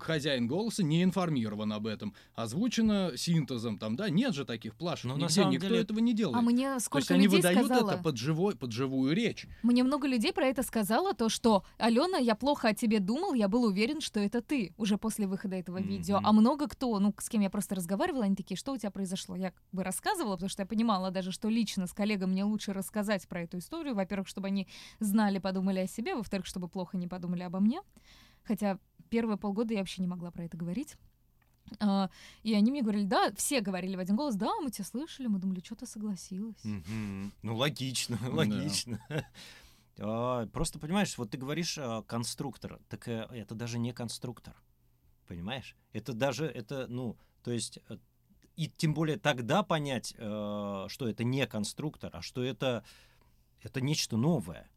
хозяин 0.00 0.46
голоса 0.46 0.82
не 0.82 1.02
информирован 1.02 1.72
об 1.72 1.86
этом. 1.86 2.14
Озвучено 2.34 3.12
синтезом, 3.16 3.78
там, 3.78 3.96
да, 3.96 4.10
нет 4.10 4.34
же 4.34 4.44
таких 4.44 4.74
плашек. 4.74 5.04
Ну, 5.06 5.16
на 5.16 5.24
Нигде 5.24 5.44
никто 5.44 5.68
деле- 5.68 5.80
этого 5.80 5.98
не 5.98 6.14
делает. 6.14 6.36
А 6.38 6.40
мне 6.42 6.68
То 6.68 6.74
есть 6.74 6.86
сколько 6.86 7.14
они 7.14 7.24
людей 7.24 7.38
выдают 7.38 7.66
сказало... 7.66 7.90
это 7.92 8.02
под, 8.02 8.16
живой, 8.16 8.56
под 8.56 8.72
живую 8.72 9.14
речь. 9.14 9.46
Мне 9.62 9.82
много 9.82 10.06
людей 10.06 10.32
про 10.32 10.46
это 10.46 10.62
сказала, 10.62 11.14
то 11.14 11.28
что 11.28 11.64
«Алена, 11.78 12.18
я 12.18 12.34
плохо 12.34 12.68
о 12.68 12.74
тебе 12.74 13.00
думал, 13.00 13.34
я 13.34 13.48
был 13.48 13.64
уверен, 13.64 14.00
что 14.00 14.20
это 14.20 14.40
ты» 14.40 14.74
уже 14.76 14.98
после 14.98 15.26
выхода 15.26 15.56
этого 15.56 15.80
видео. 15.80 16.18
Мгм. 16.18 16.26
А 16.26 16.32
много 16.32 16.68
кто, 16.68 16.98
ну, 16.98 17.14
с 17.18 17.28
кем 17.28 17.40
я 17.40 17.50
просто 17.50 17.74
разговаривала, 17.74 18.24
они 18.24 18.36
такие, 18.36 18.56
что 18.56 18.72
у 18.72 18.76
тебя 18.76 18.90
произошло? 18.90 19.36
Я 19.36 19.50
как 19.50 19.62
бы 19.72 19.84
рассказывала, 19.84 20.34
потому 20.34 20.48
что 20.48 20.62
я 20.62 20.66
понимала 20.66 21.10
даже, 21.10 21.32
что 21.32 21.48
лично 21.48 21.86
с 21.86 21.92
коллегой 21.92 22.26
мне 22.26 22.44
лучше 22.44 22.72
рассказать 22.72 23.26
про 23.28 23.42
эту 23.42 23.58
историю. 23.58 23.94
Во-первых, 23.94 24.28
чтобы 24.28 24.48
они 24.48 24.66
знали, 25.00 25.38
подумали 25.38 25.80
о 25.80 25.86
себе, 25.86 26.14
во-вторых, 26.14 26.46
чтобы 26.46 26.68
плохо 26.68 26.96
не 26.96 27.06
подумали 27.06 27.42
обо 27.42 27.60
мне. 27.60 27.80
Хотя 28.44 28.78
первые 29.10 29.36
полгода 29.36 29.72
я 29.74 29.80
вообще 29.80 30.02
не 30.02 30.08
могла 30.08 30.30
про 30.30 30.44
это 30.44 30.56
говорить. 30.56 30.96
А, 31.80 32.10
и 32.42 32.54
они 32.54 32.70
мне 32.70 32.82
говорили, 32.82 33.04
да, 33.04 33.32
все 33.36 33.60
говорили 33.60 33.96
в 33.96 34.00
один 34.00 34.16
голос, 34.16 34.34
да, 34.34 34.50
мы 34.60 34.70
тебя 34.70 34.84
слышали, 34.84 35.26
мы 35.26 35.38
думали, 35.38 35.60
что 35.64 35.76
ты 35.76 35.86
согласилась. 35.86 36.62
Ну, 36.62 37.56
логично, 37.56 38.18
Да. 38.20 38.30
логично. 38.30 39.00
А, 39.98 40.46
Просто 40.46 40.78
понимаешь, 40.78 41.16
вот 41.18 41.30
ты 41.30 41.38
говоришь 41.38 41.76
а, 41.78 42.02
конструктор, 42.02 42.80
так 42.88 43.06
э, 43.08 43.28
это 43.30 43.54
даже 43.54 43.78
не 43.78 43.92
конструктор, 43.92 44.56
понимаешь? 45.28 45.76
Это 45.92 46.14
даже, 46.14 46.46
это, 46.46 46.86
ну, 46.88 47.16
то 47.44 47.52
есть, 47.52 47.78
э, 47.88 47.98
и 48.56 48.68
тем 48.68 48.94
более 48.94 49.18
тогда 49.18 49.62
понять, 49.62 50.14
э, 50.16 50.84
что 50.88 51.08
это 51.08 51.24
не 51.24 51.46
конструктор, 51.46 52.10
а 52.14 52.22
что 52.22 52.42
это, 52.42 52.84
это 53.62 53.80
нечто 53.82 54.16
новое. 54.16 54.70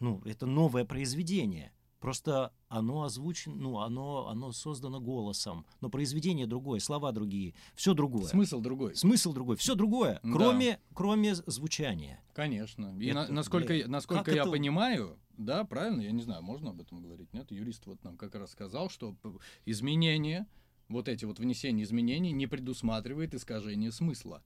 Ну, 0.00 0.22
это 0.24 0.46
новое 0.46 0.84
произведение. 0.86 1.72
Просто 2.00 2.52
оно 2.68 3.04
озвучено, 3.04 3.54
ну, 3.54 3.78
оно, 3.80 4.28
оно 4.28 4.52
создано 4.52 5.00
голосом, 5.00 5.64
но 5.80 5.88
произведение 5.88 6.46
другое, 6.46 6.78
слова 6.78 7.10
другие, 7.10 7.54
все 7.74 7.94
другое. 7.94 8.26
Смысл 8.26 8.60
другой. 8.60 8.94
Смысл 8.94 9.32
другой, 9.32 9.56
все 9.56 9.74
другое, 9.74 10.20
Да. 10.22 10.30
кроме, 10.32 10.78
кроме 10.94 11.34
звучания. 11.34 12.22
Конечно. 12.34 12.94
И 13.00 13.06
Это, 13.06 13.14
на- 13.26 13.32
насколько, 13.32 13.68
блин, 13.68 13.90
насколько 13.90 14.30
я 14.30 14.42
это- 14.42 14.50
понимаю, 14.50 15.18
да, 15.38 15.64
правильно, 15.64 16.02
я 16.02 16.12
не 16.12 16.22
знаю, 16.22 16.42
можно 16.42 16.70
об 16.70 16.80
этом 16.82 17.00
говорить, 17.02 17.32
нет? 17.32 17.50
Юрист 17.50 17.86
вот 17.86 18.04
нам 18.04 18.16
как 18.18 18.34
раз 18.34 18.50
сказал, 18.50 18.90
что 18.90 19.16
изменения, 19.64 20.46
вот 20.88 21.08
эти 21.08 21.24
вот 21.24 21.38
внесения 21.38 21.82
изменений 21.82 22.32
не 22.32 22.46
предусматривает 22.46 23.34
искажение 23.34 23.90
смысла. 23.90 24.42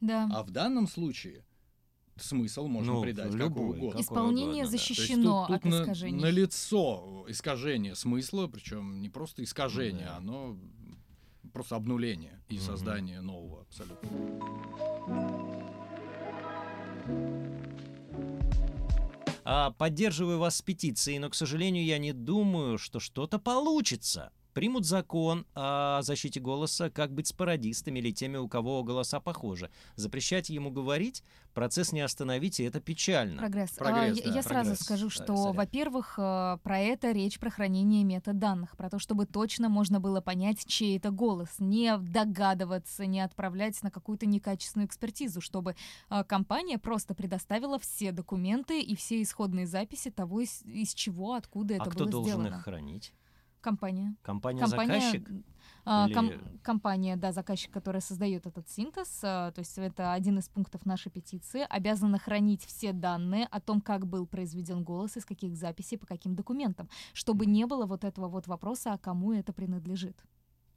Да. 0.00 0.28
А 0.32 0.42
в 0.42 0.50
данном 0.50 0.86
случае 0.88 1.44
смысл 2.16 2.66
можно 2.68 2.92
Ну, 2.94 3.02
придать 3.02 3.32
любой, 3.34 3.48
какой 3.72 3.78
угодно. 3.78 4.00
Исполнение 4.00 4.44
угодно, 4.64 4.64
да. 4.64 4.70
То 4.70 4.72
есть 4.76 4.88
защищено 4.88 5.46
тут, 5.46 5.56
от 5.56 5.62
тут 5.62 5.70
на, 5.72 5.82
искажений. 5.82 6.30
лицо 6.30 7.24
искажение 7.28 7.94
смысла, 7.94 8.46
причем 8.46 9.00
не 9.00 9.08
просто 9.08 9.42
искажение, 9.44 10.06
да. 10.06 10.16
оно 10.18 10.56
просто 11.52 11.76
обнуление 11.76 12.40
и 12.48 12.54
Мгм. 12.56 12.62
создание 12.62 13.20
нового 13.20 13.62
абсолютно. 13.62 14.08
А, 19.46 19.72
поддерживаю 19.72 20.38
вас 20.38 20.56
с 20.56 20.62
петицией, 20.62 21.18
но, 21.18 21.28
к 21.28 21.34
сожалению, 21.34 21.84
я 21.84 21.98
не 21.98 22.12
думаю, 22.12 22.78
что 22.78 22.98
что-то 22.98 23.38
получится. 23.38 24.32
Примут 24.54 24.86
закон 24.86 25.46
о 25.54 26.00
защите 26.02 26.38
голоса, 26.38 26.88
как 26.88 27.12
быть 27.12 27.26
с 27.26 27.32
пародистами 27.32 27.98
или 27.98 28.12
теми, 28.12 28.36
у 28.36 28.46
кого 28.48 28.84
голоса 28.84 29.18
похожи. 29.18 29.68
Запрещать 29.96 30.48
ему 30.48 30.70
говорить, 30.70 31.24
процесс 31.54 31.90
не 31.92 32.00
остановить, 32.00 32.60
и 32.60 32.62
это 32.62 32.80
печально. 32.80 33.38
Прогресс. 33.38 33.70
Прогресс, 33.72 34.16
А, 34.16 34.22
я- 34.22 34.30
да, 34.30 34.36
я 34.36 34.42
сразу 34.44 34.70
прогресс. 34.70 34.78
скажу, 34.78 35.06
Да, 35.06 35.10
что, 35.10 35.36
сорян. 35.36 35.56
во-первых, 35.56 36.14
э, 36.18 36.58
про 36.62 36.78
это 36.78 37.10
речь 37.10 37.40
про 37.40 37.50
хранение 37.50 38.04
метаданных, 38.04 38.76
про 38.76 38.88
то, 38.90 39.00
чтобы 39.00 39.26
точно 39.26 39.68
можно 39.68 39.98
было 39.98 40.20
понять, 40.20 40.64
чей 40.66 40.98
это 40.98 41.10
голос, 41.10 41.48
не 41.58 41.98
догадываться, 41.98 43.06
не 43.06 43.20
отправлять 43.20 43.82
на 43.82 43.90
какую-то 43.90 44.26
некачественную 44.26 44.86
экспертизу, 44.86 45.40
чтобы 45.40 45.74
э, 46.10 46.22
компания 46.24 46.78
просто 46.78 47.14
предоставила 47.14 47.80
все 47.80 48.12
документы 48.12 48.80
и 48.80 48.94
все 48.94 49.20
исходные 49.20 49.66
записи 49.66 50.10
того, 50.12 50.40
из, 50.42 50.62
из 50.62 50.94
чего, 50.94 51.34
откуда 51.34 51.74
это 51.74 51.84
а 51.84 51.90
кто 51.90 52.04
было 52.04 52.10
должен 52.12 52.30
сделано. 52.40 52.56
их 52.58 52.62
хранить? 52.62 53.12
Компания. 53.64 54.14
Компания-заказчик? 54.22 55.28
а, 55.86 56.06
Или- 56.06 56.14
ком- 56.14 56.58
компания, 56.62 57.16
да, 57.16 57.32
заказчик, 57.32 57.70
которая 57.72 58.00
создает 58.00 58.46
этот 58.46 58.68
синтез, 58.68 59.20
а, 59.22 59.50
то 59.52 59.60
есть 59.60 59.78
это 59.78 60.12
один 60.12 60.38
из 60.38 60.48
пунктов 60.48 60.86
нашей 60.86 61.10
петиции, 61.10 61.66
обязана 61.68 62.18
хранить 62.18 62.64
все 62.64 62.92
данные 62.92 63.46
о 63.50 63.60
том, 63.60 63.80
как 63.80 64.06
был 64.06 64.26
произведен 64.26 64.82
голос, 64.84 65.16
из 65.16 65.24
каких 65.24 65.56
записей, 65.56 65.98
по 65.98 66.06
каким 66.06 66.34
документам, 66.34 66.88
чтобы 67.12 67.46
не 67.46 67.66
было 67.66 67.86
вот 67.86 68.04
этого 68.04 68.28
вот 68.28 68.46
вопроса, 68.46 68.92
а 68.92 68.98
кому 68.98 69.32
это 69.32 69.52
принадлежит. 69.52 70.22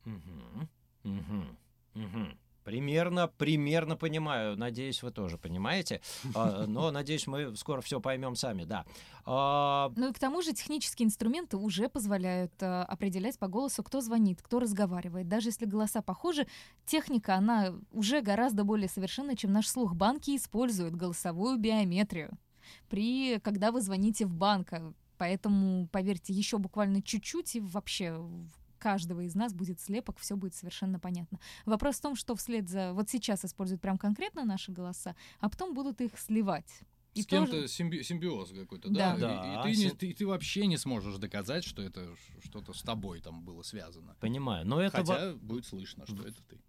Мгм. 0.06 0.70
Мгм. 1.04 1.58
Мгм. 1.94 2.38
Примерно, 2.68 3.30
примерно 3.30 3.96
понимаю. 3.96 4.58
Надеюсь, 4.58 5.02
вы 5.02 5.12
тоже 5.12 5.38
понимаете. 5.38 6.02
А, 6.36 6.66
Но, 6.68 6.92
надеюсь, 6.92 7.26
мы 7.26 7.56
скоро 7.56 7.80
все 7.80 8.02
поймем 8.02 8.36
сами, 8.36 8.66
да. 8.66 8.86
А, 9.24 9.90
Ну 9.96 10.10
и 10.10 10.12
к 10.12 10.20
тому 10.20 10.42
же 10.42 10.52
технические 10.52 11.06
инструменты 11.06 11.56
уже 11.56 11.88
позволяют 11.88 12.52
э, 12.60 12.82
определять 12.82 13.40
по 13.40 13.48
голосу, 13.48 13.84
кто 13.84 14.02
звонит, 14.02 14.42
кто 14.42 14.60
разговаривает. 14.60 15.30
Даже 15.30 15.48
если 15.48 15.66
голоса 15.66 16.02
похожи, 16.02 16.46
техника, 16.86 17.36
она 17.36 17.74
уже 17.94 18.20
гораздо 18.20 18.66
более 18.66 18.90
совершенна, 18.90 19.38
чем 19.38 19.54
наш 19.54 19.70
слух. 19.70 19.96
Банки 19.96 20.36
используют 20.36 20.94
голосовую 20.94 21.58
биометрию, 21.58 22.38
при, 22.90 23.40
когда 23.40 23.72
вы 23.72 23.80
звоните 23.80 24.26
в 24.26 24.34
банк. 24.34 24.74
А 24.74 24.92
Поэтому, 25.18 25.88
поверьте, 25.88 26.34
еще 26.34 26.58
буквально 26.58 27.02
чуть-чуть, 27.02 27.56
и 27.56 27.60
вообще 27.62 28.20
каждого 28.78 29.22
из 29.22 29.36
нас 29.36 29.54
будет 29.54 29.80
слепок, 29.80 30.18
все 30.20 30.36
будет 30.36 30.54
совершенно 30.56 31.00
понятно. 31.00 31.40
Вопрос 31.66 31.98
в 31.98 32.02
том, 32.02 32.16
что 32.16 32.36
вслед 32.36 32.70
за... 32.70 32.94
Вот 32.94 33.10
сейчас 33.10 33.44
используют 33.46 33.82
прям 33.82 33.98
конкретно 33.98 34.46
наши 34.46 34.72
голоса, 34.72 35.16
а 35.40 35.50
потом 35.50 35.74
будут 35.74 36.02
их 36.02 36.18
сливать. 36.20 36.82
И 37.14 37.24
С 37.24 37.26
кем-то 37.26 37.52
тоже- 37.52 37.68
симби- 37.68 38.04
симбиоз 38.04 38.52
какой-то, 38.52 38.90
Да. 38.90 39.18
да? 39.18 39.64
И- 39.66 39.72
И, 39.72 39.76
ты, 39.76 39.84
не- 39.84 39.90
ты- 39.92 40.14
ты 40.14 40.28
вообще 40.28 40.68
не 40.68 40.78
сможешь 40.78 41.18
доказать, 41.18 41.64
что 41.64 41.82
это 41.82 42.16
что-то 42.44 42.74
с 42.74 42.84
тобой 42.84 43.22
там 43.22 43.44
было 43.44 43.64
связано. 43.64 44.16
понимаю. 44.20 44.68
Но 44.68 44.80
это... 44.80 45.02
во- 45.04 45.14
Хотя 45.16 45.34
будет 45.34 45.66
слышно, 45.66 46.06
что 46.06 46.22
это 46.28 46.40
ты. 46.48 46.60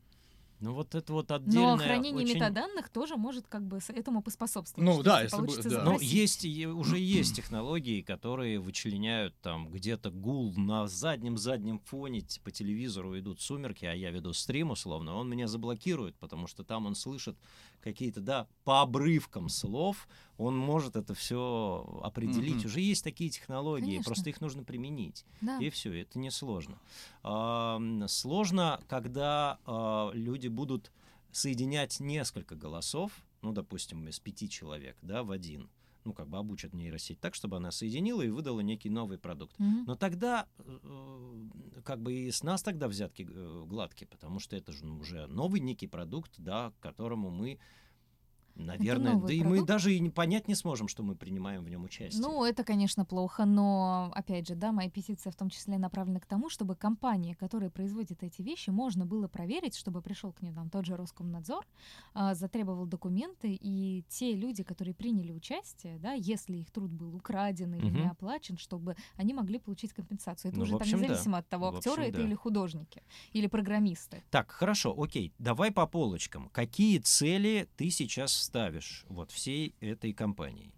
Ну 0.61 0.75
вот 0.75 0.95
это 0.95 1.13
вот 1.13 1.31
отдельное... 1.31 1.77
Но 1.77 1.83
хранение 1.83 2.25
очень- 2.25 2.35
метаданных 2.35 2.89
тоже 2.89 3.17
может 3.17 3.47
как 3.47 3.67
бы 3.67 3.79
этому 3.89 4.23
поспособствовать. 4.23 4.85
Ну 4.85 5.03
да, 5.03 5.23
если 5.23 5.37
бы- 5.37 5.63
да. 5.63 5.85
Ну, 5.85 6.01
есть, 6.01 6.45
и 6.45 6.67
уже 6.67 6.99
есть 6.99 7.37
технологии, 7.37 8.03
которые 8.03 8.59
вычленяют 8.59 9.35
там 9.41 9.71
где-то 9.71 10.11
гул 10.11 10.53
на 10.57 10.89
заднем-заднем 10.89 11.79
фоне, 11.81 12.25
по 12.43 12.51
телевизору 12.51 13.19
идут 13.19 13.41
сумерки, 13.41 13.85
а 13.85 13.95
я 13.95 14.11
веду 14.11 14.33
стрим 14.33 14.71
условно, 14.73 15.15
он 15.15 15.29
меня 15.29 15.47
заблокирует, 15.47 16.17
потому 16.17 16.47
что 16.47 16.65
там 16.65 16.87
он 16.87 16.95
слышит 16.95 17.37
какие-то, 17.81 18.21
да, 18.21 18.47
по 18.65 18.83
обрывкам 18.83 19.49
слов, 19.49 20.09
он 20.37 20.57
может 20.57 20.97
это 20.97 21.15
все 21.15 22.01
определить. 22.03 22.57
Мгм. 22.57 22.67
Уже 22.67 22.81
есть 22.81 23.05
такие 23.05 23.31
технологии, 23.31 23.87
Конечно. 23.87 24.05
просто 24.05 24.31
их 24.31 24.41
нужно 24.41 24.63
применить. 24.65 25.25
Да. 25.41 25.59
И 25.59 25.71
все, 25.71 26.03
это 26.03 26.19
несложно. 26.19 26.79
Ам, 27.23 28.07
Сложно, 28.09 28.81
когда 28.89 29.59
а, 29.65 30.11
люди 30.13 30.49
будут 30.49 30.93
соединять 31.33 32.01
несколько 32.01 32.55
голосов, 32.55 33.13
ну, 33.43 33.53
допустим, 33.53 34.09
из 34.09 34.19
пяти 34.19 34.49
человек, 34.49 34.97
да, 35.03 35.23
в 35.23 35.31
один. 35.31 35.69
Ну, 36.09 36.15
как 36.15 36.27
бы 36.27 36.39
обучат 36.39 36.73
нейросеть 36.73 37.21
так, 37.21 37.35
чтобы 37.35 37.59
она 37.59 37.71
соединила 37.71 38.23
и 38.23 38.31
выдала 38.31 38.61
некий 38.61 38.89
новый 38.89 39.19
продукт. 39.19 39.59
Мгм. 39.59 39.85
Но 39.87 39.95
тогда, 39.95 40.47
э, 40.59 41.83
как 41.85 42.01
бы 42.01 42.15
и 42.15 42.31
с 42.31 42.43
нас 42.43 42.63
тогда 42.63 42.89
взятки 42.89 43.29
э, 43.29 43.65
гладкие, 43.67 44.09
потому 44.09 44.41
что 44.41 44.57
это 44.57 44.73
же 44.73 44.87
ну, 44.87 44.97
уже 45.01 45.27
новый 45.27 45.61
некий 45.61 45.87
продукт, 45.87 46.33
да, 46.39 46.71
к 46.71 46.83
которому 46.83 47.29
мы, 47.29 47.59
наверное, 48.59 49.17
да 49.17 49.33
и 49.33 49.43
мы 49.43 49.65
даже 49.65 49.95
и 49.95 50.01
не 50.01 50.11
понять 50.11 50.49
не 50.49 50.55
сможем, 50.55 50.89
что 50.89 51.03
мы 51.03 51.15
принимаем 51.15 51.63
в 51.65 51.69
нем 51.71 51.85
участие. 51.85 52.21
Ну, 52.23 52.45
это, 52.45 52.65
конечно, 52.65 53.05
плохо, 53.05 53.45
но, 53.45 54.11
опять 54.15 54.49
же, 54.49 54.55
да, 54.55 54.73
моя 54.73 54.91
петиция 54.91 55.31
в 55.31 55.37
том 55.37 55.49
числе 55.51 55.79
направлена 55.79 56.21
к 56.21 56.27
тому, 56.27 56.51
чтобы 56.51 56.75
компании, 56.77 57.35
которые 57.35 57.71
производят 57.71 58.23
эти 58.23 58.43
вещи, 58.43 58.71
можно 58.71 59.07
было 59.07 59.29
проверить, 59.29 59.77
чтобы 59.77 60.03
пришел 60.03 60.33
к 60.33 60.43
ним 60.43 60.55
там 60.55 60.71
тот 60.71 60.85
же 60.87 60.97
Роскомнадзор, 60.97 61.67
а, 62.15 62.35
затребовал 62.35 62.87
документы, 62.87 63.57
и 63.61 64.05
те 64.09 64.35
люди, 64.35 64.63
которые 64.63 64.95
приняли 64.95 65.33
участие, 65.33 65.99
да, 65.99 66.13
если 66.13 66.57
их 66.57 66.71
труд 66.71 66.91
был 66.91 67.15
украден 67.15 67.75
или 67.75 67.85
не 67.91 68.01
Мгм. 68.03 68.11
оплачен, 68.11 68.59
чтобы 68.59 68.97
они 69.17 69.35
могли 69.35 69.59
получить 69.59 69.93
компенсацию. 69.93 70.51
Это 70.51 70.59
Ну, 70.59 70.65
уже 70.65 70.73
там 70.73 70.81
общем, 70.83 71.01
да. 71.01 71.07
независимо 71.07 71.39
от 71.39 71.49
того, 71.49 71.69
актеры 71.69 72.03
общем, 72.03 72.09
это 72.11 72.19
да. 72.19 72.25
или 72.25 72.35
художники, 72.35 73.03
или 73.33 73.47
программисты. 73.47 74.23
Так, 74.31 74.51
хорошо, 74.51 74.95
окей, 75.01 75.33
давай 75.39 75.71
по 75.71 75.87
полочкам. 75.87 76.49
Какие 76.51 76.99
цели 76.99 77.69
ты 77.77 77.91
сейчас 77.91 78.33
ставишь 78.49 79.05
вот 79.11 79.31
всей 79.31 79.75
этой 79.81 80.15
компании? 80.15 80.73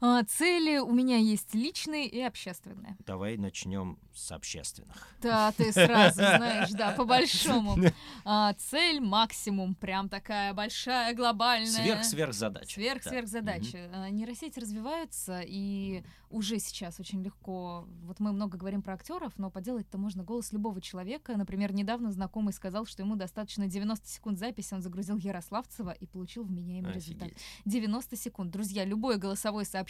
А, 0.00 0.22
цели 0.24 0.78
у 0.78 0.92
меня 0.92 1.16
есть 1.16 1.54
личные 1.54 2.06
и 2.06 2.20
общественные. 2.20 2.96
Давай 3.04 3.36
начнем 3.36 3.98
с 4.14 4.30
общественных. 4.30 5.08
Да, 5.20 5.50
ты 5.52 5.72
сразу 5.72 6.16
знаешь, 6.16 6.70
да, 6.70 6.92
по-большому. 6.96 7.76
А, 8.24 8.52
цель 8.54 9.00
максимум, 9.00 9.74
прям 9.74 10.08
такая 10.08 10.54
большая, 10.54 11.14
глобальная. 11.14 11.82
Сверх-сверх 11.82 12.32
задача. 12.32 12.74
Сверх-сверх-задачи. 12.74 13.90
А, 13.92 14.08
Нейросети 14.10 14.60
развиваются, 14.60 15.42
и 15.44 16.04
уже 16.30 16.60
сейчас 16.60 17.00
очень 17.00 17.22
легко. 17.24 17.88
Вот 18.02 18.20
мы 18.20 18.32
много 18.32 18.56
говорим 18.56 18.82
про 18.82 18.94
актеров, 18.94 19.32
но 19.36 19.50
поделать-то 19.50 19.98
можно 19.98 20.22
голос 20.22 20.52
любого 20.52 20.80
человека. 20.80 21.36
Например, 21.36 21.72
недавно 21.72 22.12
знакомый 22.12 22.52
сказал, 22.52 22.86
что 22.86 23.02
ему 23.02 23.16
достаточно 23.16 23.66
90 23.66 24.06
секунд 24.08 24.38
записи, 24.38 24.74
он 24.74 24.82
загрузил 24.82 25.16
Ярославцева 25.16 25.90
и 25.90 26.06
получил 26.06 26.44
вменяемый 26.44 26.92
результат. 26.92 27.30
90 27.64 28.16
секунд. 28.16 28.52
Друзья, 28.52 28.84
любое 28.84 29.16
голосовое 29.16 29.64
сообщение. 29.64 29.87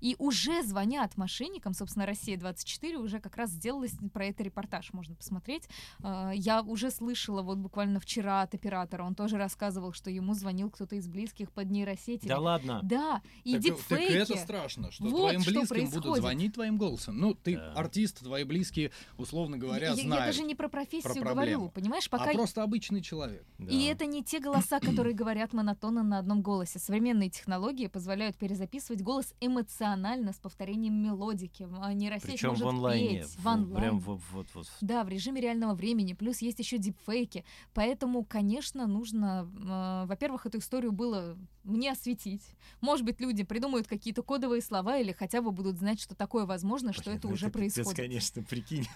И 0.00 0.16
уже 0.18 0.62
звонят 0.62 1.16
мошенникам. 1.16 1.74
Собственно, 1.74 2.06
«Россия-24» 2.06 2.96
уже 2.96 3.20
как 3.20 3.36
раз 3.36 3.50
сделала 3.50 3.86
с- 3.88 3.96
про 4.12 4.26
это 4.26 4.42
репортаж, 4.42 4.92
можно 4.92 5.14
посмотреть. 5.14 5.68
А, 6.02 6.32
Я 6.34 6.62
уже 6.62 6.90
слышала 6.90 7.42
вот 7.42 7.58
буквально 7.58 8.00
вчера 8.00 8.42
от 8.42 8.54
оператора. 8.54 9.04
Он 9.04 9.14
тоже 9.14 9.36
рассказывал, 9.38 9.92
что 9.92 10.10
ему 10.10 10.34
звонил 10.34 10.70
кто-то 10.70 10.96
из 10.96 11.06
близких 11.08 11.50
под 11.52 11.70
нейросетями. 11.70 12.28
Да 12.28 12.38
ладно. 12.38 12.80
Да, 12.82 13.22
и 13.44 13.52
так, 13.54 13.62
дипфейки. 13.62 14.12
так 14.12 14.28
это 14.30 14.36
страшно, 14.36 14.90
что 14.90 15.04
Вот 15.04 15.18
твоим 15.20 15.40
что 15.42 15.50
близким 15.52 15.60
будут 15.84 15.92
происходит. 15.92 16.22
звонить 16.22 16.54
твоим 16.54 16.76
голосом. 16.76 17.18
Ну, 17.18 17.34
ты 17.34 17.56
Да. 17.56 17.72
артист, 17.74 18.18
твои 18.20 18.44
близкие, 18.44 18.90
условно 19.16 19.56
говоря, 19.56 19.88
я, 19.88 19.94
я 19.94 20.02
знают. 20.02 20.26
даже 20.26 20.42
не 20.42 20.54
про 20.54 20.68
профессию 20.68 21.14
про 21.22 21.30
говорю, 21.34 21.68
понимаешь, 21.70 22.06
А 22.10 22.18
пока 22.18 22.32
просто 22.32 22.62
обычный 22.62 23.00
человек. 23.00 23.44
Да. 23.58 23.70
И 23.72 23.84
это 23.84 24.06
не 24.06 24.22
те 24.24 24.40
голоса, 24.40 24.80
которые 24.80 25.14
говорят 25.14 25.52
монотонно 25.52 26.02
на 26.02 26.18
одном 26.18 26.42
голосе. 26.42 26.78
Современные 26.78 27.30
технологии 27.30 27.86
позволяют 27.86 28.36
перезаписывать 28.36 29.00
голос 29.02 29.13
эмоционально 29.40 30.32
с 30.32 30.36
повторением 30.36 30.94
мелодики. 31.02 31.68
А 31.80 31.92
Нейросеть 31.92 32.30
Причем 32.32 32.48
может 32.50 32.64
в 32.64 32.68
онлайне. 32.68 33.20
петь 33.20 33.28
в- 33.28 33.42
в 33.42 33.46
онлайн. 33.46 33.74
Прям 33.76 33.98
вот, 34.00 34.20
вот, 34.32 34.46
вот. 34.54 34.66
Да, 34.80 35.04
в 35.04 35.08
режиме 35.08 35.40
реального 35.40 35.74
времени. 35.74 36.12
Плюс 36.14 36.38
есть 36.42 36.58
еще 36.58 36.78
дипфейки. 36.78 37.44
Поэтому, 37.74 38.24
конечно, 38.24 38.86
нужно, 38.86 39.48
э, 39.56 40.06
во-первых, 40.08 40.46
эту 40.46 40.58
историю 40.58 40.92
было 40.92 41.36
мне 41.64 41.92
осветить. 41.92 42.42
Может 42.80 43.04
быть, 43.06 43.20
люди 43.20 43.42
придумают 43.44 43.86
какие-то 43.86 44.22
кодовые 44.22 44.60
слова 44.62 44.98
или 44.98 45.12
хотя 45.12 45.40
бы 45.42 45.50
будут 45.52 45.78
знать, 45.78 46.00
что 46.00 46.14
такое 46.14 46.44
возможно, 46.46 46.92
что 46.92 47.04
Блин, 47.04 47.16
это 47.18 47.28
ну 47.28 47.34
уже 47.34 47.46
пипец, 47.50 47.74
происходит. 47.74 47.96
конечно, 47.96 48.42
прикинь. 48.42 48.86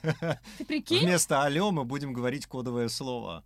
Ты 0.58 0.64
прикинь? 0.64 1.00
Вместо 1.00 1.42
алё 1.42 1.70
мы 1.70 1.84
будем 1.84 2.12
говорить 2.12 2.46
кодовое 2.46 2.88
слово. 2.88 3.44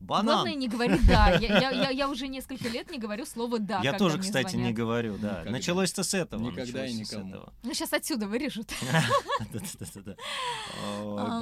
Банан. 0.00 0.26
Главное 0.26 0.54
не 0.54 0.68
говорить 0.68 1.06
«да». 1.06 1.30
Я, 1.30 1.58
я- 1.58 1.70
я- 1.70 1.90
я 1.90 2.08
уже 2.08 2.28
несколько 2.28 2.68
лет 2.68 2.90
не 2.90 2.98
говорю 2.98 3.24
слово 3.26 3.58
«да», 3.58 3.80
Я 3.82 3.92
тоже, 3.94 4.18
кстати, 4.18 4.54
не 4.56 4.62
звонят. 4.62 4.74
говорю, 4.76 5.16
да. 5.18 5.30
Никогда. 5.40 5.50
Началось-то 5.50 6.02
с 6.04 6.14
этого. 6.14 6.42
Никогда 6.50 6.86
и 6.86 6.92
никому. 6.92 7.30
этого. 7.30 7.52
Ну, 7.62 7.74
сейчас 7.74 7.92
отсюда 7.92 8.26
вырежут. 8.28 8.72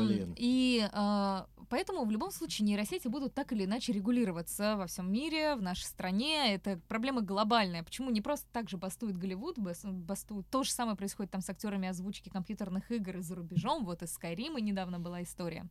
Блин. 0.00 0.34
И 0.36 0.88
а, 0.92 1.46
поэтому 1.68 2.04
в 2.04 2.10
любом 2.10 2.30
случае 2.30 2.66
нейросети 2.66 3.08
будут 3.08 3.34
так 3.34 3.52
или 3.52 3.64
иначе 3.64 3.92
регулироваться 3.92 4.76
во 4.76 4.86
всем 4.86 5.10
мире, 5.12 5.56
в 5.56 5.62
нашей 5.62 5.84
стране. 5.84 6.54
Это 6.54 6.80
проблема 6.88 7.20
глобальная. 7.22 7.82
Почему 7.82 8.10
не 8.10 8.20
просто 8.20 8.46
так 8.52 8.68
же 8.68 8.76
бастует 8.76 9.16
Голливуд, 9.18 9.58
бас- 9.58 9.84
бастует. 9.84 10.48
То 10.50 10.62
же 10.62 10.70
самое 10.70 10.96
происходит 10.96 11.32
там 11.32 11.40
с 11.40 11.50
актерами 11.50 11.88
озвучки 11.88 12.28
компьютерных 12.28 12.90
игр 12.90 13.16
и 13.18 13.20
за 13.22 13.34
рубежом. 13.34 13.84
Вот 13.84 14.02
из 14.02 14.16
Skyrim 14.16 14.60
недавно 14.60 14.98
была 14.98 15.22
история. 15.22 15.66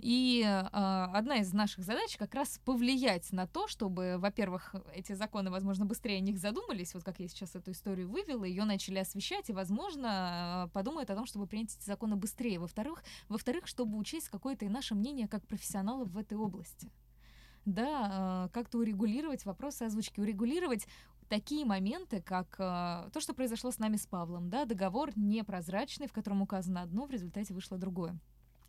И 0.00 0.42
а, 0.46 1.10
одна 1.14 1.36
из 1.36 1.52
наших 1.52 1.84
задач 1.84 2.16
как 2.16 2.34
раз 2.34 2.60
повлиять 2.64 3.32
на 3.32 3.46
то, 3.46 3.66
чтобы, 3.68 4.16
во-первых, 4.18 4.74
эти 4.94 5.12
законы, 5.12 5.50
возможно, 5.50 5.84
быстрее 5.84 6.16
о 6.16 6.20
них 6.20 6.38
задумались, 6.38 6.94
вот 6.94 7.04
как 7.04 7.20
я 7.20 7.28
сейчас 7.28 7.54
эту 7.54 7.72
историю 7.72 8.08
вывела, 8.08 8.44
ее 8.44 8.64
начали 8.64 8.98
освещать, 8.98 9.50
и, 9.50 9.52
возможно, 9.52 10.08
а, 10.10 10.68
подумают 10.68 11.10
о 11.10 11.16
том, 11.16 11.26
чтобы 11.26 11.46
принять 11.46 11.76
эти 11.76 11.86
законы 11.86 12.16
быстрее. 12.16 12.58
Во-вторых, 12.58 13.02
во-вторых, 13.28 13.66
чтобы 13.66 13.98
учесть 13.98 14.28
какое-то 14.28 14.64
и 14.64 14.68
наше 14.68 14.94
мнение 14.94 15.28
как 15.28 15.46
профессионалов 15.46 16.08
в 16.08 16.18
этой 16.18 16.36
области. 16.36 16.90
Да, 17.64 18.08
а, 18.10 18.48
как-то 18.48 18.78
урегулировать 18.78 19.44
вопросы 19.44 19.82
озвучки, 19.82 20.20
урегулировать 20.20 20.86
такие 21.28 21.64
моменты, 21.64 22.22
как 22.22 22.56
а, 22.58 23.10
то, 23.12 23.20
что 23.20 23.34
произошло 23.34 23.70
с 23.70 23.78
нами 23.78 23.96
с 23.96 24.06
Павлом, 24.06 24.48
да, 24.48 24.64
договор 24.64 25.10
непрозрачный, 25.16 26.08
в 26.08 26.12
котором 26.12 26.42
указано 26.42 26.82
одно, 26.82 27.06
в 27.06 27.10
результате 27.10 27.54
вышло 27.54 27.78
другое. 27.78 28.18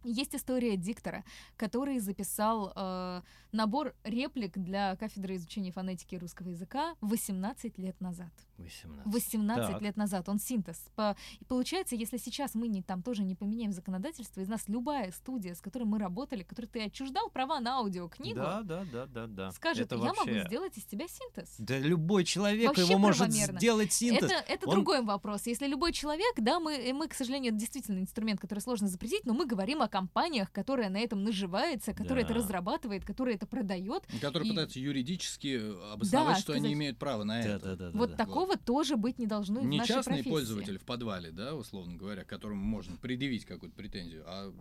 Есть 0.03 0.35
история 0.35 0.77
диктора, 0.77 1.23
который 1.57 1.99
записал 1.99 2.71
э, 2.75 3.21
набор 3.51 3.93
реплик 4.03 4.57
для 4.57 4.95
кафедры 4.95 5.35
изучения 5.35 5.71
фонетики 5.71 6.15
русского 6.15 6.49
языка 6.49 6.95
18 7.01 7.77
лет 7.77 7.99
назад. 7.99 8.31
18. 8.59 9.05
18 9.13 9.71
Так. 9.73 9.81
лет 9.81 9.97
назад 9.97 10.29
он 10.29 10.39
синтез. 10.39 10.77
По- 10.95 11.15
И 11.39 11.45
получается, 11.45 11.95
если 11.95 12.17
сейчас 12.17 12.55
мы 12.55 12.67
не, 12.67 12.81
там 12.81 13.01
тоже 13.01 13.23
не 13.23 13.35
поменяем 13.35 13.71
законодательство, 13.71 14.41
из 14.41 14.47
нас 14.47 14.63
любая 14.67 15.11
студия, 15.11 15.53
с 15.55 15.61
которой 15.61 15.83
мы 15.83 15.99
работали, 15.99 16.43
которой 16.43 16.67
ты 16.67 16.81
отчуждал 16.83 17.29
права 17.29 17.59
на 17.59 17.77
аудиокнигу, 17.77 18.39
Да, 18.39 18.61
да, 18.63 18.85
да, 18.91 19.05
да, 19.05 19.27
да. 19.27 19.51
скажет, 19.51 19.87
Это 19.87 19.95
я 19.95 20.01
вообще- 20.13 20.31
могу 20.33 20.47
сделать 20.47 20.77
из 20.77 20.83
тебя 20.85 21.07
синтез. 21.07 21.55
Да 21.57 21.77
любой 21.77 22.23
человек 22.23 22.67
Вообще 22.67 22.83
его 22.83 22.97
может 22.99 23.19
правомерно. 23.27 23.57
сделать 23.59 23.91
синтез. 23.93 24.23
Это, 24.31 24.43
это 24.47 24.67
Он- 24.67 24.75
другой 24.75 25.01
вопрос. 25.03 25.45
Если 25.47 25.67
любой 25.67 25.93
человек, 25.93 26.35
да, 26.37 26.59
мы, 26.59 26.91
мы, 26.93 27.07
к 27.07 27.13
сожалению, 27.13 27.51
это 27.51 27.59
действительно 27.59 27.99
инструмент, 27.99 28.39
который 28.39 28.59
сложно 28.59 28.87
запретить, 28.87 29.25
но 29.25 29.33
мы 29.33 29.45
говорим 29.45 29.81
о 29.81 29.87
компаниях, 29.87 30.51
которая 30.51 30.89
на 30.89 30.97
этом 30.99 31.23
наживается, 31.23 31.93
которая 31.93 32.23
это 32.25 32.33
Да. 32.33 32.39
разрабатывает, 32.39 33.05
которая 33.05 33.35
это 33.35 33.45
продает. 33.47 34.03
Которые 34.21 34.47
И- 34.47 34.51
пытаются 34.51 34.79
юридически 34.79 35.59
обосновать, 35.93 36.35
Да, 36.35 36.41
что 36.41 36.53
они 36.53 36.61
сказать- 36.61 36.73
имеют 36.73 36.97
право 36.97 37.23
на 37.23 37.41
Да, 37.41 37.49
это. 37.49 37.75
да, 37.75 37.91
да, 37.91 37.97
вот 37.97 38.11
да. 38.11 38.15
такого 38.17 38.48
тоже 38.57 38.97
быть 38.97 39.19
не 39.19 39.27
должно 39.27 39.61
и 39.61 39.63
в 39.63 39.67
Не 39.67 39.77
нашей 39.79 39.89
частный 39.89 40.13
профессии. 40.15 40.29
пользователь 40.29 40.77
в 40.77 40.83
подвале, 40.83 41.31
да, 41.31 41.55
условно 41.55 41.95
говоря, 41.95 42.23
к 42.23 42.27
которому 42.27 42.63
можно 42.63 42.95
предъявить 42.97 43.45
какую-то 43.45 43.75
претензию, 43.75 44.23
а 44.27 44.53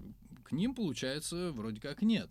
к 0.45 0.53
ним, 0.53 0.75
получается, 0.75 1.53
вроде 1.53 1.81
как 1.81 2.03
нет. 2.03 2.31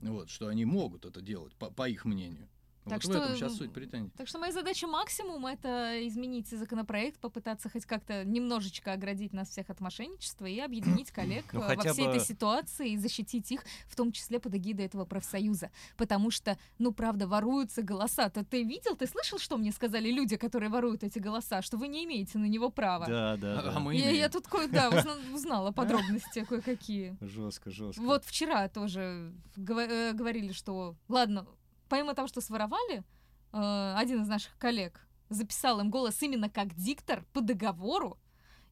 Вот, 0.00 0.28
что 0.30 0.48
они 0.48 0.64
могут 0.64 1.04
это 1.04 1.20
делать, 1.20 1.54
по, 1.56 1.70
по 1.70 1.88
их 1.88 2.04
мнению. 2.04 2.48
Так 2.88 3.02
вот 3.04 3.12
что, 3.12 3.20
в 3.20 3.24
этом 3.24 3.36
сейчас 3.36 3.56
суть 3.56 3.72
претензий. 3.72 4.10
Так 4.16 4.28
что 4.28 4.38
моя 4.38 4.52
задача 4.52 4.86
максимум 4.86 5.46
это 5.46 6.06
изменить 6.06 6.48
законопроект, 6.48 7.18
попытаться 7.20 7.68
хоть 7.68 7.84
как-то 7.84 8.24
немножечко 8.24 8.92
оградить 8.92 9.32
нас 9.32 9.48
всех 9.50 9.70
от 9.70 9.80
мошенничества 9.80 10.46
и 10.46 10.58
объединить 10.60 11.10
коллег 11.12 11.44
Ну, 11.52 11.62
э, 11.62 11.74
во 11.76 11.82
всей 11.82 12.04
бы- 12.04 12.10
этой 12.12 12.20
ситуации 12.20 12.92
и 12.92 12.96
защитить 12.96 13.50
их, 13.52 13.62
в 13.88 13.96
том 13.96 14.12
числе 14.12 14.38
под 14.38 14.54
эгидой 14.54 14.86
этого 14.86 15.04
профсоюза. 15.04 15.70
Потому 15.96 16.30
что, 16.30 16.56
ну, 16.78 16.92
правда, 16.92 17.26
воруются 17.26 17.82
голоса. 17.82 18.28
То 18.30 18.44
ты 18.44 18.62
видел, 18.62 18.96
ты 18.96 19.06
слышал, 19.06 19.38
что 19.38 19.56
мне 19.56 19.72
сказали 19.72 20.10
люди, 20.10 20.36
которые 20.36 20.70
воруют 20.70 21.02
эти 21.02 21.18
голоса, 21.18 21.62
что 21.62 21.76
вы 21.76 21.88
не 21.88 22.04
имеете 22.04 22.38
на 22.38 22.46
него 22.46 22.70
права? 22.70 23.06
Да, 23.06 23.36
да, 23.36 23.58
А- 23.58 23.62
да. 23.62 23.72
а 23.76 23.80
мы 23.80 23.96
Я, 23.96 24.10
я 24.10 24.28
тут 24.28 24.46
кое 24.46 24.68
да, 24.68 24.88
узна- 24.90 25.18
узнала 25.34 25.72
подробности 25.72 26.44
кое-какие. 26.44 27.16
Жестко, 27.20 27.70
жестко. 27.70 28.00
Вот 28.02 28.24
вчера 28.24 28.68
тоже 28.68 29.32
э, 29.56 30.12
говорили, 30.12 30.52
что 30.52 30.94
ладно, 31.08 31.46
помимо 31.88 32.14
того, 32.14 32.28
что 32.28 32.40
своровали, 32.40 33.04
э, 33.52 33.94
один 33.96 34.22
из 34.22 34.28
наших 34.28 34.56
коллег 34.58 35.06
записал 35.28 35.80
им 35.80 35.90
голос 35.90 36.22
именно 36.22 36.48
как 36.48 36.74
диктор 36.74 37.24
по 37.32 37.40
договору, 37.40 38.18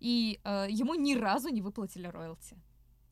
и 0.00 0.40
э, 0.44 0.66
ему 0.70 0.94
ни 0.94 1.14
разу 1.14 1.48
не 1.48 1.62
выплатили 1.62 2.06
роялти. 2.06 2.56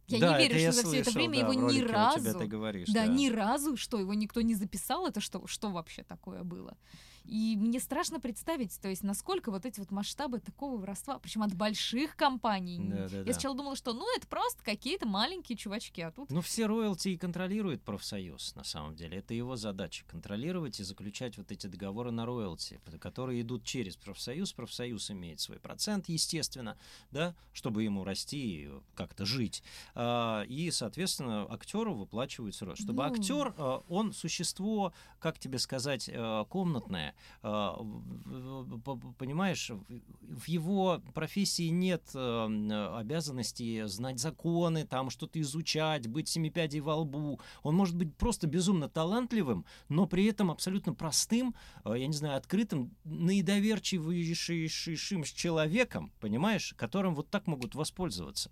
Я 0.09 0.19
Да, 0.21 0.39
не 0.39 0.49
верю, 0.49 0.61
что 0.61 0.73
за 0.73 0.89
все 0.89 1.01
это 1.01 1.11
слышал, 1.11 1.13
время 1.21 1.47
да, 1.47 1.53
его 1.53 1.71
ни 1.71 1.81
разу, 1.81 2.49
говоришь, 2.49 2.89
да, 2.89 3.07
да. 3.07 3.13
ни 3.13 3.31
разу, 3.31 3.77
что 3.77 3.99
его 3.99 4.15
никто 4.15 4.41
не 4.41 4.55
записал, 4.55 5.07
это 5.07 5.21
что, 5.21 5.47
что 5.47 5.71
вообще 5.71 6.03
такое 6.03 6.43
было? 6.43 6.77
И 7.25 7.57
мне 7.57 7.81
страшно 7.81 8.21
представить, 8.21 8.79
то 8.81 8.89
есть, 8.89 9.03
насколько 9.03 9.51
вот 9.51 9.65
эти 9.65 9.79
вот 9.81 9.91
масштабы 9.91 10.41
такого 10.41 10.79
воровства, 10.79 11.19
причем 11.19 11.43
от 11.43 11.55
больших 11.55 12.17
компаний. 12.17 12.79
Да-да-да. 12.83 13.23
Я 13.27 13.33
сначала 13.33 13.57
думала, 13.57 13.77
что 13.77 13.93
ну 13.93 14.05
это 14.17 14.27
просто 14.27 14.63
какие-то 14.65 15.07
маленькие 15.07 15.57
чувачки, 15.57 16.01
а 16.01 16.11
тут 16.11 16.31
Ну, 16.31 16.41
все 16.41 16.67
роялти 16.67 17.09
и 17.11 17.17
контролирует 17.17 17.83
профсоюз, 17.83 18.55
на 18.55 18.65
самом 18.65 18.97
деле. 18.97 19.19
Это 19.19 19.35
его 19.35 19.57
задача— 19.57 20.05
контролировать 20.09 20.81
и 20.81 20.85
заключать 20.85 21.39
вот 21.39 21.53
эти 21.53 21.67
договоры 21.67 22.11
на 22.11 22.27
роялти, 22.27 22.81
которые 23.01 23.43
идут 23.43 23.65
через 23.65 23.97
профсоюз. 23.97 24.53
Профсоюз 24.53 25.11
имеет 25.11 25.41
свой 25.41 25.59
процент, 25.61 26.09
естественно, 26.09 26.77
да, 27.11 27.35
чтобы 27.53 27.83
ему 27.85 28.05
расти 28.05 28.65
и 28.65 28.71
как-то 28.95 29.25
жить. 29.25 29.63
А, 29.95 30.43
И, 30.49 30.71
соответственно, 30.71 31.47
актеру 31.51 31.95
выплачиваются 31.95 32.65
роялти. 32.65 32.83
Чтобы 32.83 33.05
Ну. 33.05 33.13
актер, 33.13 33.55
а, 33.57 33.83
он 33.89 34.13
существо, 34.13 34.93
как 35.19 35.39
тебе 35.39 35.59
сказать, 35.59 36.11
а, 36.13 36.45
комнатное. 36.47 37.12
П- 37.43 39.13
Понимаешь, 39.19 39.71
в- 39.71 40.49
его 40.49 41.01
профессии 41.15 41.69
нет 41.69 42.03
э, 42.15 42.89
обязанности 42.99 43.87
знать 43.87 44.19
законы, 44.19 44.87
там 44.87 45.11
что-то 45.11 45.41
изучать, 45.41 46.09
быть 46.09 46.29
семи 46.29 46.51
пядей 46.51 46.81
во 46.81 46.97
лбу. 46.97 47.41
Он 47.63 47.75
может 47.75 47.97
быть 47.97 48.15
просто 48.17 48.47
безумно 48.47 48.89
талантливым, 48.89 49.65
но 49.89 50.07
при 50.07 50.25
этом 50.27 50.51
абсолютно 50.51 50.95
простым, 50.95 51.55
э, 51.85 51.95
я 51.99 52.07
не 52.07 52.15
знаю, 52.15 52.37
открытым, 52.37 52.95
наидоверчивейшим 53.05 55.25
человеком, 55.25 56.13
понимаешь, 56.21 56.75
которым 56.77 57.15
вот 57.15 57.31
так 57.31 57.47
могут 57.47 57.75
воспользоваться. 57.75 58.51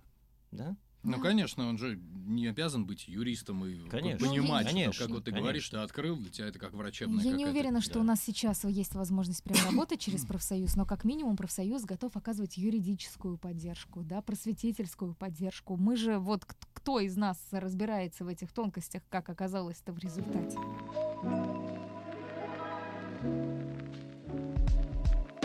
Да? 0.51 0.77
Ну, 1.03 1.19
конечно, 1.19 1.67
он 1.69 1.79
же 1.79 1.99
не 2.27 2.47
обязан 2.47 2.85
быть 2.85 3.09
юристом 3.09 3.65
и 3.65 3.89
Конечно. 3.89 4.27
понимать, 4.27 4.67
что, 4.67 4.75
Конечно, 4.75 5.07
как 5.07 5.15
вот 5.15 5.25
ты 5.25 5.31
конечно. 5.31 5.43
говоришь, 5.43 5.69
ты 5.69 5.77
открыл, 5.79 6.17
для 6.17 6.31
тебя 6.31 6.47
это 6.49 6.59
как 6.59 6.75
врачебная 6.75 7.25
Я 7.25 7.33
не 7.33 7.47
уверена, 7.47 7.81
что 7.81 7.95
да. 7.95 8.01
у 8.01 8.03
нас 8.03 8.21
сейчас 8.23 8.65
есть 8.65 8.95
возможность 8.95 9.43
прям 9.43 9.57
работать 9.65 10.01
через 10.01 10.25
профсоюз, 10.25 10.77
но 10.77 10.85
как 10.85 11.05
минимум 11.05 11.37
профсоюз 11.37 11.85
готов 11.85 12.17
оказывать 12.17 12.59
юридическую 12.59 13.39
поддержку, 13.39 14.03
да, 14.03 14.21
просветительскую 14.21 15.15
поддержку. 15.15 15.77
Мы 15.77 15.97
же 15.97 16.19
вот 16.19 16.45
кто 16.45 17.01
из 17.01 17.17
нас 17.17 17.39
разбирается 17.51 18.25
в 18.25 18.29
этих 18.29 18.53
тонкостях, 18.53 19.03
как 19.09 19.29
оказалось-то 19.29 19.93
в 19.93 19.99
результате? 19.99 20.59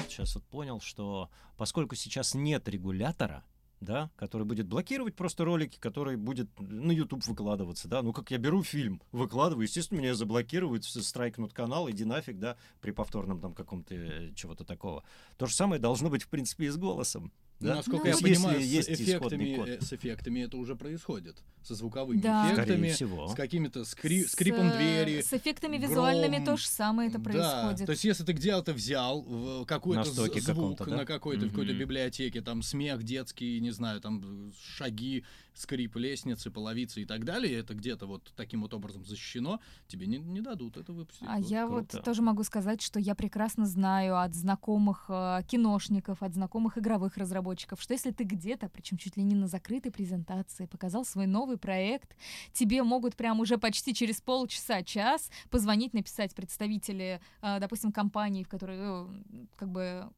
Сейчас 0.07 0.35
вот 0.35 0.45
понял, 0.45 0.79
что 0.79 1.29
поскольку 1.57 1.95
сейчас 1.95 2.35
нет 2.35 2.67
регулятора, 2.69 3.43
да, 3.81 4.09
который 4.15 4.43
будет 4.43 4.67
блокировать 4.67 5.15
просто 5.15 5.45
ролики, 5.45 5.77
который 5.79 6.17
будет 6.17 6.49
на 6.59 6.91
YouTube 6.91 7.25
выкладываться, 7.25 7.87
да, 7.87 8.01
ну 8.01 8.13
как 8.13 8.31
я 8.31 8.37
беру 8.37 8.63
фильм, 8.63 9.01
выкладываю, 9.11 9.63
естественно, 9.63 9.99
меня 9.99 10.15
заблокируют, 10.15 10.85
страйкнут 10.85 11.53
канал, 11.53 11.89
иди 11.89 12.05
нафиг, 12.05 12.39
да, 12.39 12.57
при 12.81 12.91
повторном 12.91 13.39
там 13.41 13.53
каком-то 13.53 13.95
э, 13.95 14.31
чего-то 14.35 14.63
такого. 14.63 15.03
То 15.37 15.45
же 15.45 15.55
самое 15.55 15.81
должно 15.81 16.09
быть, 16.09 16.23
в 16.23 16.29
принципе, 16.29 16.65
и 16.65 16.69
с 16.69 16.77
голосом. 16.77 17.31
Да? 17.59 17.75
насколько 17.75 18.07
Ну, 18.09 18.13
я 18.13 18.17
понимаю, 18.17 18.59
есть 18.67 18.89
с, 18.89 18.91
эффектами, 18.91 19.55
код. 19.55 19.67
э, 19.69 19.81
с 19.81 19.93
эффектами 19.93 20.41
это 20.41 20.57
уже 20.57 20.75
происходит. 20.75 21.37
Со 21.63 21.73
звуковыми 21.73 22.19
Да. 22.19 22.51
Эффектами, 22.53 22.89
всего. 22.89 23.27
с 23.29 23.33
какими-то 23.33 23.79
скри- 23.81 24.25
С, 24.25 24.31
скрипом 24.33 24.67
э, 24.69 24.77
двери. 24.77 25.21
С 25.21 25.31
эффектами 25.33 25.77
визуальными 25.77 26.35
гром. 26.35 26.45
то 26.45 26.57
же 26.57 26.67
самое 26.67 27.09
это 27.09 27.17
Да, 27.17 27.23
происходит. 27.23 27.85
то 27.85 27.91
есть 27.93 28.03
если 28.03 28.23
ты 28.25 28.33
где-то 28.33 28.73
взял 28.73 29.21
в- 29.21 29.65
какой-то 29.65 30.03
звук 30.03 30.79
да? 30.85 30.97
на 30.97 31.05
какой-то 31.05 31.45
в 31.45 31.49
какой-то 31.49 31.73
библиотеке, 31.73 32.41
там 32.41 32.61
смех 32.61 33.03
детский, 33.03 33.59
не 33.61 33.71
знаю, 33.71 34.01
там 34.01 34.49
э, 34.49 34.51
шаги, 34.75 35.23
скрип 35.55 35.95
лестницы, 35.95 36.51
половицы 36.51 37.01
и 37.01 37.05
так 37.05 37.23
далее, 37.23 37.57
это 37.59 37.73
где-то 37.73 38.05
вот 38.05 38.31
таким 38.35 38.61
вот 38.61 38.73
образом 38.73 39.05
защищено, 39.05 39.59
тебе 39.87 40.05
не, 40.05 40.17
не 40.17 40.41
дадут 40.41 40.77
это 40.77 40.93
выпустить. 40.93 41.27
А 41.27 41.37
Вот. 41.37 41.49
я 41.49 41.65
круто. 41.65 41.97
вот 41.97 42.05
тоже 42.05 42.21
могу 42.21 42.43
сказать, 42.43 42.81
что 42.81 42.99
я 42.99 43.15
прекрасно 43.15 43.65
знаю 43.65 44.19
от 44.19 44.35
знакомых 44.35 45.05
э, 45.09 45.41
киношников, 45.47 46.21
от 46.21 46.33
знакомых 46.33 46.77
игровых 46.77 47.17
разработчиков, 47.17 47.81
что 47.81 47.93
если 47.93 48.11
ты 48.11 48.23
где-то, 48.25 48.69
причем 48.69 48.97
чуть 48.97 49.17
ли 49.17 49.23
не 49.23 49.35
на 49.35 49.47
закрытой 49.47 49.91
презентации, 49.91 50.65
показал 50.65 51.05
свой 51.05 51.25
новый 51.25 51.57
проект, 51.57 52.15
тебе 52.53 52.83
могут 52.83 53.15
прям 53.15 53.39
уже 53.39 53.57
почти 53.57 53.93
через 53.93 54.21
полчаса, 54.21 54.83
час 54.83 55.29
позвонить, 55.49 55.93
написать 55.93 56.35
представители, 56.35 57.21
э, 57.41 57.59
допустим, 57.59 57.91
компании, 57.91 58.43
в 58.43 58.49
которой 58.49 58.77
э, 58.77 59.07
как 59.55 59.69
бы 59.69 60.09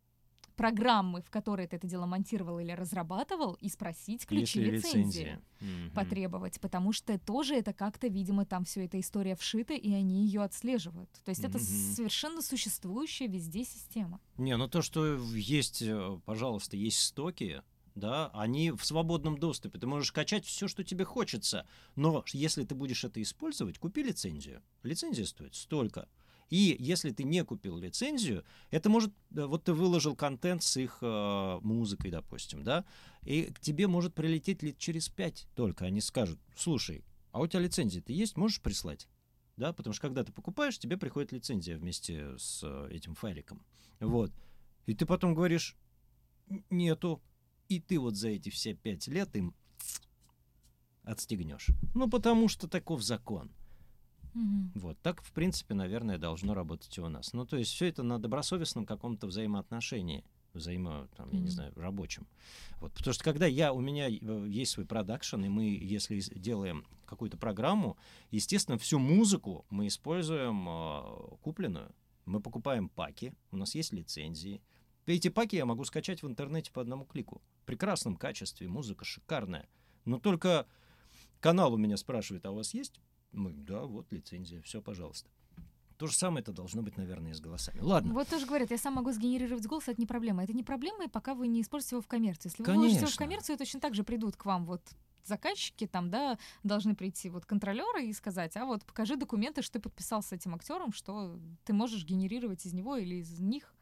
программы, 0.57 1.21
в 1.21 1.29
которой 1.29 1.67
ты 1.67 1.77
это 1.77 1.87
дело 1.87 2.05
монтировал 2.05 2.59
или 2.59 2.71
разрабатывал, 2.71 3.53
и 3.53 3.69
спросить 3.69 4.25
ключи 4.25 4.59
Если 4.59 4.71
лицензии. 4.71 5.39
Мгм. 5.59 5.91
потребовать, 5.91 6.59
потому 6.61 6.91
что 6.91 7.17
тоже 7.17 7.55
это 7.55 7.73
как-то, 7.73 8.07
видимо, 8.07 8.45
там 8.45 8.63
все 8.63 8.85
эта 8.85 8.99
история 8.99 9.35
вшита, 9.35 9.73
и 9.73 9.91
они 9.91 10.25
ее 10.25 10.43
отслеживают. 10.43 11.09
То 11.23 11.29
есть 11.29 11.43
это 11.43 11.57
совершенно 11.57 12.41
существующая 12.41 13.27
везде 13.27 13.63
система. 13.63 14.19
Не, 14.37 14.55
ну 14.57 14.67
то, 14.67 14.83
что 14.83 15.15
есть, 15.33 15.81
э, 15.81 16.19
пожалуйста, 16.25 16.77
есть 16.77 16.99
стоки, 16.99 17.63
да, 17.95 18.29
они 18.33 18.71
в 18.71 18.85
свободном 18.85 19.39
доступе. 19.39 19.79
Ты 19.79 19.87
можешь 19.87 20.11
качать 20.11 20.45
все, 20.45 20.67
что 20.67 20.83
тебе 20.83 21.03
хочется. 21.03 21.67
Но 21.95 22.23
если 22.31 22.63
ты 22.63 22.75
будешь 22.75 23.03
это 23.03 23.19
использовать, 23.21 23.79
купи 23.79 24.03
лицензию. 24.03 24.61
Лицензия 24.83 25.25
стоит 25.25 25.55
столько. 25.55 26.07
И 26.49 26.75
если 26.79 27.11
ты 27.11 27.23
не 27.23 27.43
купил 27.43 27.77
лицензию, 27.77 28.43
это 28.71 28.89
может... 28.89 29.13
э, 29.35 29.45
Вот 29.45 29.65
ты 29.65 29.73
выложил 29.73 30.15
контент 30.15 30.63
с 30.63 30.77
их 30.77 30.99
э, 31.01 31.59
музыкой, 31.61 32.09
допустим, 32.11 32.63
да, 32.63 32.85
и 33.23 33.43
к 33.51 33.59
тебе 33.59 33.87
может 33.87 34.13
прилететь 34.13 34.63
лет 34.63 34.77
через 34.77 35.09
пять 35.09 35.47
только. 35.55 35.85
Они 35.85 35.99
скажут, 35.99 36.39
слушай, 36.55 37.03
а 37.31 37.41
у 37.41 37.47
тебя 37.47 37.59
лицензия-то 37.61 38.13
есть, 38.13 38.37
можешь 38.37 38.61
прислать? 38.61 39.07
Да, 39.57 39.73
потому 39.73 39.93
что 39.93 40.01
когда 40.03 40.23
ты 40.23 40.31
покупаешь, 40.31 40.77
тебе 40.79 40.97
приходит 40.97 41.31
лицензия 41.31 41.77
вместе 41.77 42.37
с 42.37 42.61
э, 42.63 42.89
этим 42.91 43.15
файликом. 43.15 43.65
Вот. 43.99 44.31
И 44.85 44.93
ты 44.95 45.05
потом 45.05 45.33
говоришь, 45.33 45.75
«Н- 46.49 46.63
нету. 46.69 47.21
И 47.67 47.81
ты 47.81 47.99
вот 47.99 48.15
за 48.15 48.29
эти 48.29 48.49
все 48.49 48.73
пять 48.73 49.07
лет 49.07 49.35
им 49.35 49.53
отстегнешь. 51.03 51.67
Ну, 51.93 52.09
потому 52.09 52.47
что 52.47 52.67
таков 52.67 53.01
закон. 53.01 53.51
Мгм. 54.37 54.71
Вот. 54.75 54.99
Так, 55.01 55.23
в 55.23 55.31
принципе, 55.31 55.73
наверное, 55.73 56.17
должно 56.17 56.53
работать 56.53 56.95
и 56.97 57.01
у 57.01 57.09
нас. 57.09 57.33
Ну, 57.33 57.45
то 57.45 57.57
есть 57.57 57.71
все 57.71 57.87
это 57.87 58.03
на 58.03 58.19
добросовестном 58.19 58.85
каком-то 58.85 59.27
взаимоотношении 59.27 60.23
взаимо, 60.53 61.07
там, 61.15 61.29
я 61.31 61.39
не 61.39 61.49
знаю, 61.49 61.71
рабочем. 61.75 62.27
Вот, 62.79 62.91
потому 62.93 63.13
что 63.13 63.23
когда 63.23 63.45
я, 63.45 63.73
у 63.73 63.79
меня 63.79 64.09
э, 64.09 64.47
есть 64.47 64.71
свой 64.71 64.85
продакшн, 64.85 65.43
и 65.43 65.49
мы, 65.49 65.65
если 65.65 66.19
делаем 66.35 66.85
какую-то 67.05 67.37
программу, 67.37 67.97
естественно, 68.31 68.77
всю 68.77 68.99
музыку 68.99 69.65
мы 69.69 69.87
используем 69.87 70.67
э, 70.67 71.37
купленную. 71.41 71.91
Мы 72.25 72.39
покупаем 72.41 72.89
паки, 72.89 73.33
у 73.51 73.57
нас 73.57 73.75
есть 73.75 73.93
лицензии. 73.93 74.61
Эти 75.05 75.29
паки 75.29 75.55
я 75.55 75.65
могу 75.65 75.85
скачать 75.85 76.21
в 76.21 76.27
интернете 76.27 76.71
по 76.71 76.81
одному 76.81 77.05
клику. 77.05 77.41
В 77.61 77.65
прекрасном 77.65 78.17
качестве, 78.17 78.67
музыка 78.67 79.05
шикарная. 79.05 79.67
Но 80.05 80.19
только 80.19 80.67
канал 81.39 81.73
у 81.73 81.77
меня 81.77 81.97
спрашивает, 81.97 82.45
а 82.45 82.51
у 82.51 82.55
вас 82.55 82.73
есть? 82.73 82.99
Мы, 83.31 83.51
да, 83.53 83.81
вот 83.83 84.11
лицензия, 84.11 84.61
все, 84.61 84.81
пожалуйста. 84.81 85.29
То 85.97 86.05
же 86.05 86.15
самое 86.15 86.41
это 86.43 86.51
должно 86.51 86.83
быть, 86.83 86.95
наверное, 86.95 87.31
и 87.31 87.33
с 87.33 87.39
голосами. 87.39 87.79
Ладно. 87.81 88.13
Вот 88.13 88.27
тоже 88.27 88.45
говорят, 88.45 88.69
я 88.69 88.77
сам 88.77 88.93
могу 88.93 89.11
сгенерировать 89.11 89.65
голос, 89.65 89.87
это 89.87 89.99
не 89.99 90.05
проблема. 90.05 90.43
Это 90.43 90.53
не 90.53 90.63
проблема, 90.63 91.09
пока 91.09 91.33
вы 91.33 91.47
не 91.47 91.61
используете 91.61 91.95
его 91.95 92.01
в 92.03 92.07
коммерцию. 92.07 92.51
Если 92.51 92.63
вы 92.63 92.71
вложите 92.73 92.97
его 92.97 92.97
в 92.97 93.01
Конечно. 93.01 93.25
коммерцию, 93.25 93.57
точно 93.57 93.79
так 93.79 93.95
же 93.95 94.03
придут 94.03 94.37
к 94.37 94.45
вам 94.45 94.65
вот 94.65 94.81
заказчики 95.25 95.87
там, 95.87 96.09
да, 96.09 96.37
должны 96.63 96.95
прийти 96.95 97.29
вот 97.29 97.45
контролеры 97.45 98.05
и 98.05 98.13
сказать, 98.13 98.55
а 98.57 98.65
вот 98.65 98.85
покажи 98.85 99.15
документы, 99.15 99.61
что 99.61 99.73
ты 99.73 99.79
подписал 99.79 100.23
с 100.23 100.31
этим 100.31 100.55
актером, 100.55 100.93
что 100.93 101.37
ты 101.65 101.73
можешь 101.73 102.05
генерировать 102.05 102.65
из 102.65 102.73
него 102.73 102.95
или 102.97 103.15
из 103.15 103.39
них 103.39 103.73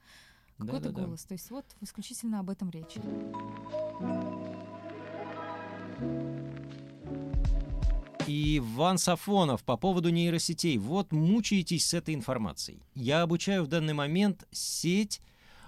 какой-то 0.57 0.85
Да-да-да. 0.85 1.05
голос. 1.05 1.25
То 1.25 1.33
есть 1.33 1.51
вот 1.51 1.65
исключительно 1.81 2.39
об 2.39 2.49
этом 2.49 2.69
речь. 2.69 2.95
И 8.27 8.57
Иван 8.57 8.97
Сафонов 8.97 9.63
по 9.63 9.77
поводу 9.77 10.09
нейросетей. 10.09 10.77
Вот 10.79 11.11
мучаетесь 11.11 11.85
с 11.85 11.93
этой 11.93 12.15
информацией. 12.15 12.81
Я 12.95 13.21
обучаю 13.21 13.63
в 13.63 13.67
данный 13.67 13.93
момент 13.93 14.47
сеть 14.51 15.21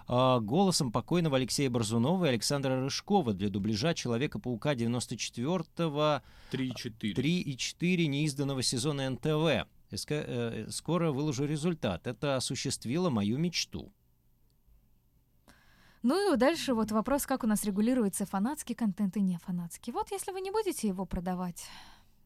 а, 0.08 0.40
голосом 0.40 0.92
покойного 0.92 1.38
Алексея 1.38 1.70
Борзунова 1.70 2.26
и 2.26 2.30
Александра 2.30 2.82
Рыжкова 2.82 3.34
для 3.34 3.50
дубляжа 3.50 3.94
Человека-паука 3.94 4.74
94-го 4.74 6.24
3-4. 6.52 7.14
3 7.14 7.42
и 7.42 7.58
4 7.58 8.08
неизданного 8.08 8.64
сезона 8.64 9.08
НТВ. 9.10 9.68
И 9.92 9.96
ска- 9.96 10.26
э, 10.26 10.68
Скоро 10.72 11.12
выложу 11.12 11.46
результат. 11.46 12.08
Это 12.08 12.38
осуществило 12.38 13.12
мою 13.12 13.38
мечту. 13.38 13.92
Ну 16.02 16.34
и 16.34 16.38
дальше 16.38 16.74
вот 16.74 16.92
вопрос, 16.92 17.26
как 17.26 17.44
у 17.44 17.48
нас 17.48 17.66
регулируется 17.66 18.26
фанатский 18.26 18.76
контент 18.76 19.18
и 19.18 19.22
не 19.22 19.38
фанатский. 19.38 19.94
Вот 19.94 20.10
если 20.12 20.32
вы 20.32 20.42
не 20.42 20.52
будете 20.52 20.88
его 20.88 21.06
продавать, 21.06 21.66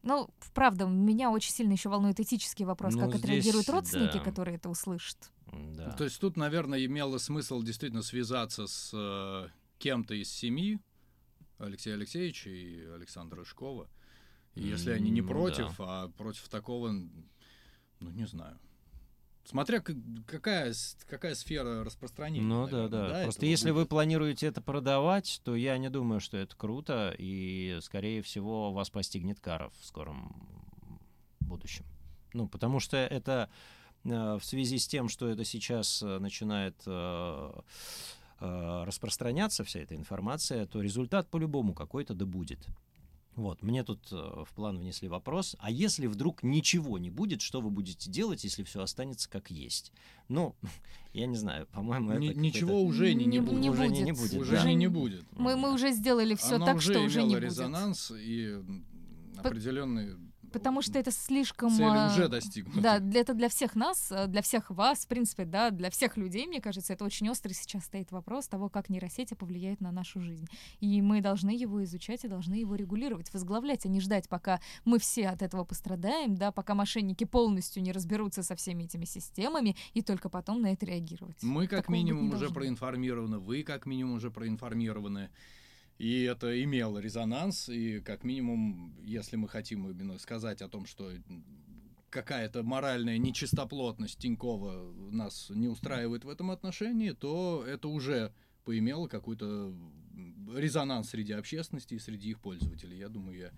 ну, 0.02 0.28
правда, 0.54 0.86
меня 0.86 1.30
очень 1.30 1.52
сильно 1.52 1.72
еще 1.72 1.88
волнует 1.88 2.20
этический 2.20 2.64
вопрос, 2.64 2.94
Ну, 2.94 3.00
как 3.00 3.10
здесь, 3.10 3.20
отреагируют 3.22 3.68
родственники, 3.68 4.18
да. 4.18 4.20
которые 4.24 4.56
это 4.56 4.68
услышат. 4.68 5.30
Да. 5.52 5.90
То 5.92 6.04
есть 6.04 6.18
тут, 6.20 6.36
наверное, 6.36 6.84
имело 6.84 7.18
смысл 7.18 7.62
действительно 7.62 8.02
связаться 8.02 8.66
с 8.66 8.90
э, 8.94 9.48
кем-то 9.78 10.14
из 10.14 10.30
семьи 10.30 10.80
Алексея 11.58 11.94
Алексеевича 11.94 12.50
и 12.50 12.84
Александра 12.86 13.38
Рыжкова. 13.38 13.88
И 14.54 14.62
если 14.62 14.90
они 14.90 15.10
не 15.10 15.20
М, 15.20 15.28
против, 15.28 15.74
а 15.78 16.08
против 16.16 16.48
такого, 16.48 16.90
ну, 16.90 18.10
не 18.10 18.26
знаю. 18.26 18.58
Смотря 19.44 19.80
какая, 19.80 20.72
какая 21.08 21.34
сфера 21.34 21.84
распространения. 21.84 22.46
Ну 22.46 22.66
да, 22.66 22.84
наверное, 22.84 23.08
да. 23.08 23.22
Просто 23.24 23.46
если 23.46 23.70
вы 23.70 23.82
будет. 23.82 23.88
планируете 23.88 24.46
это 24.46 24.60
продавать, 24.60 25.40
то 25.44 25.56
я 25.56 25.78
не 25.78 25.90
думаю, 25.90 26.20
что 26.20 26.36
это 26.36 26.54
круто, 26.56 27.14
и, 27.18 27.78
скорее 27.82 28.22
всего, 28.22 28.72
вас 28.72 28.90
постигнет 28.90 29.40
кара 29.40 29.70
в 29.80 29.84
скором 29.84 30.46
будущем. 31.40 31.84
Ну, 32.34 32.48
потому 32.48 32.78
что 32.78 32.96
это 32.96 33.50
э, 34.04 34.38
в 34.40 34.44
связи 34.44 34.78
с 34.78 34.86
тем, 34.86 35.08
что 35.08 35.28
это 35.28 35.44
сейчас 35.44 36.02
э, 36.02 36.18
начинает 36.18 36.76
э, 36.86 37.50
распространяться, 38.38 39.62
вся 39.62 39.80
эта 39.80 39.94
информация, 39.94 40.66
то 40.66 40.80
результат 40.80 41.28
по-любому 41.28 41.74
какой-то 41.74 42.14
да 42.14 42.26
будет. 42.26 42.66
Вот, 43.34 43.62
мне 43.62 43.82
тут 43.82 44.12
э, 44.12 44.44
в 44.44 44.48
план 44.54 44.78
внесли 44.78 45.08
вопрос, 45.08 45.56
а 45.58 45.70
если 45.70 46.06
вдруг 46.06 46.42
ничего 46.42 46.98
не 46.98 47.08
будет, 47.08 47.40
что 47.40 47.62
вы 47.62 47.70
будете 47.70 48.10
делать, 48.10 48.44
если 48.44 48.62
все 48.62 48.82
останется 48.82 49.28
как 49.30 49.50
есть? 49.50 49.90
Ну, 50.28 50.54
я 51.14 51.26
не 51.26 51.36
знаю, 51.36 51.66
по-моему, 51.68 52.10
это 52.12 52.38
ничего 52.38 52.82
уже 52.82 53.14
не, 53.14 53.24
не 53.24 53.40
будет. 53.40 53.58
не 53.60 53.70
Уже 53.70 53.88
не- 53.88 54.02
не 54.02 54.12
будет. 54.12 54.32
будет, 54.32 54.42
Уже 54.42 54.52
да. 54.52 54.72
не, 54.72 54.86
будет. 54.86 55.24
Мы, 55.32 55.56
мы 55.56 55.72
уже 55.72 55.92
сделали 55.92 56.34
все 56.34 56.56
Оно 56.56 56.66
так, 56.66 56.76
уже 56.76 56.92
что 56.92 57.00
уже 57.02 57.22
не 57.22 57.34
будет. 57.34 57.44
резонанс 57.44 58.12
и 58.14 58.58
определенный... 59.38 60.16
Потому 60.52 60.82
что 60.82 60.98
это 60.98 61.10
слишком... 61.10 61.70
Цели 61.70 61.86
а, 61.86 62.10
уже 62.12 62.28
достигнуты. 62.28 62.80
Да, 62.80 62.98
для, 62.98 63.20
это 63.20 63.34
для 63.34 63.48
всех 63.48 63.74
нас, 63.74 64.12
э, 64.12 64.26
для 64.26 64.42
всех 64.42 64.70
вас, 64.70 65.04
в 65.04 65.08
принципе, 65.08 65.44
да, 65.44 65.70
для 65.70 65.90
всех 65.90 66.16
людей, 66.16 66.46
мне 66.46 66.60
кажется, 66.60 66.92
это 66.92 67.04
очень 67.04 67.28
острый 67.28 67.52
сейчас 67.52 67.84
стоит 67.84 68.12
вопрос 68.12 68.48
того, 68.48 68.68
как 68.68 68.88
нейросети 68.88 69.34
повлияют 69.34 69.80
на 69.80 69.90
нашу 69.92 70.20
жизнь. 70.20 70.46
И 70.80 71.00
мы 71.02 71.20
должны 71.20 71.50
его 71.50 71.82
изучать 71.84 72.24
и 72.24 72.28
должны 72.28 72.54
его 72.54 72.74
регулировать, 72.74 73.32
возглавлять, 73.32 73.86
а 73.86 73.88
не 73.88 74.00
ждать, 74.00 74.28
пока 74.28 74.60
мы 74.84 74.98
все 74.98 75.28
от 75.28 75.42
этого 75.42 75.64
пострадаем, 75.64 76.34
да, 76.36 76.52
пока 76.52 76.74
мошенники 76.74 77.24
полностью 77.24 77.82
не 77.82 77.92
разберутся 77.92 78.42
со 78.42 78.56
всеми 78.56 78.84
этими 78.84 79.04
системами 79.04 79.76
и 79.94 80.02
только 80.02 80.28
потом 80.28 80.62
на 80.62 80.72
это 80.72 80.86
реагировать. 80.86 81.42
Мы 81.42 81.66
как 81.66 81.82
Такого 81.82 81.96
минимум 81.96 82.34
уже 82.34 82.50
проинформированы, 82.50 83.38
вы 83.38 83.62
как 83.62 83.86
минимум 83.86 84.16
уже 84.16 84.30
проинформированы. 84.30 85.30
И 85.98 86.22
это 86.22 86.62
имело 86.62 86.98
резонанс, 86.98 87.68
и 87.68 88.00
как 88.00 88.24
минимум, 88.24 88.94
если 89.02 89.36
мы 89.36 89.48
хотим 89.48 89.88
именно 89.88 90.18
сказать 90.18 90.60
о 90.62 90.68
том, 90.68 90.86
что 90.86 91.12
какая-то 92.10 92.62
моральная 92.62 93.18
нечистоплотность 93.18 94.18
Тинькова 94.18 94.92
нас 95.10 95.48
не 95.50 95.68
устраивает 95.68 96.24
в 96.24 96.28
этом 96.28 96.50
отношении, 96.50 97.12
то 97.12 97.64
это 97.66 97.88
уже 97.88 98.32
поимело 98.64 99.08
какой-то 99.08 99.74
резонанс 100.54 101.10
среди 101.10 101.32
общественности 101.32 101.94
и 101.94 101.98
среди 101.98 102.30
их 102.30 102.40
пользователей. 102.40 102.98
Я 102.98 103.08
думаю, 103.08 103.38
я 103.38 103.50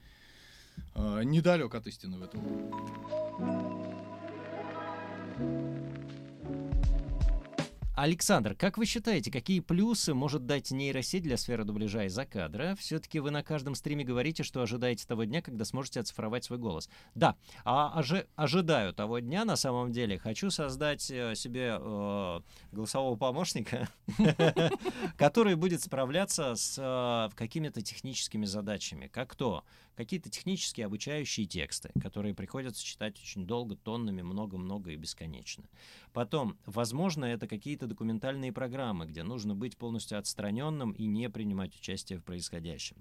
э, 0.95 1.25
недалек 1.25 1.75
от 1.75 1.87
истины 1.87 2.19
в 2.19 2.23
этом. 2.23 2.43
Александр, 7.97 8.57
как 8.57 8.77
вы 8.77 8.87
считаете, 8.87 9.31
какие 9.31 9.61
плюсы 9.61 10.15
может 10.15 10.47
дать 10.47 10.73
нейросеть 10.73 11.23
для 11.23 11.37
сферы 11.37 11.63
дубляжа 11.65 12.07
из-за 12.07 12.27
кадра? 12.27 12.75
Все-таки 12.77 13.21
вы 13.21 13.31
на 13.31 13.45
каждом 13.45 13.77
стриме 13.77 14.03
говорите, 14.03 14.43
что 14.43 14.61
ожидаете 14.63 15.07
того 15.07 15.23
дня, 15.23 15.43
когда 15.43 15.65
сможете 15.65 16.01
оцифровать 16.01 16.43
свой 16.43 16.59
голос. 16.59 16.91
Да, 17.15 17.37
а 17.65 17.97
ожи- 17.97 18.27
ожидаю 18.35 18.95
того 18.95 19.21
дня 19.21 19.45
на 19.45 19.55
самом 19.55 19.93
деле. 19.93 20.19
Хочу 20.19 20.51
создать 20.51 21.09
э, 21.09 21.37
себе 21.37 21.79
э, 21.81 22.41
голосового 22.73 23.15
помощника, 23.15 23.89
который 25.17 25.55
будет 25.55 25.81
справляться 25.81 26.57
с 26.57 26.77
э, 26.77 27.37
какими-то 27.37 27.81
техническими 27.81 28.45
задачами. 28.45 29.07
Как 29.07 29.37
то? 29.37 29.63
Какие-то 29.97 30.29
технические 30.31 30.87
обучающие 30.87 31.47
тексты, 31.47 31.91
которые 32.01 32.35
приходится 32.35 32.85
читать 32.85 33.19
очень 33.21 33.47
долго, 33.47 33.77
тоннами, 33.77 34.23
много-много 34.23 34.91
и 34.91 34.97
бесконечно. 34.97 35.65
Потом, 36.13 36.59
возможно, 36.67 37.25
это 37.25 37.47
какие-то 37.47 37.87
документальные 37.87 38.53
программы, 38.53 39.07
где 39.07 39.23
нужно 39.23 39.55
быть 39.55 39.77
полностью 39.77 40.19
отстраненным 40.19 40.93
и 40.93 41.07
не 41.07 41.31
принимать 41.31 41.77
участие 41.77 42.19
в 42.19 42.25
происходящем. 42.25 42.97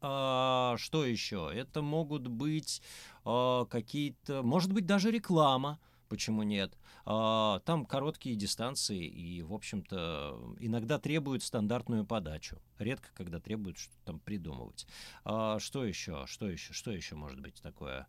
А, 0.00 0.76
что 0.78 1.04
еще? 1.04 1.50
Это 1.52 1.82
могут 1.82 2.26
быть 2.26 2.82
а, 3.24 3.66
какие-то, 3.66 4.42
может 4.42 4.72
быть, 4.72 4.86
даже 4.86 5.10
реклама. 5.10 5.78
Почему 6.08 6.42
нет? 6.42 6.76
А, 7.12 7.58
там 7.64 7.86
короткие 7.86 8.36
дистанции 8.36 9.04
и, 9.04 9.42
в 9.42 9.52
общем-то, 9.52 10.54
иногда 10.60 10.96
требуют 10.96 11.42
стандартную 11.42 12.06
подачу. 12.06 12.62
Редко, 12.78 13.08
когда 13.14 13.40
требуют 13.40 13.78
что-то 13.78 13.98
там 14.04 14.20
придумывать. 14.20 14.86
А, 15.24 15.58
что 15.58 15.84
еще? 15.84 16.26
Что 16.28 16.48
еще? 16.48 16.72
Что 16.72 16.92
еще 16.92 17.16
может 17.16 17.40
быть 17.40 17.60
такое? 17.62 18.06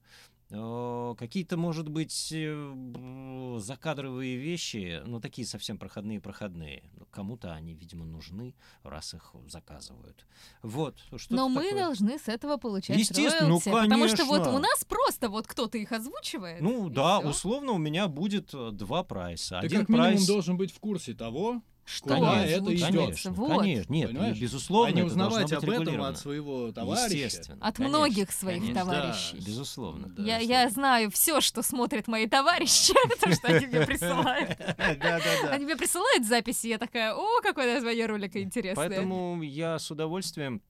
Какие-то, 0.51 1.55
может 1.55 1.87
быть, 1.87 2.29
э, 2.33 3.57
закадровые 3.59 4.35
вещи, 4.35 5.01
ну, 5.05 5.21
такие 5.21 5.47
совсем 5.47 5.77
проходные-проходные. 5.77 6.83
Ну, 6.97 7.05
Кому-то 7.09 7.53
они, 7.53 7.73
видимо, 7.73 8.05
нужны, 8.05 8.53
раз 8.83 9.13
их 9.13 9.33
заказывают. 9.47 10.25
Вот, 10.61 10.97
что-то 11.15 11.33
Но 11.33 11.47
мы 11.47 11.63
такое. 11.63 11.79
должны 11.79 12.19
с 12.19 12.27
этого 12.27 12.57
получать 12.57 12.97
Естественно, 12.97 13.47
ну, 13.47 13.61
роялти, 13.63 13.89
Потому 13.89 14.07
что 14.09 14.25
вот 14.25 14.39
конечно. 14.39 14.57
у 14.57 14.59
нас 14.59 14.83
просто 14.83 15.29
вот 15.29 15.47
кто-то 15.47 15.77
их 15.77 15.91
озвучивает. 15.93 16.61
Ну, 16.61 16.89
да, 16.89 17.19
всё. 17.19 17.29
условно 17.29 17.71
у 17.71 17.77
меня 17.77 18.09
будет 18.09 18.53
э, 18.53 18.71
два 18.73 19.03
прайса. 19.03 19.61
Ты 19.61 19.67
Один 19.67 19.79
как 19.81 19.89
минимум 19.89 20.11
прайс... 20.11 20.27
должен 20.27 20.57
быть 20.57 20.73
в 20.73 20.79
курсе 20.81 21.13
того, 21.13 21.61
Что 21.91 22.15
куда 22.15 22.45
это 22.45 22.73
идет. 22.73 22.85
Конечно, 22.85 23.31
вот. 23.31 23.59
конечно, 23.59 23.93
нет, 23.93 24.11
Понимаешь? 24.11 24.37
безусловно, 24.39 24.89
а 24.89 24.91
не 24.91 25.03
узнавать 25.03 25.51
об 25.51 25.69
этом 25.69 26.01
от 26.01 26.17
своего 26.17 26.71
товарища. 26.71 27.17
Естественно, 27.17 27.57
От 27.61 27.75
конечно, 27.75 27.97
многих 27.97 28.31
своих 28.31 28.59
конечно. 28.59 28.81
товарищей. 28.81 29.37
Да. 29.37 29.45
Безусловно. 29.45 30.07
Да. 30.07 30.23
Я, 30.23 30.37
я 30.39 30.69
знаю 30.69 31.11
все, 31.11 31.41
что 31.41 31.61
смотрят 31.61 32.07
мои 32.07 32.27
товарищи, 32.27 32.93
потому 33.09 33.35
что 33.35 33.47
они 33.47 33.65
мне 33.67 33.85
присылают. 33.85 34.57
Они 35.49 35.65
мне 35.65 35.75
присылают 35.75 36.25
записи, 36.25 36.67
я 36.67 36.77
такая, 36.77 37.13
о, 37.13 37.41
какое 37.41 37.75
название 37.75 38.05
ролика 38.05 38.41
интересное. 38.41 38.87
Поэтому 38.87 39.41
я 39.41 39.77
с 39.77 39.91
удовольствием 39.91 40.61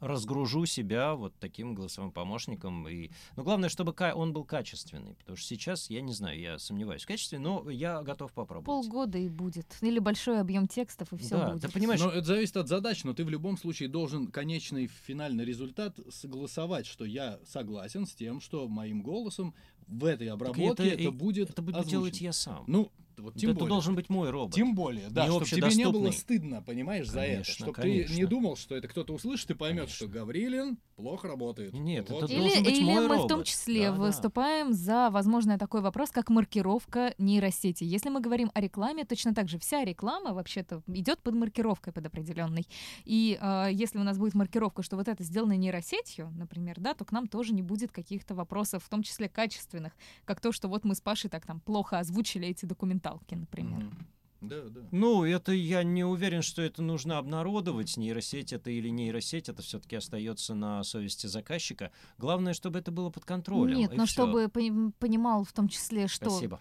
разгружу 0.00 0.64
себя 0.66 1.14
вот 1.14 1.34
таким 1.38 1.74
голосовым 1.74 2.12
помощником. 2.12 2.88
И... 2.88 3.10
Но 3.36 3.42
главное, 3.42 3.68
чтобы 3.68 3.94
он 4.14 4.32
был 4.32 4.44
качественный, 4.44 5.14
потому 5.14 5.36
что 5.36 5.46
сейчас, 5.48 5.90
я 5.90 6.00
не 6.00 6.12
знаю, 6.12 6.38
я 6.38 6.58
сомневаюсь 6.58 7.02
в 7.02 7.06
качестве, 7.06 7.38
но 7.38 7.68
я 7.70 8.02
готов 8.02 8.32
попробовать. 8.32 8.66
Полгода 8.66 9.18
и 9.18 9.28
будет. 9.28 9.76
Или 9.80 9.98
большой 9.98 10.40
объем 10.40 10.66
текстов, 10.68 11.12
и 11.12 11.16
все 11.16 11.36
Да, 11.36 11.50
будет. 11.50 11.62
ты 11.62 11.68
понимаешь, 11.70 12.00
Но 12.00 12.10
это 12.10 12.26
зависит 12.26 12.56
от 12.56 12.68
задач, 12.68 13.02
но 13.04 13.12
ты 13.14 13.24
в 13.24 13.28
любом 13.30 13.56
случае 13.58 13.88
должен 13.88 14.28
конечный 14.28 14.86
финальный 14.86 15.44
результат 15.44 15.98
согласовать, 16.10 16.86
что 16.86 17.04
я 17.04 17.40
согласен 17.44 18.06
с 18.06 18.14
тем, 18.14 18.40
что 18.40 18.68
моим 18.68 19.02
голосом 19.02 19.54
в 19.86 20.04
этой 20.04 20.28
обработке 20.28 20.88
это, 20.90 21.02
и- 21.02 21.08
будет 21.08 21.50
это 21.50 21.62
буду 21.62 21.78
озвучено. 21.78 21.90
делать 22.02 22.20
я 22.20 22.32
сам. 22.32 22.64
Ну, 22.66 22.90
вот 23.18 23.34
тем 23.34 23.50
это 23.50 23.60
более. 23.60 23.68
должен 23.74 23.94
быть 23.94 24.08
мой 24.08 24.30
робот. 24.30 24.54
Тем 24.54 24.74
более, 24.74 25.08
да, 25.10 25.24
Не 25.26 25.30
чтобы 25.30 25.46
тебе 25.46 25.74
не 25.74 25.90
было 25.90 26.10
стыдно, 26.10 26.62
понимаешь, 26.62 27.08
за 27.08 27.20
это. 27.20 27.28
Конечно, 27.44 27.54
Чтобы 27.54 27.72
ты 27.82 28.06
не 28.10 28.24
думал, 28.26 28.56
что 28.56 28.76
это 28.76 28.88
кто-то 28.88 29.12
услышит 29.14 29.50
и 29.50 29.54
поймет, 29.54 29.84
Конечно. 29.84 29.96
что 29.96 30.08
Гаврилин 30.08 30.78
плохо 30.96 31.28
работает. 31.28 31.72
Нет, 31.74 32.10
Вот. 32.10 32.24
это 32.24 32.32
Или, 32.32 32.40
должен 32.40 32.64
быть 32.64 32.72
или 32.76 32.84
мой 32.84 33.08
мы 33.08 33.14
в 33.16 33.20
том 33.22 33.30
робот. 33.30 33.46
числе 33.46 33.90
Да-да. 33.90 34.02
выступаем 34.02 34.72
за, 34.72 35.10
возможно, 35.10 35.58
такой 35.58 35.80
вопрос, 35.80 36.10
как 36.10 36.30
маркировка 36.30 37.14
нейросети. 37.18 37.84
Если 37.84 38.08
мы 38.08 38.20
говорим 38.20 38.50
о 38.54 38.60
рекламе, 38.60 39.04
точно 39.04 39.34
так 39.34 39.48
же 39.48 39.58
вся 39.58 39.84
реклама 39.84 40.32
вообще-то 40.32 40.82
идет 40.88 41.20
под 41.20 41.34
маркировкой 41.34 41.92
под 41.92 42.06
определенной. 42.06 42.66
И 43.04 43.38
э, 43.40 43.68
если 43.72 43.98
у 43.98 44.02
нас 44.02 44.18
будет 44.18 44.34
маркировка, 44.34 44.82
что 44.82 44.96
вот 44.96 45.08
это 45.08 45.22
сделано 45.22 45.52
нейросетью, 45.56 46.30
например, 46.36 46.76
да, 46.78 46.94
то 46.94 47.04
к 47.04 47.12
нам 47.12 47.26
тоже 47.28 47.52
не 47.54 47.62
будет 47.62 47.92
каких-то 47.92 48.34
вопросов, 48.34 48.82
в 48.84 48.88
том 48.88 49.02
числе 49.02 49.28
качественных, 49.28 49.92
как 50.24 50.40
то, 50.40 50.52
что 50.52 50.68
вот 50.68 50.84
мы 50.84 50.94
с 50.94 51.00
Пашей 51.00 51.30
так 51.30 51.46
там 51.46 51.60
плохо 51.60 51.98
озвучили 51.98 52.48
эти 52.48 52.66
документалки, 53.10 53.34
например. 53.34 53.84
Мгм. 53.84 54.06
Да, 54.40 54.62
да. 54.68 54.80
Ну, 54.92 55.24
это 55.24 55.50
я 55.52 55.82
не 55.82 56.04
уверен, 56.04 56.42
что 56.42 56.62
это 56.62 56.80
нужно 56.80 57.18
обнародовать. 57.18 57.96
Нейросеть 57.96 58.52
это 58.52 58.70
или 58.70 58.88
нейросеть, 58.88 59.48
это 59.48 59.62
все-таки 59.62 59.96
остается 59.96 60.54
на 60.54 60.84
совести 60.84 61.26
заказчика. 61.26 61.90
Главное, 62.18 62.52
чтобы 62.52 62.78
это 62.78 62.92
было 62.92 63.10
под 63.10 63.24
контролем. 63.24 63.76
Нет, 63.76 63.96
но 63.96 64.06
всё. 64.06 64.12
чтобы 64.12 64.48
пони- 64.48 64.92
понимал 65.00 65.42
в 65.42 65.52
том 65.52 65.66
числе, 65.68 66.06
что 66.06 66.30
Спасибо. 66.30 66.60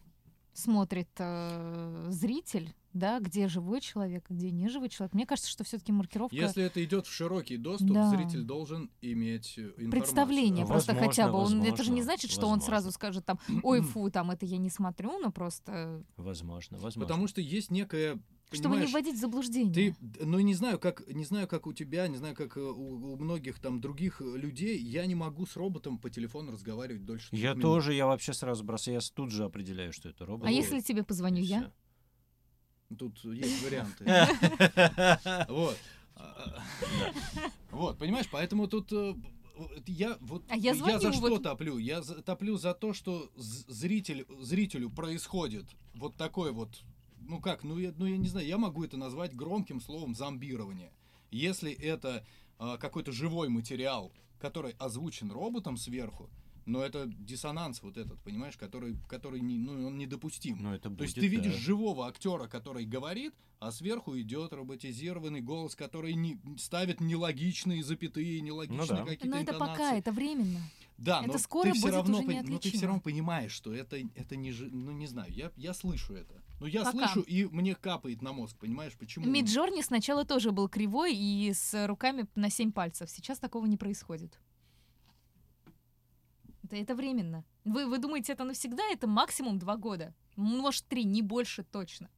смотрит 0.54 1.10
э, 1.20 2.08
зритель, 2.10 2.74
да, 2.94 3.20
где 3.20 3.48
живой 3.48 3.82
человек, 3.82 4.26
где 4.30 4.52
не 4.52 4.70
живой 4.70 4.90
человек. 4.90 5.14
Мне 5.14 5.26
кажется, 5.26 5.50
что 5.50 5.64
все-таки 5.64 5.92
маркировка 5.92 6.36
Если 6.36 6.64
это 6.64 6.84
идет 6.84 7.06
в 7.08 7.12
широкий 7.14 7.58
доступ, 7.58 7.92
Да. 7.92 8.10
зритель 8.10 8.44
должен 8.44 8.90
иметь 9.02 9.58
информацию. 9.60 9.92
представление 9.92 10.64
о- 10.64 10.68
просто 10.68 10.94
Возможно, 10.94 11.10
хотя 11.12 11.32
бы. 11.32 11.38
Он, 11.38 11.62
это 11.64 11.84
же 11.84 11.92
не 11.92 12.02
возможно, 12.02 12.04
значит, 12.04 12.32
что 12.32 12.42
он 12.48 12.54
возможно. 12.60 12.66
сразу 12.68 12.92
скажет 12.92 13.26
там, 13.26 13.40
ой, 13.64 13.82
фу, 13.82 14.10
там 14.10 14.32
это 14.32 14.46
я 14.46 14.58
не 14.58 14.70
смотрю, 14.70 15.20
но 15.20 15.32
просто 15.32 16.04
Возможно, 16.18 16.78
возможно. 16.78 17.02
Потому 17.02 17.28
что 17.28 17.42
есть 17.42 17.72
некая, 17.72 18.20
чтобы 18.52 18.78
не 18.78 18.88
вводить 18.88 19.16
в 19.16 19.20
заблуждение. 19.20 19.74
Ты, 19.74 19.96
ну 20.26 20.40
не 20.40 20.54
знаю, 20.54 20.80
как 20.80 21.06
не 21.08 21.26
знаю, 21.26 21.48
как 21.48 21.68
у 21.68 21.74
тебя, 21.74 22.08
не 22.08 22.18
знаю, 22.18 22.36
как 22.36 22.58
э, 22.58 22.62
у, 22.62 23.14
у 23.14 23.18
многих 23.18 23.60
там 23.60 23.82
других 23.82 24.22
людей, 24.22 24.80
я 24.80 25.06
не 25.06 25.16
могу 25.16 25.46
с 25.46 25.56
роботом 25.56 25.98
по 25.98 26.10
телефону 26.10 26.52
разговаривать 26.54 27.04
дольше. 27.06 27.28
Я 27.36 27.50
минут. 27.52 27.62
тоже, 27.62 27.94
я 27.94 28.08
вообще 28.08 28.34
сразу 28.34 28.64
бросаю, 28.64 28.96
я 28.96 29.02
тут 29.14 29.32
же 29.32 29.44
определяю, 29.44 29.92
что 29.94 30.10
это 30.10 30.26
робот. 30.26 30.48
а 30.48 30.52
если 30.52 30.80
тебе 30.80 31.04
позвоню 31.04 31.42
я? 31.44 31.72
Тут 32.96 33.24
есть 33.26 33.64
варианты. 33.64 34.06
Вот. 35.50 35.78
Вот, 37.72 37.98
понимаешь, 38.00 38.28
поэтому 38.32 38.68
тут 38.68 38.92
э, 38.92 39.14
э, 39.56 39.64
я 39.86 40.18
вот 40.22 40.44
А 40.50 40.56
я 40.58 40.74
звоню, 40.74 41.00
за 41.00 41.14
что 41.14 41.30
вот- 41.30 41.44
топлю? 41.44 41.78
Я 41.78 42.02
за- 42.02 42.24
топлю 42.24 42.58
за 42.58 42.74
то, 42.74 42.94
что 42.94 43.30
зритель, 43.36 44.26
зрителю 44.40 44.90
происходит 44.90 45.66
вот 45.94 46.16
такой 46.16 46.52
вот, 46.54 46.82
ну 47.20 47.40
как, 47.40 47.64
ну 47.64 47.78
я, 47.78 47.94
ну 47.98 48.08
я 48.08 48.18
не 48.18 48.30
знаю, 48.30 48.48
я 48.48 48.58
могу 48.58 48.84
это 48.84 48.98
назвать 48.98 49.36
громким 49.36 49.80
словом 49.80 50.16
зомбирование. 50.16 50.92
Если 51.30 51.72
это 51.72 52.26
а, 52.58 52.78
какой-то 52.78 53.12
живой 53.12 53.48
материал, 53.50 54.12
который 54.40 54.72
озвучен 54.80 55.32
роботом 55.32 55.78
сверху, 55.78 56.32
но 56.68 56.84
это 56.84 57.06
диссонанс 57.08 57.82
вот 57.82 57.98
этот, 57.98 58.20
понимаешь, 58.22 58.58
который, 58.58 58.98
который 59.08 59.40
не, 59.40 59.58
ну, 59.58 59.88
он 59.88 59.98
недопустим. 59.98 60.58
Ну, 60.62 60.74
это 60.74 60.90
То 60.90 61.04
есть 61.04 61.16
будет, 61.16 61.22
ты 61.22 61.28
видишь 61.28 61.54
да. 61.54 61.60
живого 61.60 62.08
актера, 62.08 62.48
который 62.48 62.86
говорит, 62.86 63.34
а 63.60 63.72
сверху 63.72 64.20
идет 64.20 64.52
роботизированный 64.52 65.42
голос, 65.42 65.76
который 65.76 66.14
не, 66.14 66.40
ставит 66.58 67.00
нелогичные 67.00 67.84
запятые, 67.84 68.42
нелогичные 68.42 68.82
Ну 68.82 68.88
да. 68.88 69.04
какие-то 69.06 69.28
Но 69.28 69.38
это 69.38 69.54
интонации. 69.54 69.82
пока, 69.82 69.96
это 69.96 70.12
временно. 70.12 70.60
Да, 70.98 71.22
это 71.22 71.34
но 71.34 71.38
скоро 71.38 71.68
ты 71.68 71.74
все 71.74 71.82
будет 71.82 71.94
равно, 71.94 72.20
уже 72.20 72.42
но 72.44 72.58
ты 72.58 72.72
все 72.72 72.86
равно 72.86 73.02
понимаешь, 73.02 73.52
что 73.52 73.74
это, 73.74 73.98
это 74.16 74.36
не, 74.36 74.52
ну 74.52 74.92
не 74.92 75.08
знаю, 75.08 75.32
я, 75.32 75.52
я 75.56 75.74
слышу 75.74 76.14
это. 76.14 76.42
Ну 76.60 76.66
я 76.66 76.84
Пока. 76.84 77.08
слышу, 77.08 77.22
и 77.22 77.46
мне 77.46 77.76
капает 77.76 78.22
на 78.22 78.34
мозг, 78.34 78.58
понимаешь, 78.58 78.94
почему? 78.98 79.28
Миджорни 79.28 79.82
сначала 79.82 80.26
тоже 80.26 80.52
был 80.52 80.68
кривой 80.68 81.16
и 81.16 81.54
с 81.54 81.86
руками 81.86 82.26
на 82.36 82.50
семь 82.50 82.72
пальцев. 82.72 83.10
Сейчас 83.12 83.38
такого 83.38 83.68
не 83.68 83.78
происходит. 83.78 84.40
Это, 86.68 86.76
это 86.76 86.96
временно. 86.96 87.46
Вы, 87.64 87.88
вы 87.88 87.98
думаете, 87.98 88.34
это 88.34 88.44
навсегда? 88.44 88.84
Это 88.92 89.08
максимум 89.08 89.58
два 89.58 89.78
года. 89.78 90.14
Может, 90.36 90.86
три, 90.88 91.06
не 91.06 91.22
больше 91.22 91.64
точно. 91.64 92.10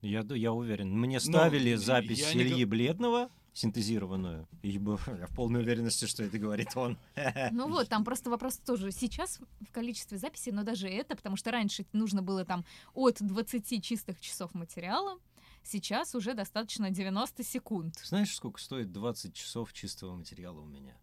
Я, 0.00 0.24
я 0.28 0.52
уверен. 0.52 0.92
Мне 0.92 1.18
ставили 1.18 1.70
я 1.70 1.78
запись 1.78 2.34
не 2.34 2.42
Ильи 2.42 2.64
Бледного, 2.64 3.30
синтезированную. 3.52 4.46
И 4.62 4.70
я 4.70 5.26
в 5.26 5.34
полной 5.34 5.62
уверенности, 5.62 6.04
что 6.04 6.22
это 6.22 6.38
говорит 6.38 6.76
он. 6.76 6.98
Ну 7.50 7.68
вот, 7.68 7.88
там 7.88 8.04
просто 8.04 8.30
вопрос 8.30 8.58
тоже 8.58 8.92
сейчас 8.92 9.40
в 9.60 9.72
количестве 9.72 10.18
записей, 10.18 10.52
но 10.52 10.62
даже 10.62 10.88
это, 10.88 11.16
потому 11.16 11.36
что 11.36 11.50
раньше 11.50 11.84
нужно 11.92 12.22
было 12.22 12.44
там 12.44 12.64
от 12.94 13.16
20 13.20 13.82
чистых 13.82 14.20
часов 14.20 14.54
материала, 14.54 15.18
сейчас 15.64 16.14
уже 16.14 16.34
достаточно 16.34 16.90
90 16.90 17.42
секунд. 17.42 18.00
Знаешь, 18.04 18.34
сколько 18.36 18.60
стоит 18.60 18.92
20 18.92 19.34
часов 19.34 19.72
чистого 19.72 20.14
материала 20.14 20.60
у 20.60 20.66
меня? 20.66 20.96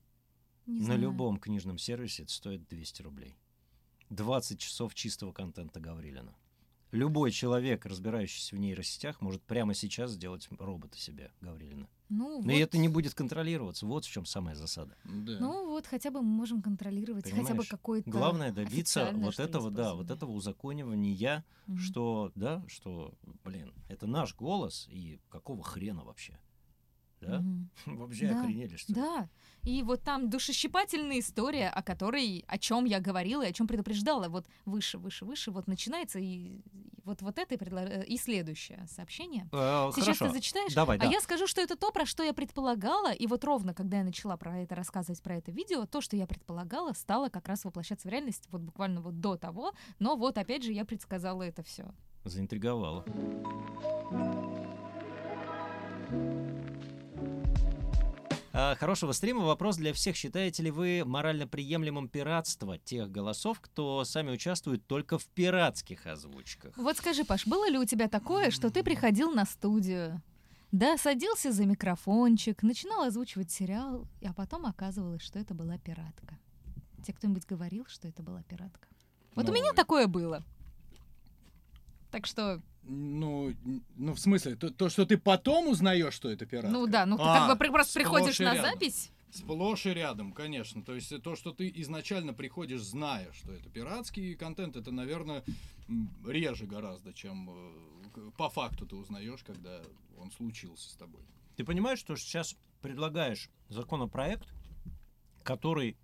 Не 0.70 0.80
На 0.82 0.86
знаю. 0.86 1.02
любом 1.02 1.38
книжном 1.40 1.78
сервисе 1.80 2.24
это 2.24 2.32
стоит 2.32 2.68
200 2.68 3.02
рублей. 3.02 3.36
20 4.12 4.60
часов 4.60 4.94
чистого 4.94 5.32
контента 5.32 5.80
Гаврилина. 5.80 6.36
Любой 6.92 7.32
человек, 7.32 7.86
разбирающийся 7.86 8.56
в 8.56 8.60
нейросетях, 8.60 9.22
может 9.22 9.44
прямо 9.44 9.74
сейчас 9.76 10.12
сделать 10.12 10.48
робота 10.58 10.98
себе 10.98 11.32
Гаврилина. 11.42 11.88
Ну, 12.10 12.42
Но 12.44 12.52
и 12.52 12.56
вот. 12.56 12.62
это 12.64 12.78
не 12.80 12.88
будет 12.88 13.14
контролироваться. 13.14 13.86
Вот 13.86 14.06
в 14.06 14.10
чем 14.12 14.26
самая 14.26 14.56
засада. 14.56 14.96
Да. 15.06 15.38
Ну 15.40 15.70
вот, 15.70 15.86
хотя 15.86 16.10
бы 16.10 16.22
мы 16.24 16.30
можем 16.30 16.62
контролировать, 16.64 17.26
хотя 17.26 17.38
бы 17.38 17.46
Понимаешь? 17.48 17.70
какой-то 17.70 18.10
Главное 18.10 18.52
добиться 18.52 19.12
вот 19.14 19.40
этого, 19.40 19.70
да, 19.70 19.94
вот 19.94 20.10
этого 20.10 20.32
узаконивания, 20.32 21.46
Мгм. 21.68 21.78
что, 21.78 22.32
да, 22.34 22.64
что, 22.68 23.14
блин, 23.44 23.72
это 23.88 24.08
наш 24.08 24.36
голос, 24.36 24.88
и 24.90 25.20
какого 25.30 25.64
хрена 25.64 26.04
вообще? 26.04 26.40
Да? 27.22 27.40
Мгм. 27.40 27.70
Вообще 27.98 28.28
Да, 28.28 28.42
охренели, 28.42 28.76
что 28.78 28.94
ли? 28.94 29.02
Да. 29.02 29.30
И 29.64 29.84
вот 29.84 30.04
там 30.04 30.30
душещипательная 30.30 31.20
история, 31.20 31.70
о 31.70 31.82
которой, 31.84 32.44
о 32.48 32.58
чем 32.58 32.86
я 32.86 33.00
говорила 33.00 33.46
и 33.46 33.50
о 33.50 33.54
чем 33.54 33.68
предупреждала. 33.68 34.30
Вот 34.30 34.48
выше, 34.66 34.98
выше, 34.98 35.26
выше, 35.26 35.52
вот 35.52 35.68
начинается 35.68 36.20
и 36.20 36.62
вот, 37.04 37.22
вот 37.22 37.38
это 37.40 37.56
и, 37.56 37.58
предло- 37.58 37.88
э, 37.88 38.06
и 38.06 38.18
следующее 38.18 38.86
сообщение. 38.88 39.50
Э, 39.52 39.90
Сейчас 39.94 40.06
Хорошо. 40.06 40.28
ты 40.28 40.34
зачитаешь, 40.34 40.74
Давай, 40.74 40.98
а 40.98 41.02
да. 41.02 41.08
я 41.08 41.20
скажу, 41.22 41.48
что 41.48 41.62
это 41.62 41.76
то, 41.76 41.92
про 41.92 42.06
что 42.06 42.24
я 42.24 42.34
предполагала, 42.34 43.12
и 43.12 43.28
вот 43.28 43.44
ровно, 43.44 43.74
когда 43.74 43.98
я 43.98 44.04
начала 44.04 44.38
про 44.38 44.60
это 44.60 44.76
рассказывать, 44.76 45.22
про 45.22 45.36
это 45.36 45.52
видео, 45.52 45.86
то, 45.86 46.02
что 46.02 46.16
я 46.16 46.28
предполагала, 46.28 46.94
стало 46.94 47.30
как 47.30 47.48
раз 47.48 47.66
воплощаться 47.66 48.08
в 48.08 48.12
реальность 48.12 48.48
вот 48.52 48.62
буквально 48.62 49.02
вот 49.02 49.20
до 49.20 49.36
того, 49.38 49.74
но 50.00 50.16
вот 50.16 50.38
опять 50.38 50.64
же 50.64 50.72
я 50.72 50.86
предсказала 50.86 51.44
это 51.44 51.64
все. 51.64 51.86
Заинтриговало. 52.26 53.06
А, 54.12 54.60
Хорошего 58.80 59.12
стрима. 59.12 59.42
Вопрос 59.46 59.78
для 59.78 59.94
всех. 59.94 60.16
Считаете 60.16 60.64
ли 60.64 60.72
вы 60.72 61.04
морально 61.06 61.48
приемлемым 61.48 62.10
пиратство 62.10 62.78
тех 62.78 63.12
голосов, 63.12 63.60
кто 63.62 64.04
сами 64.06 64.32
участвуют 64.32 64.86
только 64.88 65.18
в 65.18 65.26
пиратских 65.28 66.06
озвучках? 66.06 66.78
Вот 66.78 66.98
скажи, 66.98 67.24
Паш, 67.24 67.48
было 67.48 67.70
ли 67.70 67.78
у 67.78 67.86
тебя 67.86 68.08
такое, 68.08 68.52
что 68.52 68.70
ты 68.70 68.84
приходил 68.84 69.32
на 69.32 69.46
студию, 69.46 70.22
да, 70.72 70.98
садился 70.98 71.52
за 71.52 71.66
микрофончик, 71.66 72.62
начинал 72.64 73.04
озвучивать 73.04 73.52
сериал, 73.52 74.08
а 74.24 74.34
потом 74.34 74.66
оказывалось, 74.66 75.22
что 75.22 75.40
это 75.40 75.54
была 75.54 75.78
пиратка? 75.78 76.38
Тебе 77.04 77.14
кто-нибудь 77.14 77.46
говорил, 77.46 77.86
что 77.88 78.08
это 78.08 78.22
была 78.22 78.44
пиратка? 78.44 78.88
Вот 79.36 79.48
у 79.48 79.52
Ну, 79.52 79.58
меня 79.58 79.74
такое 79.74 80.08
было. 80.08 80.44
Так 82.12 82.26
что, 82.26 82.62
Ну, 82.84 83.54
ну, 83.96 84.14
в 84.14 84.20
смысле, 84.20 84.56
то, 84.56 84.72
то, 84.72 84.90
что 84.90 85.06
ты 85.06 85.18
потом 85.18 85.68
узнаешь, 85.68 86.14
что 86.14 86.30
это 86.30 86.46
пиратка? 86.46 86.70
ну 86.72 86.88
да, 86.88 87.06
ну 87.06 87.18
ты 87.18 87.24
А, 87.24 87.48
как 87.48 87.58
бы 87.58 87.72
просто 87.72 87.94
приходишь 88.00 88.40
на 88.40 88.56
рядом. 88.56 88.72
запись. 88.72 89.12
Сплошь 89.32 89.86
и 89.86 89.90
рядом, 89.94 90.34
конечно. 90.34 90.82
То 90.84 90.96
есть 90.96 91.22
то, 91.22 91.36
что 91.36 91.52
ты 91.52 91.72
изначально 91.76 92.34
приходишь, 92.34 92.82
зная, 92.82 93.32
что 93.34 93.52
это 93.54 93.70
пиратский 93.70 94.34
контент, 94.36 94.76
это, 94.76 94.92
наверное, 94.92 95.44
реже 96.26 96.66
гораздо, 96.66 97.14
чем 97.14 97.48
э, 98.16 98.32
по 98.38 98.50
факту 98.50 98.88
ты 98.88 98.96
узнаешь, 98.96 99.44
когда 99.44 99.82
он 100.18 100.32
случился 100.32 100.90
с 100.90 100.96
тобой. 100.96 101.22
Ты 101.58 101.64
понимаешь, 101.64 102.00
что 102.00 102.16
сейчас 102.16 102.56
предлагаешь 102.82 103.52
законопроект, 103.68 104.48
который 105.44 105.96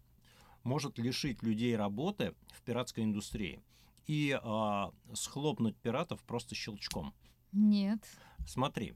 может 0.64 1.00
лишить 1.00 1.42
людей 1.42 1.76
работы 1.76 2.36
в 2.54 2.62
пиратской 2.62 3.04
индустрии 3.06 3.60
и 4.08 4.38
а, 4.42 4.92
схлопнуть 5.14 5.76
пиратов 5.78 6.22
просто 6.24 6.56
щелчком. 6.56 7.14
Нет. 7.52 8.00
Смотри, 8.48 8.96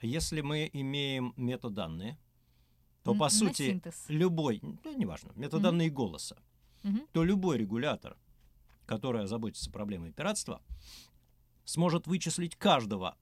если 0.00 0.40
мы 0.40 0.68
имеем 0.72 1.32
метаданные, 1.36 2.18
то 3.04 3.12
Н- 3.12 3.18
по 3.18 3.28
сути 3.28 3.70
синтез. 3.70 4.04
любой, 4.08 4.60
ну 4.62 4.96
неважно, 4.96 5.32
метаданные 5.36 5.90
голоса, 5.90 6.36
Мгм. 6.82 7.06
то 7.12 7.24
любой 7.24 7.58
регулятор, 7.58 8.16
который 8.86 9.22
озаботится 9.22 9.70
проблемой 9.70 10.12
пиратства, 10.12 10.60
сможет 11.64 12.06
вычислить 12.06 12.56
каждого. 12.56 13.16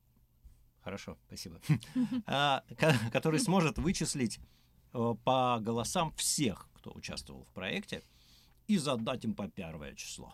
Хорошо, 0.82 1.18
спасибо. 1.26 1.60
А, 2.26 2.62
ко- 2.78 2.94
Который 3.12 3.40
сможет 3.40 3.76
вычислить 3.78 4.38
э, 4.94 5.14
по 5.24 5.58
голосам 5.60 6.12
всех, 6.12 6.68
кто 6.74 6.92
участвовал 6.92 7.44
в 7.44 7.52
проекте, 7.52 8.02
и 8.66 8.78
задать 8.78 9.24
им 9.24 9.34
по 9.34 9.48
первое 9.48 9.94
число. 9.94 10.32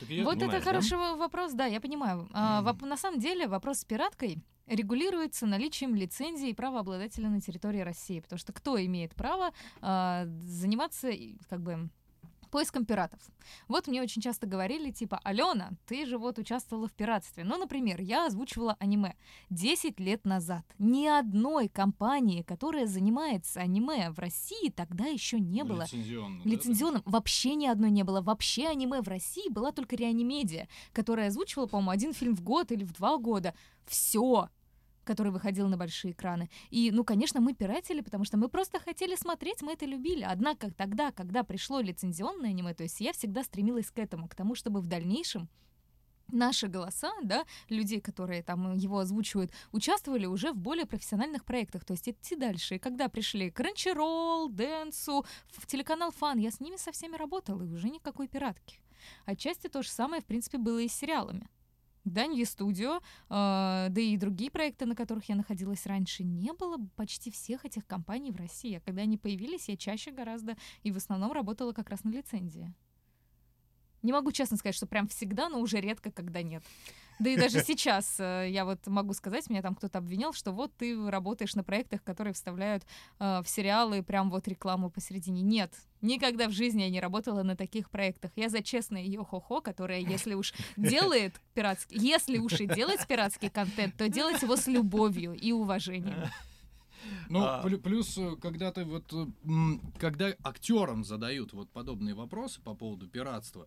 Так 0.00 0.08
я- 0.08 0.24
Вот 0.24 0.36
это 0.36 0.50
да? 0.52 0.60
хороший 0.60 0.98
во- 0.98 1.16
вопрос, 1.16 1.52
да, 1.52 1.66
я 1.66 1.80
понимаю. 1.80 2.28
А, 2.32 2.62
воп- 2.62 2.84
на 2.86 2.96
самом 2.96 3.20
деле 3.20 3.46
вопрос 3.46 3.78
с 3.78 3.84
пираткой 3.84 4.42
регулируется 4.66 5.46
наличием 5.46 5.94
лицензии 5.94 6.48
и 6.48 6.54
правообладателя 6.54 7.28
на 7.28 7.40
территории 7.40 7.80
России, 7.80 8.20
потому 8.20 8.38
что 8.38 8.52
кто 8.52 8.82
имеет 8.84 9.14
право 9.14 9.52
а, 9.82 10.24
заниматься 10.42 11.10
как 11.50 11.60
бы 11.62 11.88
поиском 12.54 12.84
пиратов. 12.86 13.18
Вот 13.66 13.88
мне 13.88 14.00
очень 14.00 14.22
часто 14.22 14.46
говорили, 14.46 14.92
типа, 14.92 15.20
Алена, 15.24 15.70
ты 15.88 16.06
же 16.06 16.18
вот 16.18 16.38
участвовала 16.38 16.86
в 16.86 16.92
пиратстве. 16.92 17.42
Ну, 17.42 17.58
например, 17.58 18.00
я 18.00 18.26
озвучивала 18.26 18.76
аниме 18.78 19.16
10 19.50 19.98
лет 19.98 20.24
назад. 20.24 20.64
Ни 20.78 21.08
одной 21.08 21.66
компании, 21.66 22.42
которая 22.42 22.86
занимается 22.86 23.58
аниме 23.60 24.10
в 24.10 24.20
России, 24.20 24.70
тогда 24.70 25.06
еще 25.06 25.40
не 25.40 25.64
было. 25.64 25.82
Лицензионно, 25.82 26.42
да, 26.44 26.50
Лицензионным 26.50 27.02
вообще 27.06 27.56
ни 27.56 27.66
одной 27.66 27.90
не 27.90 28.04
было. 28.04 28.20
Вообще 28.20 28.68
аниме 28.68 29.00
в 29.02 29.08
России 29.08 29.50
была 29.50 29.72
только 29.72 29.96
реанимедия, 29.96 30.68
которая 30.92 31.30
озвучивала, 31.30 31.66
по-моему, 31.66 31.90
один 31.90 32.12
фильм 32.14 32.36
в 32.36 32.42
год 32.44 32.70
или 32.70 32.84
в 32.84 32.92
два 32.92 33.18
года. 33.18 33.52
Все 33.84 34.48
который 35.04 35.32
выходил 35.32 35.68
на 35.68 35.76
большие 35.76 36.12
экраны. 36.12 36.50
И, 36.70 36.90
ну, 36.90 37.04
конечно, 37.04 37.40
мы 37.40 37.54
пиратели, 37.54 38.00
потому 38.00 38.24
что 38.24 38.36
мы 38.36 38.48
просто 38.48 38.80
хотели 38.80 39.14
смотреть, 39.16 39.62
мы 39.62 39.72
это 39.72 39.86
любили. 39.86 40.22
Однако 40.22 40.70
тогда, 40.70 41.12
когда 41.12 41.44
пришло 41.44 41.80
лицензионное 41.80 42.50
аниме, 42.50 42.74
то 42.74 42.82
есть 42.82 43.00
я 43.00 43.12
всегда 43.12 43.44
стремилась 43.44 43.90
к 43.90 43.98
этому, 43.98 44.28
к 44.28 44.34
тому, 44.34 44.54
чтобы 44.54 44.80
в 44.80 44.86
дальнейшем 44.86 45.48
наши 46.32 46.68
голоса, 46.68 47.12
да, 47.22 47.44
людей, 47.68 48.00
которые 48.00 48.42
там 48.42 48.74
его 48.74 48.98
озвучивают, 48.98 49.52
участвовали 49.72 50.26
уже 50.26 50.52
в 50.52 50.56
более 50.56 50.86
профессиональных 50.86 51.44
проектах, 51.44 51.84
то 51.84 51.92
есть 51.92 52.08
идти 52.08 52.36
дальше. 52.36 52.76
И 52.76 52.78
когда 52.78 53.08
пришли 53.08 53.50
Crunchyroll, 53.50 54.48
Dentsu, 54.48 55.24
в 55.48 55.66
телеканал 55.66 56.10
Фан, 56.12 56.38
я 56.38 56.50
с 56.50 56.60
ними 56.60 56.76
со 56.76 56.92
всеми 56.92 57.16
работала, 57.16 57.62
и 57.62 57.70
уже 57.70 57.88
никакой 57.88 58.28
пиратки. 58.28 58.80
Отчасти 59.26 59.68
то 59.68 59.82
же 59.82 59.88
самое, 59.90 60.22
в 60.22 60.26
принципе, 60.26 60.58
было 60.58 60.78
и 60.78 60.88
с 60.88 60.94
сериалами. 60.94 61.48
Данье 62.04 62.44
Студио, 62.44 62.96
э, 62.96 63.00
да 63.28 64.00
и 64.00 64.16
другие 64.16 64.50
проекты, 64.50 64.86
на 64.86 64.94
которых 64.94 65.28
я 65.28 65.36
находилась 65.36 65.86
раньше, 65.86 66.24
не 66.24 66.52
было 66.52 66.78
почти 66.96 67.30
всех 67.30 67.64
этих 67.64 67.86
компаний 67.86 68.30
в 68.30 68.36
России. 68.36 68.76
А 68.76 68.80
когда 68.80 69.02
они 69.02 69.16
появились, 69.16 69.68
я 69.68 69.76
чаще 69.76 70.10
гораздо 70.10 70.56
и 70.82 70.92
в 70.92 70.96
основном 70.96 71.32
работала 71.32 71.72
как 71.72 71.90
раз 71.90 72.04
на 72.04 72.10
лицензии. 72.10 72.72
Не 74.02 74.12
могу 74.12 74.32
честно 74.32 74.58
сказать, 74.58 74.74
что 74.74 74.86
прям 74.86 75.08
всегда, 75.08 75.48
но 75.48 75.60
уже 75.60 75.80
редко, 75.80 76.10
когда 76.10 76.42
нет. 76.42 76.62
Да 77.18 77.30
и 77.30 77.36
даже 77.36 77.62
сейчас 77.62 78.16
э, 78.18 78.48
я 78.50 78.64
вот 78.64 78.86
могу 78.86 79.14
сказать, 79.14 79.48
меня 79.48 79.62
там 79.62 79.74
кто-то 79.74 79.98
обвинял, 79.98 80.32
что 80.32 80.52
вот 80.52 80.72
ты 80.76 81.10
работаешь 81.10 81.54
на 81.54 81.62
проектах, 81.62 82.02
которые 82.02 82.34
вставляют 82.34 82.84
э, 83.20 83.40
в 83.42 83.48
сериалы 83.48 84.02
прям 84.02 84.30
вот 84.30 84.48
рекламу 84.48 84.90
посередине. 84.90 85.42
Нет, 85.42 85.72
никогда 86.00 86.48
в 86.48 86.52
жизни 86.52 86.82
я 86.82 86.90
не 86.90 87.00
работала 87.00 87.42
на 87.42 87.56
таких 87.56 87.90
проектах. 87.90 88.32
Я 88.36 88.48
за 88.48 88.62
честное 88.62 89.04
йо-хо-хо, 89.04 89.60
которая, 89.60 90.00
если 90.00 90.34
уж 90.34 90.52
делает 90.76 91.34
пиратский, 91.54 91.98
если 91.98 92.38
уж 92.38 92.60
и 92.60 92.66
делать 92.66 93.06
пиратский 93.06 93.50
контент, 93.50 93.96
то 93.96 94.08
делать 94.08 94.42
его 94.42 94.56
с 94.56 94.66
любовью 94.66 95.34
и 95.34 95.52
уважением. 95.52 96.28
Ну, 97.28 97.44
А. 97.44 97.62
плю- 97.62 97.78
плюс, 97.78 98.16
э, 98.16 98.36
когда 98.40 98.72
ты 98.72 98.84
вот, 98.84 99.12
э, 99.12 99.26
когда 99.98 100.32
актерам 100.42 101.04
задают 101.04 101.52
вот 101.52 101.70
подобные 101.70 102.14
вопросы 102.14 102.60
по 102.62 102.74
поводу 102.74 103.06
пиратства, 103.06 103.62
э, 103.64 103.66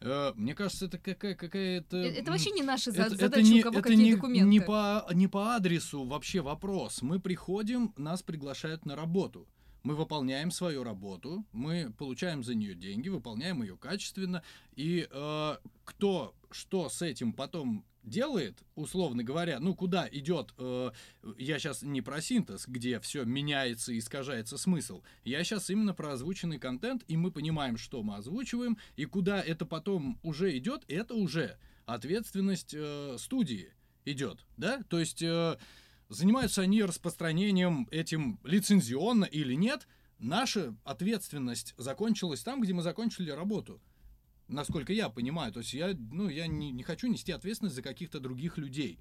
мне 0.00 0.54
кажется, 0.54 0.86
это 0.86 0.98
какая 0.98 1.34
какая-то. 1.34 1.96
Э, 1.96 2.08
Это 2.10 2.30
м, 2.30 2.32
вообще 2.32 2.50
не 2.50 2.62
наша 2.62 2.90
это, 2.90 3.02
это 3.02 3.16
задача, 3.16 3.42
не, 3.42 3.60
у 3.60 3.62
кого 3.62 3.78
это 3.78 3.88
какие 3.88 4.04
не, 4.04 4.14
документы. 4.14 4.48
Не 4.48 4.60
по, 4.60 5.06
не 5.12 5.26
по 5.28 5.54
адресу 5.56 6.04
вообще 6.04 6.40
вопрос. 6.40 7.02
Мы 7.02 7.18
приходим, 7.18 7.92
нас 7.96 8.22
приглашают 8.22 8.84
на 8.86 8.94
работу. 8.96 9.48
Мы 9.82 9.94
выполняем 9.94 10.50
свою 10.50 10.82
работу, 10.82 11.44
мы 11.52 11.92
получаем 11.96 12.42
за 12.42 12.56
нее 12.56 12.74
деньги, 12.74 13.08
выполняем 13.08 13.62
ее 13.62 13.76
качественно. 13.76 14.42
И 14.74 15.06
э, 15.10 15.56
кто 15.84 16.34
что 16.50 16.88
с 16.88 17.02
этим 17.02 17.32
потом 17.32 17.84
делает, 18.06 18.62
условно 18.76 19.22
говоря, 19.22 19.60
ну 19.60 19.74
куда 19.74 20.08
идет, 20.10 20.54
э, 20.58 20.90
я 21.36 21.58
сейчас 21.58 21.82
не 21.82 22.00
про 22.00 22.22
синтез, 22.22 22.66
где 22.66 22.98
все 23.00 23.24
меняется 23.24 23.92
и 23.92 23.98
искажается 23.98 24.56
смысл, 24.56 25.02
я 25.24 25.42
сейчас 25.44 25.68
именно 25.68 25.92
про 25.92 26.12
озвученный 26.12 26.58
контент, 26.58 27.04
и 27.08 27.16
мы 27.16 27.30
понимаем, 27.30 27.76
что 27.76 28.02
мы 28.02 28.16
озвучиваем, 28.16 28.78
и 28.96 29.04
куда 29.04 29.42
это 29.42 29.66
потом 29.66 30.18
уже 30.22 30.56
идет, 30.56 30.84
это 30.88 31.14
уже 31.14 31.58
ответственность 31.84 32.74
э, 32.74 33.16
студии 33.18 33.72
идет, 34.04 34.46
да, 34.56 34.82
то 34.88 34.98
есть 34.98 35.22
э, 35.22 35.58
занимаются 36.08 36.62
они 36.62 36.82
распространением 36.84 37.88
этим 37.90 38.38
лицензионно 38.44 39.24
или 39.24 39.54
нет, 39.54 39.86
наша 40.18 40.74
ответственность 40.84 41.74
закончилась 41.76 42.42
там, 42.42 42.60
где 42.60 42.72
мы 42.72 42.82
закончили 42.82 43.30
работу. 43.30 43.80
Насколько 44.48 44.92
я 44.92 45.08
понимаю, 45.08 45.52
то 45.52 45.58
есть 45.60 45.74
я, 45.74 45.94
ну, 46.12 46.28
я 46.28 46.46
не, 46.46 46.70
не 46.70 46.84
хочу 46.84 47.08
нести 47.08 47.32
ответственность 47.32 47.74
за 47.74 47.82
каких-то 47.82 48.20
других 48.20 48.58
людей. 48.58 49.00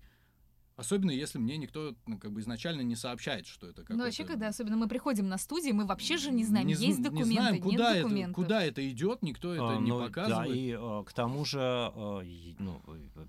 Особенно 0.77 1.11
если 1.11 1.37
мне 1.37 1.55
никто 1.55 1.95
ну, 2.05 2.17
как 2.17 2.33
бы 2.33 2.41
изначально 2.41 2.81
не 2.81 2.97
сообщает, 2.97 3.47
что 3.47 3.67
это 3.67 3.81
какой-то... 3.83 3.93
Ну, 3.93 4.03
вообще, 4.03 4.25
когда 4.25 4.49
особенно 4.49 4.75
мы 4.75 4.89
приходим 4.89 5.29
на 5.29 5.37
студии, 5.37 5.71
мы 5.71 5.85
вообще 5.85 6.17
же 6.17 6.31
не 6.31 6.43
знаем, 6.43 6.67
Не 6.67 6.73
есть 6.73 6.97
не 6.97 7.03
документы, 7.03 7.33
знаем, 7.33 7.61
куда 7.61 7.71
нет 7.71 7.79
это, 7.95 8.01
документов. 8.03 8.35
куда 8.35 8.63
это 8.63 8.89
идет, 8.89 9.21
никто 9.21 9.53
это 9.53 9.69
А, 9.69 9.79
не 9.79 9.89
ну, 9.89 9.99
показывает. 10.01 10.49
Да, 10.49 10.53
и 10.53 10.71
э, 10.77 11.03
к 11.05 11.13
тому 11.13 11.45
же 11.45 11.59
э, 11.95 12.25
и, 12.25 12.55
ну, 12.59 12.81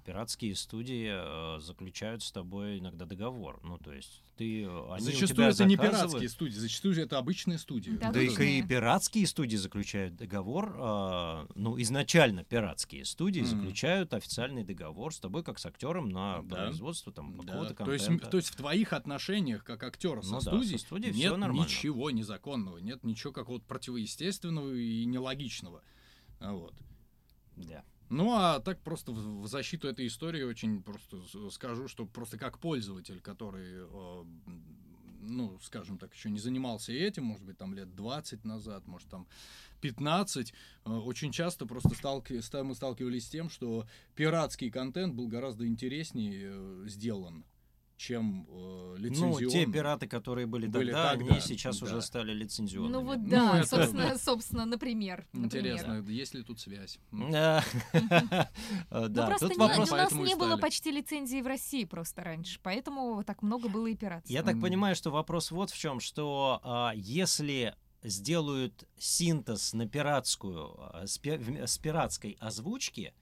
пиратские 0.04 0.56
студии 0.56 1.08
э, 1.08 1.60
заключают 1.60 2.24
с 2.24 2.32
тобой 2.32 2.80
иногда 2.80 3.04
договор. 3.04 3.60
Ну, 3.62 3.78
то 3.78 3.92
есть 3.92 4.22
ты, 4.36 4.64
они 4.64 4.68
у 4.68 4.98
Зачастую 4.98 5.28
тебя 5.28 5.48
это 5.48 5.64
не 5.66 5.76
заказывают- 5.76 6.00
пиратские 6.10 6.28
студии, 6.28 6.52
зачастую 6.54 7.00
это 7.00 7.18
обычные 7.18 7.58
студии. 7.58 7.90
Да, 7.92 8.10
Да 8.10 8.20
и, 8.20 8.26
обычные. 8.26 8.58
и 8.58 8.62
пиратские 8.62 9.26
студии 9.28 9.56
заключают 9.56 10.16
договор, 10.16 10.74
а, 10.78 11.46
ну, 11.54 11.80
изначально 11.80 12.42
пиратские 12.42 13.04
студии 13.04 13.40
Мгм. 13.42 13.48
заключают 13.48 14.14
официальный 14.14 14.64
договор 14.64 15.14
с 15.14 15.20
тобой, 15.20 15.44
как 15.44 15.60
с 15.60 15.66
актером, 15.66 16.08
на 16.08 16.42
Да. 16.42 16.56
производство 16.56 17.12
там, 17.12 17.35
Да, 17.42 17.52
какого-то 17.52 17.84
то, 17.84 17.92
есть, 17.92 18.30
то 18.30 18.36
есть 18.36 18.50
в 18.50 18.56
твоих 18.56 18.92
отношениях 18.92 19.64
как 19.64 19.82
актера 19.82 20.22
со 20.22 20.32
Ну 20.32 20.34
да, 20.36 20.40
со 20.40 20.50
студией 20.50 20.78
студией 20.78 21.14
нет 21.14 21.36
ничего 21.36 22.10
незаконного, 22.10 22.78
нет 22.78 23.04
ничего 23.04 23.32
какого-то 23.32 23.64
противоестественного 23.66 24.74
и 24.74 25.04
нелогичного. 25.04 25.82
Вот. 26.40 26.74
Да. 27.56 27.84
Ну, 28.08 28.32
а 28.34 28.60
так 28.60 28.80
просто 28.82 29.12
в, 29.12 29.42
в 29.42 29.46
защиту 29.48 29.88
этой 29.88 30.06
истории 30.06 30.42
очень 30.42 30.82
просто 30.82 31.18
скажу, 31.50 31.88
что 31.88 32.06
просто 32.06 32.38
как 32.38 32.58
пользователь, 32.58 33.20
который, 33.20 33.66
э, 33.68 34.24
ну, 35.26 35.58
скажем 35.60 35.98
так, 35.98 36.14
еще 36.14 36.30
не 36.30 36.38
занимался 36.38 36.92
этим, 36.92 37.24
может 37.24 37.44
быть, 37.44 37.58
там 37.58 37.74
лет 37.74 37.94
20 37.94 38.44
назад, 38.44 38.86
может, 38.86 39.08
там 39.08 39.26
15, 39.80 40.52
э, 40.84 40.90
очень 40.90 41.32
часто 41.32 41.66
просто 41.66 41.90
сталки- 41.94 42.40
ста- 42.40 42.64
мы 42.64 42.74
сталкивались 42.74 43.26
с 43.26 43.30
тем, 43.30 43.50
что 43.50 43.86
пиратский 44.14 44.70
контент 44.70 45.14
был 45.14 45.28
гораздо 45.28 45.66
интереснее 45.66 46.50
э, 46.52 46.84
сделан, 46.88 47.44
чем 47.96 48.46
э, 48.48 48.52
Ну, 48.52 48.96
лицензионный. 48.98 49.50
те 49.50 49.66
пираты, 49.66 50.06
которые 50.06 50.46
были, 50.46 50.66
Были 50.66 50.92
тогда, 50.92 51.12
тогда, 51.12 51.32
они 51.32 51.40
сейчас 51.40 51.78
да. 51.78 51.86
уже 51.86 52.02
стали 52.02 52.32
лицензионными. 52.32 52.92
Ну 52.92 53.00
вот 53.02 53.18
Ну, 53.18 53.28
да, 53.28 53.58
это- 53.60 53.68
собственно, 53.68 54.18
собственно, 54.18 54.64
например. 54.66 55.26
например. 55.32 55.46
Интересно, 55.46 56.04
есть 56.10 56.34
ли 56.34 56.42
тут 56.42 56.60
связь? 56.60 56.98
Да, 57.10 57.64
Ну 58.90 59.08
Да, 59.08 59.26
просто 59.26 59.48
вопрос... 59.56 59.90
у 59.92 59.96
нас 59.96 60.12
не 60.12 60.34
было 60.36 60.56
почти 60.56 60.90
лицензий 60.90 61.40
в 61.42 61.46
России 61.46 61.84
просто 61.84 62.22
раньше, 62.22 62.60
поэтому 62.62 63.22
так 63.24 63.42
много 63.42 63.68
было 63.68 63.86
и 63.86 63.96
пиратства. 63.96 64.32
Я 64.32 64.42
так 64.42 64.60
понимаю, 64.60 64.94
что 64.94 65.10
вопрос 65.10 65.50
вот 65.50 65.70
в 65.70 65.78
чем, 65.78 66.00
что 66.00 66.60
а, 66.62 66.92
если 66.94 67.74
сделают 68.02 68.86
синтез 68.98 69.72
на 69.72 69.88
пиратскую, 69.88 70.74
а, 70.78 71.06
с 71.06 71.18
пиратской 71.78 72.36
озвучки, 72.40 73.14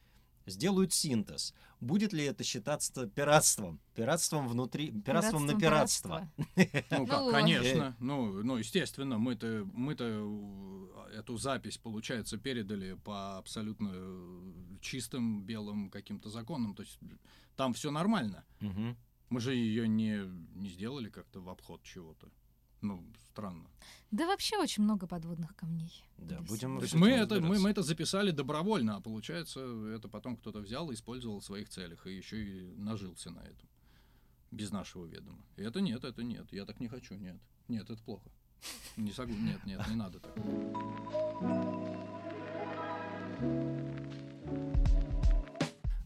сделают 0.47 0.93
синтез, 0.93 1.55
будет 1.81 2.13
ли 2.13 2.25
это 2.25 2.45
считаться 2.45 3.07
пиратством? 3.07 3.81
Пиратством 3.95 4.49
внутри, 4.49 4.91
пиратством 5.03 5.47
на 5.47 5.59
пиратство. 5.59 6.31
Ну, 6.57 7.07
как, 7.07 7.21
Ну, 7.21 7.31
конечно. 7.31 7.97
Ну, 8.01 8.43
ну, 8.43 8.57
естественно, 8.57 9.19
мы-то, 9.19 9.67
мы-то 9.73 10.05
э, 10.05 11.19
эту 11.19 11.37
запись, 11.37 11.79
получается, 11.79 12.39
передали 12.39 12.95
по 13.05 13.39
абсолютно 13.39 13.91
э, 13.93 14.41
чистым 14.81 15.43
белым 15.43 15.91
каким-то 15.91 16.29
законам. 16.31 16.75
То 16.75 16.83
есть 16.83 16.99
там 17.57 17.73
все 17.75 17.91
нормально. 17.91 18.45
Мгм. 18.61 18.97
Мы 19.31 19.41
же 19.41 19.55
ее 19.55 19.89
не, 19.89 20.23
не 20.55 20.69
сделали 20.69 21.09
как-то 21.09 21.41
в 21.41 21.49
обход 21.49 21.83
чего-то. 21.83 22.29
Ну, 22.85 23.03
странно. 23.31 23.67
Да 24.11 24.27
вообще 24.27 24.59
очень 24.59 24.85
много 24.85 25.07
подводных 25.07 25.57
камней. 25.57 25.91
Да, 26.19 26.39
Без 26.41 26.51
будем. 26.51 26.77
То 26.77 26.83
есть 26.83 26.95
мы 26.95 27.09
это, 27.09 27.41
мы, 27.41 27.59
мы 27.59 27.71
это 27.71 27.83
записали 27.83 28.31
добровольно, 28.31 28.97
а 28.97 29.01
получается, 29.01 29.61
это 29.97 30.07
потом 30.09 30.37
кто-то 30.37 30.61
взял 30.61 30.91
и 30.91 30.95
использовал 30.95 31.41
в 31.41 31.45
своих 31.45 31.71
целях, 31.71 32.07
и 32.07 32.15
еще 32.15 32.45
и 32.45 32.75
нажился 32.77 33.31
на 33.31 33.41
этом. 33.41 33.69
Без 34.51 34.71
нашего 34.71 35.07
ведома. 35.07 35.45
И 35.57 35.63
это 35.63 35.81
нет, 35.81 36.05
это 36.05 36.23
нет. 36.23 36.47
Я 36.53 36.67
так 36.67 36.79
не 36.79 36.89
хочу, 36.89 37.15
нет. 37.15 37.41
Нет, 37.69 37.89
это 37.89 38.03
плохо. 38.03 38.31
Не 38.97 39.13
согу... 39.13 39.33
Нет, 39.33 39.65
нет, 39.65 39.81
не 39.89 39.97
надо 39.97 40.21
так. 40.21 40.35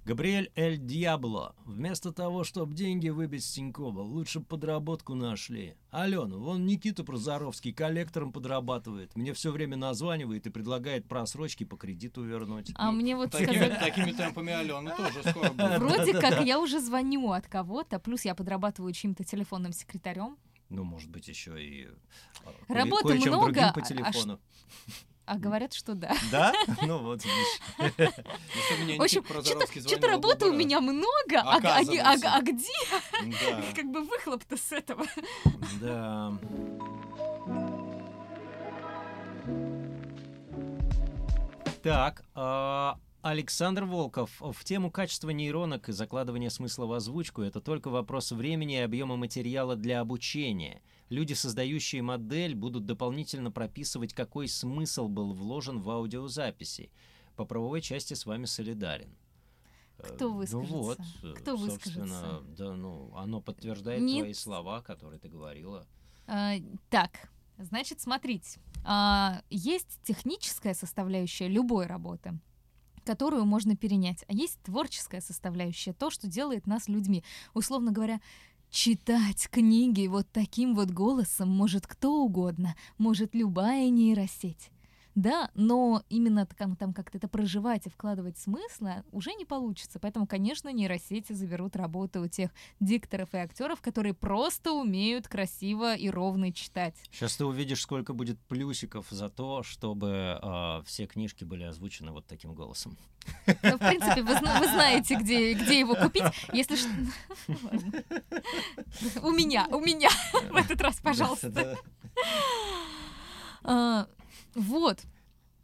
Габриэль 0.08 0.50
Эль 0.54 0.78
Диабло. 0.78 1.54
Вместо 1.66 2.12
того, 2.14 2.42
чтобы 2.42 2.72
деньги 2.74 3.10
выбить 3.10 3.44
с 3.44 3.52
Тинькова, 3.52 4.00
лучше 4.00 4.40
подработку 4.40 5.14
нашли. 5.14 5.74
Алена, 5.90 6.34
вон 6.38 6.64
Никита 6.64 7.04
Прозоровский 7.04 7.74
коллектором 7.74 8.32
подрабатывает. 8.32 9.14
Мне 9.16 9.34
все 9.34 9.52
время 9.52 9.76
названивает 9.76 10.46
и 10.46 10.50
предлагает 10.50 11.06
просрочки 11.06 11.64
по 11.64 11.76
кредиту 11.76 12.22
вернуть. 12.22 12.70
А 12.74 12.90
мне 12.90 13.16
вот 13.16 13.32
Такими, 13.32 13.50
сказали, 13.56 13.74
такими 13.78 14.12
темпами 14.12 14.50
Алена 14.50 14.96
тоже 14.96 15.22
скоро 15.28 15.50
будет. 15.52 15.78
вроде 15.78 16.14
как 16.18 16.42
я 16.42 16.58
уже 16.58 16.80
звоню 16.80 17.30
от 17.32 17.46
кого-то, 17.46 17.98
плюс 17.98 18.24
я 18.24 18.34
подрабатываю 18.34 18.94
чьим-то 18.94 19.24
телефонным 19.24 19.74
секретарем, 19.74 20.38
Ну, 20.70 20.84
может 20.84 21.10
быть, 21.10 21.28
еще 21.28 21.62
и 21.62 21.84
э, 21.84 21.92
Работы 22.68 23.12
много, 23.16 23.52
по 23.52 23.62
а- 23.62 23.72
а 23.76 23.82
телефону. 23.82 24.40
А 25.28 25.36
говорят, 25.36 25.72
что 25.74 25.94
да. 25.94 26.16
Да? 26.32 26.52
Ну 26.82 26.98
вот, 26.98 27.22
видишь. 27.24 28.14
Мне 28.82 28.98
В 28.98 29.02
общем, 29.02 29.24
Что-то 29.24 30.08
работы 30.08 30.46
у 30.46 30.52
меня 30.52 30.80
много, 30.80 31.40
а, 31.40 31.58
а- 31.58 31.80
а- 31.80 32.36
а 32.38 32.42
где 32.42 32.72
как 33.76 33.86
бы 33.90 34.02
выхлоп-то 34.02 34.56
с 34.56 34.72
этого? 34.72 35.04
Да. 35.80 36.32
Так, 41.82 42.24
Александр 43.22 43.84
Волков. 43.84 44.30
В 44.40 44.64
тему 44.64 44.90
качества 44.90 45.30
нейронок 45.30 45.88
и 45.88 45.92
закладывания 45.92 46.50
смысла 46.50 46.86
в 46.86 46.92
озвучку 46.92 47.42
это 47.42 47.60
только 47.60 47.88
вопрос 47.90 48.32
времени 48.32 48.76
и 48.76 48.80
объема 48.82 49.16
материала 49.16 49.76
для 49.76 50.00
обучения. 50.00 50.80
Люди, 51.10 51.32
создающие 51.32 52.02
модель, 52.02 52.54
будут 52.54 52.84
дополнительно 52.86 53.50
прописывать, 53.50 54.12
какой 54.12 54.46
смысл 54.48 55.08
был 55.08 55.32
вложен 55.32 55.80
в 55.80 55.88
аудиозаписи. 55.90 56.90
По 57.36 57.44
правовой 57.44 57.80
части 57.80 58.14
с 58.14 58.26
вами 58.26 58.44
солидарен. 58.44 59.10
Э, 59.98 60.02
Кто 60.14 60.28
Ну 60.28 60.34
выскажется? 60.36 60.74
вот, 60.76 60.98
э, 61.22 61.34
Кто 61.34 61.56
выскажется? 61.56 62.42
да, 62.56 62.74
ну, 62.74 63.10
оно 63.16 63.40
подтверждает 63.40 64.02
Нет. 64.02 64.20
твои 64.24 64.34
слова, 64.34 64.82
которые 64.82 65.18
ты 65.18 65.28
говорила. 65.28 65.86
А, 66.26 66.54
Так, 66.90 67.30
значит, 67.58 68.00
смотрите. 68.00 68.60
а, 68.84 69.42
Есть 69.50 69.98
техническая 70.04 70.74
составляющая 70.74 71.48
любой 71.48 71.86
работы, 71.86 72.38
которую 73.04 73.46
можно 73.46 73.74
перенять, 73.76 74.24
а 74.28 74.34
есть 74.34 74.60
творческая 74.62 75.22
составляющая, 75.22 75.94
то, 75.94 76.10
что 76.10 76.26
делает 76.26 76.66
нас 76.66 76.86
людьми. 76.88 77.24
Условно 77.54 77.90
говоря, 77.92 78.20
читать 78.70 79.48
книги 79.50 80.06
вот 80.06 80.26
таким 80.32 80.74
вот 80.74 80.90
голосом 80.90 81.48
может 81.48 81.86
кто 81.86 82.22
угодно, 82.22 82.76
может 82.98 83.34
любая 83.34 83.90
нейросеть. 83.90 84.70
Да, 85.18 85.50
но 85.56 86.04
именно 86.08 86.46
там, 86.46 86.76
там 86.76 86.94
как-то 86.94 87.18
это 87.18 87.26
проживать 87.26 87.88
и 87.88 87.90
вкладывать 87.90 88.38
смысла 88.38 89.02
уже 89.10 89.32
не 89.34 89.44
получится. 89.44 89.98
Поэтому, 89.98 90.28
конечно, 90.28 90.72
нейросети 90.72 91.32
заберут 91.32 91.74
работу 91.74 92.20
у 92.20 92.28
тех 92.28 92.52
дикторов 92.78 93.34
и 93.34 93.38
актеров, 93.38 93.80
которые 93.80 94.14
просто 94.14 94.70
умеют 94.70 95.26
красиво 95.26 95.96
и 95.96 96.08
ровно 96.08 96.52
читать. 96.52 96.94
Сейчас 97.10 97.36
ты 97.36 97.44
увидишь, 97.44 97.80
сколько 97.80 98.12
будет 98.12 98.38
плюсиков 98.42 99.08
за 99.10 99.28
то, 99.28 99.64
чтобы 99.64 100.38
э, 100.40 100.82
все 100.86 101.08
книжки 101.08 101.42
были 101.42 101.64
озвучены 101.64 102.12
вот 102.12 102.24
таким 102.28 102.54
голосом. 102.54 102.96
Ну, 103.64 103.76
в 103.76 103.78
принципе, 103.78 104.22
вы, 104.22 104.34
вы 104.34 104.66
знаете, 104.68 105.16
где, 105.16 105.54
где 105.54 105.80
его 105.80 105.96
купить. 105.96 106.22
Если 106.52 106.76
что... 106.76 106.88
У 109.20 109.32
меня, 109.32 109.66
у 109.72 109.80
меня 109.80 110.10
в 110.52 110.54
этот 110.54 110.80
раз, 110.80 111.00
пожалуйста. 111.00 111.76
Вот, 114.54 115.00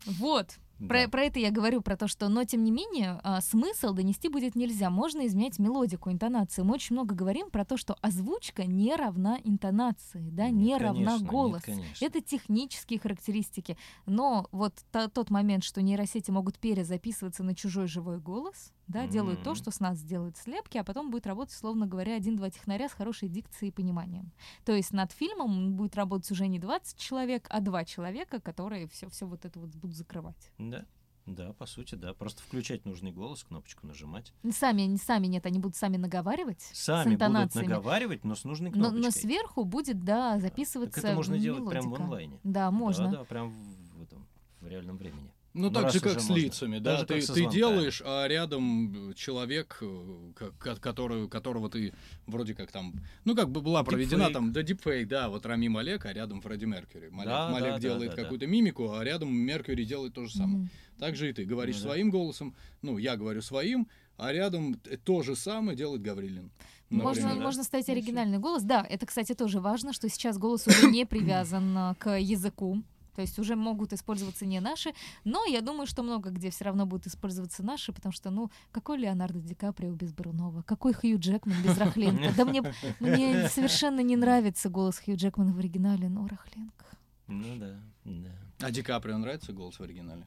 вот. 0.07 0.59
Про, 0.79 1.09
про 1.09 1.23
это 1.23 1.39
я 1.39 1.51
говорю, 1.51 1.81
про 1.83 1.97
то, 1.97 2.09
что, 2.09 2.29
но 2.29 2.45
тем 2.45 2.65
не 2.65 2.71
менее, 2.71 3.21
а, 3.23 3.41
смысл 3.41 3.93
донести 3.95 4.29
будет 4.29 4.55
нельзя. 4.57 4.91
Можно 4.91 5.27
изменять 5.27 5.59
мелодику, 5.59 6.11
интонацию. 6.11 6.65
Мы 6.65 6.75
очень 6.75 6.95
много 6.95 7.15
говорим 7.15 7.51
про 7.51 7.65
то, 7.65 7.77
что 7.77 7.97
озвучка 8.03 8.65
не 8.65 8.95
равна 8.97 9.39
интонации, 9.45 10.31
да, 10.31 10.49
Нет, 10.49 10.55
не 10.55 10.71
конечно, 10.79 10.87
равна 10.87 11.19
нет, 11.19 11.27
голос. 11.29 11.63
конечно. 11.63 12.05
Это 12.05 12.21
технические 12.21 12.99
характеристики. 12.99 13.77
Но 14.07 14.49
вот 14.53 14.75
та- 14.91 15.09
тот 15.09 15.31
момент, 15.31 15.65
что 15.65 15.81
нейросети 15.83 16.31
могут 16.31 16.59
перезаписываться 16.59 17.45
на 17.45 17.55
чужой 17.55 17.87
живой 17.87 18.19
голос, 18.19 18.73
да, 18.87 19.07
делают 19.07 19.43
то, 19.43 19.55
что 19.55 19.71
с 19.71 19.81
нас 19.81 20.03
делают 20.03 20.37
слепки, 20.37 20.77
а 20.77 20.85
потом 20.85 21.11
будет 21.11 21.27
работать, 21.27 21.55
словно 21.55 21.87
говоря, 21.87 22.17
один-два 22.17 22.51
технаря 22.51 22.89
с 22.89 22.93
хорошей 22.93 23.29
дикцией 23.29 23.71
и 23.71 23.73
пониманием. 23.73 24.31
То 24.65 24.73
есть 24.73 24.93
над 24.93 25.11
фильмом 25.13 25.73
будет 25.75 25.97
работать 25.97 26.31
уже 26.31 26.47
не 26.49 26.59
20 26.59 26.99
человек, 26.99 27.47
а 27.49 27.61
два 27.61 27.85
человека, 27.85 28.41
которые 28.41 28.87
все, 28.89 29.09
все 29.09 29.27
вот 29.27 29.45
это 29.47 29.59
вот 29.59 29.71
будут 29.77 29.97
закрывать. 29.97 30.51
Да, 30.71 30.87
да, 31.27 31.53
по 31.55 31.67
сути, 31.67 31.95
да. 31.95 32.13
Просто 32.15 32.43
включать 32.43 32.85
нужный 32.85 33.13
голос, 33.13 33.45
кнопочку 33.45 33.87
нажимать. 33.87 34.33
Не 34.43 34.53
Сами, 34.53 34.83
не 34.83 34.99
сами 34.99 35.27
нет, 35.27 35.47
они 35.47 35.59
будут 35.59 35.77
сами 35.77 35.97
наговаривать 35.97 36.63
Сами 36.73 37.17
будут 37.17 37.55
наговаривать, 37.55 38.25
но 38.25 38.35
с 38.35 38.45
нужной 38.45 38.71
но, 38.71 38.75
кнопочкой. 38.75 39.03
но 39.03 39.11
сверху 39.11 39.65
будет, 39.65 40.05
да, 40.05 40.39
записываться 40.39 41.01
Так 41.01 41.05
это 41.05 41.15
можно 41.15 41.39
делать 41.39 41.69
прямо 41.69 41.83
в 41.83 41.87
мелодика. 41.87 42.03
онлайне. 42.05 42.41
Да, 42.45 42.71
можно. 42.71 43.11
Да, 43.11 43.19
да, 43.19 43.25
прям 43.25 43.53
в 43.97 44.03
этом, 44.03 44.27
в 44.61 44.67
реальном 44.69 44.97
времени. 44.97 45.33
Ну, 45.55 45.71
так 45.71 45.93
же, 45.93 46.01
как 46.01 46.19
с 46.21 46.29
можно. 46.29 46.35
лицами, 46.35 46.79
да. 46.79 46.93
Даже 46.95 47.07
Ты, 47.07 47.15
как 47.15 47.21
ты 47.27 47.33
звонками. 47.35 47.55
делаешь, 47.55 48.03
а 48.05 48.27
рядом 48.27 49.11
э, 49.11 49.15
человек, 49.15 49.79
э, 49.83 50.33
ко- 50.35 50.77
который, 50.81 51.29
которого 51.29 51.71
ты 51.71 51.93
вроде 52.27 52.55
как 52.55 52.73
там... 52.73 52.93
Ну, 53.25 53.37
как 53.37 53.51
бы 53.51 53.61
была 53.61 53.85
проведена 53.85 54.25
Дипфейк. 54.25 54.33
там, 54.35 54.53
да, 54.53 54.63
дипфейк, 54.63 55.09
да, 55.09 55.29
вот 55.29 55.47
Рами 55.47 55.69
Малек, 55.69 56.07
а 56.07 56.13
рядом 56.13 56.41
Фредди 56.41 56.65
Меркьюри. 56.65 57.09
Малек, 57.11 57.29
Да, 57.31 57.49
Малек 57.51 57.67
да, 57.69 57.73
да, 57.75 57.79
делает 57.79 58.11
да, 58.11 58.17
да. 58.17 58.23
какую-то 58.23 58.47
мимику, 58.49 58.93
а 58.95 59.05
рядом 59.05 59.33
Меркьюри 59.33 59.85
делает 59.85 60.13
то 60.15 60.27
же 60.27 60.33
самое. 60.35 60.59
Мгм. 60.59 60.71
Так 60.99 61.15
же 61.15 61.31
и 61.31 61.33
ты 61.33 61.45
говоришь 61.45 61.77
Ну 61.77 61.83
да. 61.83 61.89
своим 61.89 62.11
голосом, 62.11 62.55
ну, 62.83 62.99
я 62.99 63.17
говорю 63.17 63.41
своим, 63.41 63.87
а 64.17 64.33
рядом 64.33 64.75
т- 64.75 64.97
то 64.97 65.23
же 65.23 65.37
самое 65.37 65.77
делает 65.79 66.03
Гаврилин. 66.03 66.51
Можно, 66.91 67.23
например. 67.23 67.37
да. 67.39 67.43
можно 67.45 67.63
ставить 67.63 67.87
Ну, 67.87 67.93
оригинальный 67.95 68.39
голос. 68.39 68.63
Да, 68.65 68.85
это, 68.89 69.07
кстати, 69.07 69.35
тоже 69.35 69.61
важно, 69.61 69.93
что 69.93 70.09
сейчас 70.09 70.37
голос 70.37 70.67
уже 70.67 70.91
не 70.91 71.07
привязан 71.07 71.95
к 71.99 72.19
языку. 72.19 72.83
То 73.15 73.21
есть 73.23 73.39
уже 73.39 73.57
могут 73.57 73.93
использоваться 73.93 74.47
не 74.47 74.61
наши, 74.61 74.93
но 75.25 75.45
я 75.45 75.61
думаю, 75.61 75.87
что 75.87 76.03
много 76.03 76.31
где 76.31 76.51
все 76.51 76.65
равно 76.65 76.87
будут 76.87 77.07
использоваться 77.07 77.63
наши, 77.63 77.93
потому 77.93 78.13
что, 78.13 78.31
ну, 78.31 78.51
какой 78.73 78.99
Леонардо 78.99 79.41
Ди 79.41 79.55
Каприо 79.55 79.93
без 79.95 80.13
Брунова, 80.13 80.63
какой 80.63 80.93
Хью 80.93 81.19
Джекман 81.19 81.57
без 81.63 81.79
Рахленко. 81.79 82.35
Да 82.37 82.45
мне, 82.45 82.63
мне 83.01 83.49
совершенно 83.49 84.01
не 84.01 84.17
нравится 84.17 84.69
голос 84.69 84.99
Хью 84.99 85.17
Джекмана 85.17 85.53
в 85.53 85.59
оригинале, 85.59 86.09
но 86.09 86.27
Рахленко. 86.27 86.87
Ну 87.27 87.57
да, 87.57 87.81
да. 88.05 88.31
А 88.61 88.71
Ди 88.71 88.83
Каприо 88.83 89.19
нравится 89.19 89.53
голос 89.53 89.79
в 89.79 89.83
оригинале? 89.83 90.27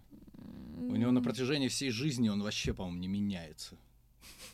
У 0.77 0.95
него 0.95 1.11
на 1.11 1.21
протяжении 1.21 1.67
всей 1.67 1.89
жизни 1.91 2.29
он 2.29 2.41
вообще, 2.41 2.73
по-моему, 2.73 2.99
не 2.99 3.07
меняется. 3.07 3.75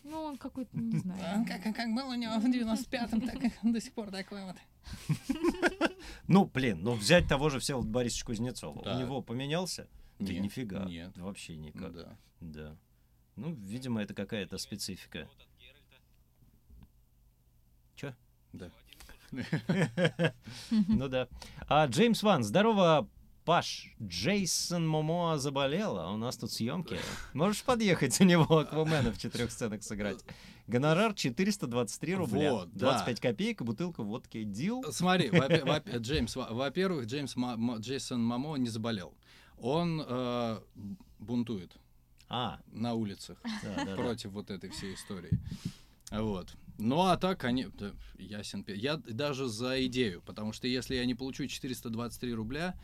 Ну, 0.03 0.19
он 0.21 0.37
какой-то, 0.37 0.77
не 0.77 0.97
знаю. 0.97 1.45
как, 1.45 1.75
как 1.75 1.93
был 1.93 2.09
у 2.09 2.15
него 2.15 2.39
в 2.39 2.45
95-м, 2.45 3.21
так 3.21 3.37
до 3.63 3.81
сих 3.81 3.93
пор 3.93 4.11
такой 4.11 4.43
вот. 4.43 4.55
Ну, 6.27 6.45
блин, 6.45 6.79
ну 6.81 6.93
взять 6.93 7.27
того 7.27 7.49
же 7.49 7.59
Всеволода 7.59 7.89
Борисовича 7.89 8.25
Кузнецова. 8.25 8.79
У 8.79 8.99
него 8.99 9.21
поменялся? 9.21 9.87
Да 10.19 10.33
нифига. 10.33 10.85
нет. 10.85 11.17
Вообще 11.17 11.57
никак. 11.57 11.93
Да. 11.93 12.17
Да. 12.39 12.77
Ну, 13.35 13.53
видимо, 13.53 14.01
это 14.01 14.13
какая-то 14.13 14.57
специфика. 14.57 15.27
Чё? 17.95 18.13
Да. 18.53 18.69
Ну 20.69 21.07
да. 21.07 21.27
А 21.67 21.85
Джеймс 21.87 22.21
Ван, 22.23 22.43
здорово, 22.43 23.09
Паш. 23.45 23.93
Джейсон 24.01 24.87
Момоа 24.87 25.37
заболел, 25.37 25.97
а 25.97 26.11
у 26.11 26.17
нас 26.17 26.37
тут 26.37 26.51
съемки. 26.51 26.97
Можешь 27.33 27.63
подъехать 27.63 28.19
у 28.21 28.23
него 28.23 28.59
Аквамена 28.59 29.11
в 29.11 29.17
четырех 29.17 29.51
сценах 29.51 29.83
сыграть? 29.83 30.23
Гонорар 30.67 31.13
423 31.13 32.15
рубля. 32.15 32.51
Вот, 32.53 32.71
да. 32.73 32.91
25 32.91 33.19
копеек 33.19 33.61
и 33.61 33.63
бутылка 33.63 34.01
водки. 34.03 34.43
Дил. 34.43 34.83
Смотри, 34.91 35.29
во- 35.29 35.47
во- 35.65 35.97
Джеймс, 35.99 36.35
во- 36.35 36.53
во-первых, 36.53 37.05
Джеймс 37.05 37.35
Ма- 37.35 37.77
Джейсон 37.79 38.23
Мамо 38.23 38.55
не 38.55 38.69
заболел. 38.69 39.13
Он 39.57 40.01
э, 40.05 40.59
бунтует 41.19 41.75
А, 42.29 42.59
на 42.71 42.93
улицах 42.93 43.37
да, 43.63 43.75
да, 43.75 43.85
да. 43.85 43.95
против 43.95 44.31
вот 44.31 44.49
этой 44.51 44.69
всей 44.69 44.93
истории. 44.95 45.39
Вот. 46.11 46.53
Ну 46.79 47.01
а 47.01 47.17
так, 47.17 47.43
они, 47.43 47.67
да, 47.77 47.91
ясен. 48.17 48.65
Я 48.67 48.97
даже 48.97 49.47
за 49.47 49.85
идею, 49.85 50.21
потому 50.21 50.53
что 50.53 50.67
если 50.67 50.95
я 50.95 51.05
не 51.05 51.13
получу 51.15 51.45
423 51.45 52.33
рубля, 52.33 52.75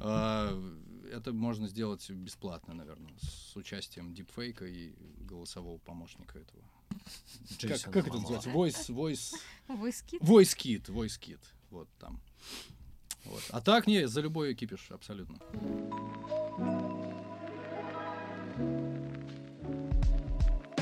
э, 0.00 0.72
это 1.12 1.32
можно 1.32 1.68
сделать 1.68 2.08
бесплатно, 2.10 2.74
наверное, 2.74 3.12
с 3.20 3.56
участием 3.56 4.12
дипфейка 4.12 4.66
и 4.66 4.92
голосового 5.20 5.78
помощника 5.78 6.38
этого. 6.38 6.62
Как, 6.88 7.70
Джейсона 7.70 7.92
как 7.92 8.06
это 8.06 8.16
называется? 8.18 8.50
Voice, 8.50 8.88
voice, 8.88 9.34
Войски. 9.68 10.16
voice 10.16 10.56
kit, 10.56 10.86
voice 10.86 11.18
kit. 11.20 11.40
Вот 11.70 11.88
там. 11.98 12.20
Вот. 13.24 13.42
А 13.50 13.60
так 13.60 13.86
не, 13.86 14.06
за 14.06 14.20
любой 14.20 14.54
кипиш, 14.54 14.90
абсолютно. 14.90 15.36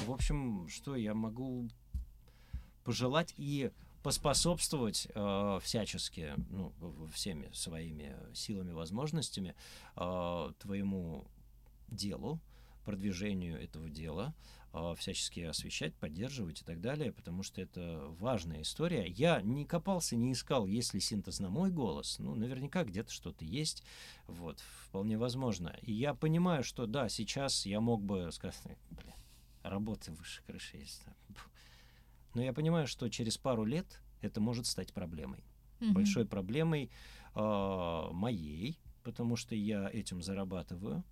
В 0.05 0.11
общем, 0.11 0.69
что 0.69 0.97
я 0.97 1.15
могу 1.15 1.69
пожелать 2.85 3.35
и 3.37 3.71
поспособствовать 4.03 5.09
э, 5.13 5.59
всячески, 5.63 6.35
ну, 6.51 6.73
всеми 7.13 7.51
своими 7.53 8.17
силами, 8.33 8.73
возможностями 8.73 9.57
э, 9.97 10.53
твоему 10.61 11.27
делу, 11.89 12.41
продвижению 12.87 13.61
этого 13.61 13.91
дела, 13.91 14.33
э, 14.73 14.95
всячески 14.97 15.41
освещать, 15.41 15.95
поддерживать 15.97 16.63
и 16.63 16.65
так 16.65 16.81
далее, 16.81 17.13
потому 17.13 17.43
что 17.43 17.61
это 17.61 18.07
важная 18.21 18.63
история. 18.63 19.07
Я 19.09 19.43
не 19.43 19.67
копался, 19.67 20.17
не 20.17 20.33
искал, 20.33 20.67
есть 20.67 20.95
ли 20.95 21.01
синтез 21.01 21.41
на 21.41 21.51
мой 21.51 21.71
голос. 21.71 22.19
Ну, 22.21 22.35
наверняка 22.37 22.85
где-то 22.85 23.13
что-то 23.13 23.45
есть, 23.45 23.83
вот, 24.29 24.61
вполне 24.87 25.19
возможно. 25.19 25.77
И 25.83 25.93
я 25.93 26.15
понимаю, 26.15 26.63
что 26.63 26.87
да, 26.87 27.09
сейчас 27.09 27.67
я 27.67 27.81
мог 27.81 28.03
бы 28.03 28.31
сказать, 28.31 28.63
блин, 28.91 29.15
работы 29.65 30.13
выше 30.13 30.43
крыши 30.47 30.77
есть. 30.79 31.05
Но 32.35 32.43
я 32.43 32.53
понимаю, 32.53 32.87
что 32.87 33.09
через 33.09 33.37
пару 33.37 33.65
лет 33.65 34.01
это 34.23 34.41
может 34.41 34.67
стать 34.67 34.93
проблемой. 34.93 35.45
Мгм. 35.81 35.93
Большой 35.93 36.25
проблемой 36.25 36.91
э, 37.35 38.09
моей, 38.13 38.79
потому 39.03 39.35
что 39.37 39.55
я 39.57 39.91
этим 39.93 40.23
зарабатываю, 40.23 41.05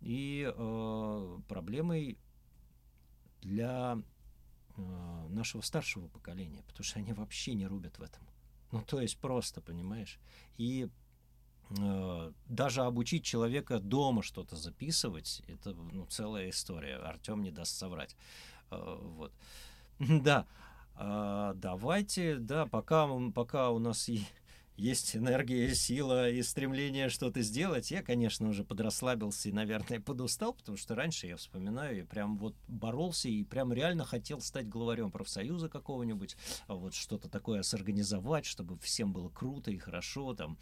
и 0.00 0.52
э, 0.54 1.38
проблемой 1.48 2.18
для 3.40 3.98
э, 4.76 5.26
нашего 5.28 5.60
старшего 5.62 6.08
поколения, 6.08 6.62
потому 6.66 6.84
что 6.84 6.98
они 6.98 7.12
вообще 7.12 7.54
не 7.54 7.66
рубят 7.66 7.98
в 7.98 8.02
этом. 8.02 8.22
Ну, 8.72 8.82
то 8.82 9.00
есть 9.00 9.18
просто, 9.18 9.60
понимаешь? 9.60 10.18
И 10.56 10.88
э, 11.70 12.32
даже 12.46 12.82
обучить 12.82 13.24
человека 13.24 13.80
дома 13.80 14.22
что-то 14.22 14.56
записывать, 14.56 15.42
это 15.48 15.72
ну, 15.74 16.06
целая 16.06 16.50
история. 16.50 16.96
Артем 16.96 17.42
не 17.42 17.50
даст 17.50 17.76
соврать. 17.76 18.16
Э, 18.70 18.98
вот. 19.00 19.32
Да. 19.98 20.46
А, 21.00 21.54
давайте, 21.54 22.38
да, 22.38 22.66
пока, 22.66 23.08
пока 23.32 23.70
у 23.70 23.78
нас 23.78 24.08
и 24.08 24.26
есть 24.78 25.16
энергия, 25.16 25.74
сила 25.74 26.30
и 26.30 26.40
стремление 26.40 27.08
что-то 27.08 27.42
сделать, 27.42 27.90
я, 27.90 28.00
конечно, 28.00 28.48
уже 28.48 28.62
подрасслабился 28.62 29.48
и, 29.48 29.52
наверное, 29.52 30.00
подустал, 30.00 30.54
потому 30.54 30.78
что 30.78 30.94
раньше 30.94 31.26
я 31.26 31.36
вспоминаю, 31.36 31.98
и 31.98 32.02
прям 32.04 32.38
вот 32.38 32.54
боролся 32.68 33.28
и 33.28 33.42
прям 33.42 33.72
реально 33.72 34.04
хотел 34.04 34.40
стать 34.40 34.68
главарем 34.68 35.10
профсоюза 35.10 35.68
какого-нибудь, 35.68 36.36
а 36.68 36.76
вот 36.76 36.94
что-то 36.94 37.28
такое 37.28 37.62
сорганизовать, 37.62 38.46
чтобы 38.46 38.78
всем 38.78 39.12
было 39.12 39.28
круто 39.28 39.72
и 39.72 39.78
хорошо, 39.78 40.32
там, 40.34 40.56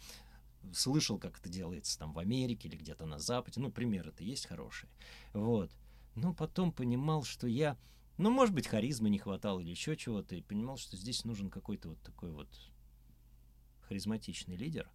слышал, 0.73 1.19
как 1.19 1.37
это 1.39 1.47
делается 1.47 1.99
там 1.99 2.11
в 2.11 2.17
Америке 2.17 2.69
или 2.69 2.75
где-то 2.75 3.05
на 3.05 3.19
Западе, 3.19 3.61
ну, 3.61 3.71
примеры-то 3.71 4.23
есть 4.23 4.47
хорошие, 4.47 4.89
вот. 5.33 5.69
Но 6.15 6.33
потом 6.33 6.71
понимал, 6.71 7.23
что 7.23 7.45
я, 7.45 7.77
ну, 8.17 8.31
может 8.31 8.55
быть, 8.55 8.65
харизмы 8.65 9.11
не 9.11 9.19
хватало 9.19 9.59
или 9.59 9.69
еще 9.69 9.95
чего-то, 9.95 10.35
и 10.35 10.41
понимал, 10.41 10.77
что 10.77 10.97
здесь 10.97 11.23
нужен 11.23 11.51
какой-то 11.51 11.89
вот 11.89 12.01
такой 12.01 12.31
вот 12.31 12.49
харизматичный 13.87 14.55
лидер, 14.55 14.89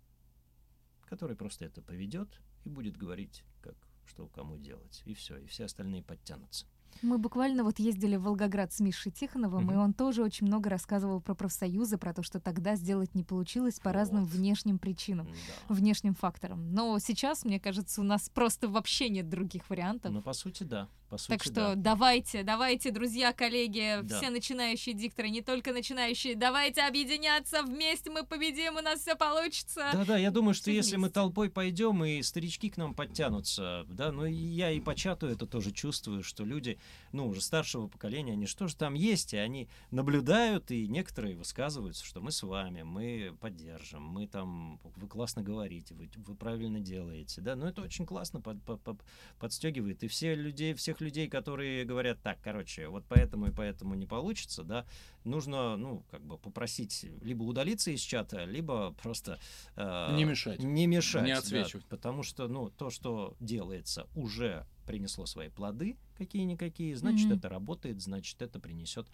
который 1.06 1.36
просто 1.36 1.64
это 1.64 1.82
поведет, 1.82 2.28
и 2.64 2.68
будет 2.68 2.96
говорить, 2.96 3.44
как 3.60 3.74
что 4.06 4.26
кому 4.28 4.56
делать. 4.58 5.02
И 5.06 5.14
все, 5.14 5.36
и 5.38 5.46
все 5.46 5.64
остальные 5.64 6.02
подтянутся. 6.02 6.66
Мы 7.00 7.16
буквально 7.16 7.64
вот 7.64 7.78
ездили 7.78 8.16
в 8.16 8.22
Волгоград 8.24 8.70
с 8.72 8.80
Мишей 8.80 9.10
Тихоновым, 9.12 9.64
Мгм. 9.64 9.72
и 9.72 9.76
он 9.76 9.94
тоже 9.94 10.22
очень 10.22 10.46
много 10.46 10.68
рассказывал 10.68 11.22
про 11.22 11.34
профсоюзы, 11.34 11.96
про 11.96 12.12
то, 12.12 12.22
что 12.22 12.38
тогда 12.38 12.76
сделать 12.76 13.14
не 13.14 13.24
получилось 13.24 13.80
по 13.80 13.92
разным 13.92 14.24
внешним 14.26 14.78
причинам, 14.78 15.26
Да. 15.26 15.74
внешним 15.74 16.14
факторам. 16.14 16.74
Но 16.74 16.98
сейчас, 16.98 17.44
мне 17.46 17.58
кажется, 17.58 18.02
у 18.02 18.04
нас 18.04 18.28
просто 18.28 18.68
вообще 18.68 19.08
нет 19.08 19.30
других 19.30 19.70
вариантов. 19.70 20.12
Ну, 20.12 20.20
по 20.20 20.34
сути, 20.34 20.64
да. 20.64 20.86
По 21.12 21.18
сути, 21.18 21.28
Так 21.28 21.42
что 21.42 21.52
да. 21.52 21.74
давайте, 21.74 22.42
давайте, 22.42 22.90
друзья, 22.90 23.34
коллеги, 23.34 23.98
Да. 24.02 24.16
все 24.16 24.30
начинающие 24.30 24.94
дикторы, 24.94 25.28
не 25.28 25.42
только 25.42 25.74
начинающие, 25.74 26.34
давайте 26.34 26.80
объединяться, 26.84 27.62
вместе 27.64 28.08
мы 28.10 28.24
победим, 28.24 28.76
у 28.76 28.80
нас 28.80 29.00
все 29.02 29.14
получится. 29.14 29.90
Да-да, 29.92 30.16
я 30.16 30.30
думаю, 30.30 30.54
что 30.54 30.70
Все 30.70 30.76
если 30.76 30.96
мы 30.96 31.10
толпой 31.10 31.50
пойдем, 31.50 32.02
и 32.02 32.22
старички 32.22 32.70
к 32.70 32.78
нам 32.78 32.94
подтянутся, 32.94 33.84
да, 33.88 34.10
ну 34.10 34.24
я 34.24 34.70
и 34.70 34.80
по 34.80 34.94
чату 34.94 35.26
это 35.26 35.46
тоже 35.46 35.70
чувствую, 35.70 36.22
что 36.22 36.44
люди, 36.46 36.78
ну, 37.12 37.26
уже 37.28 37.42
старшего 37.42 37.88
поколения, 37.88 38.32
они 38.32 38.46
что 38.46 38.66
же 38.66 38.74
там 38.74 38.94
есть, 38.94 39.34
и 39.34 39.36
они 39.36 39.68
наблюдают, 39.90 40.70
и 40.70 40.88
некоторые 40.88 41.36
высказываются, 41.36 42.06
что 42.06 42.22
мы 42.22 42.32
с 42.32 42.42
вами, 42.42 42.84
мы 42.84 43.36
поддержим, 43.38 44.00
мы 44.02 44.26
там, 44.28 44.80
вы 44.96 45.06
классно 45.08 45.42
говорите, 45.42 45.92
вы, 45.92 46.08
вы 46.16 46.34
правильно 46.34 46.80
делаете, 46.80 47.42
да, 47.42 47.54
ну 47.54 47.66
это 47.66 47.82
очень 47.82 48.06
классно 48.06 48.40
под, 48.40 48.62
под- 48.62 48.80
под- 48.80 49.02
подстегивает, 49.38 50.02
и 50.04 50.08
все 50.08 50.34
людей, 50.34 50.72
всех 50.72 51.01
людей, 51.02 51.28
которые 51.28 51.84
говорят, 51.84 52.18
так, 52.22 52.38
короче, 52.42 52.88
вот 52.88 53.04
поэтому 53.08 53.48
и 53.48 53.50
поэтому 53.50 53.94
не 53.94 54.06
получится, 54.06 54.62
да, 54.64 54.86
нужно, 55.24 55.76
ну, 55.76 56.02
как 56.10 56.22
бы 56.22 56.38
попросить 56.38 57.04
либо 57.20 57.42
удалиться 57.42 57.90
из 57.90 58.00
чата, 58.00 58.44
либо 58.44 58.92
просто... 59.02 59.38
э, 59.76 60.14
Не 60.16 60.24
мешать. 60.24 60.60
Не 60.62 60.86
мешать, 60.86 61.24
Не 61.24 61.32
да, 61.32 61.38
отсвечивать. 61.38 61.84
потому 61.86 62.22
что, 62.22 62.48
ну, 62.48 62.70
то, 62.70 62.90
что 62.90 63.36
делается, 63.40 64.06
уже 64.14 64.66
принесло 64.86 65.26
свои 65.26 65.48
плоды, 65.48 65.96
какие-никакие, 66.18 66.96
значит, 66.96 67.26
Мгм. 67.28 67.38
это 67.38 67.48
работает, 67.48 68.00
значит, 68.00 68.40
это 68.42 68.58
принесет 68.58 69.06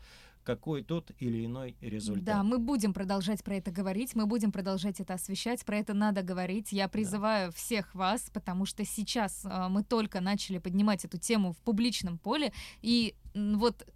какой 0.44 0.82
тот 0.82 1.10
или 1.18 1.44
иной 1.44 1.76
результат. 1.80 2.24
Да, 2.24 2.42
мы 2.42 2.58
будем 2.58 2.92
продолжать 2.92 3.44
про 3.44 3.56
это 3.56 3.70
говорить, 3.70 4.14
мы 4.14 4.26
будем 4.26 4.52
продолжать 4.52 5.00
это 5.00 5.14
освещать, 5.14 5.64
про 5.64 5.78
это 5.78 5.94
надо 5.94 6.22
говорить. 6.22 6.72
Я 6.72 6.88
призываю 6.88 7.52
всех 7.52 7.94
вас, 7.94 8.30
потому 8.32 8.66
что 8.66 8.84
сейчас 8.84 9.42
а, 9.44 9.68
мы 9.68 9.82
только 9.82 10.20
начали 10.20 10.58
поднимать 10.58 11.04
эту 11.04 11.18
тему 11.18 11.52
в 11.52 11.58
публичном 11.58 12.18
поле, 12.18 12.52
и 12.82 13.14
вот 13.34 13.86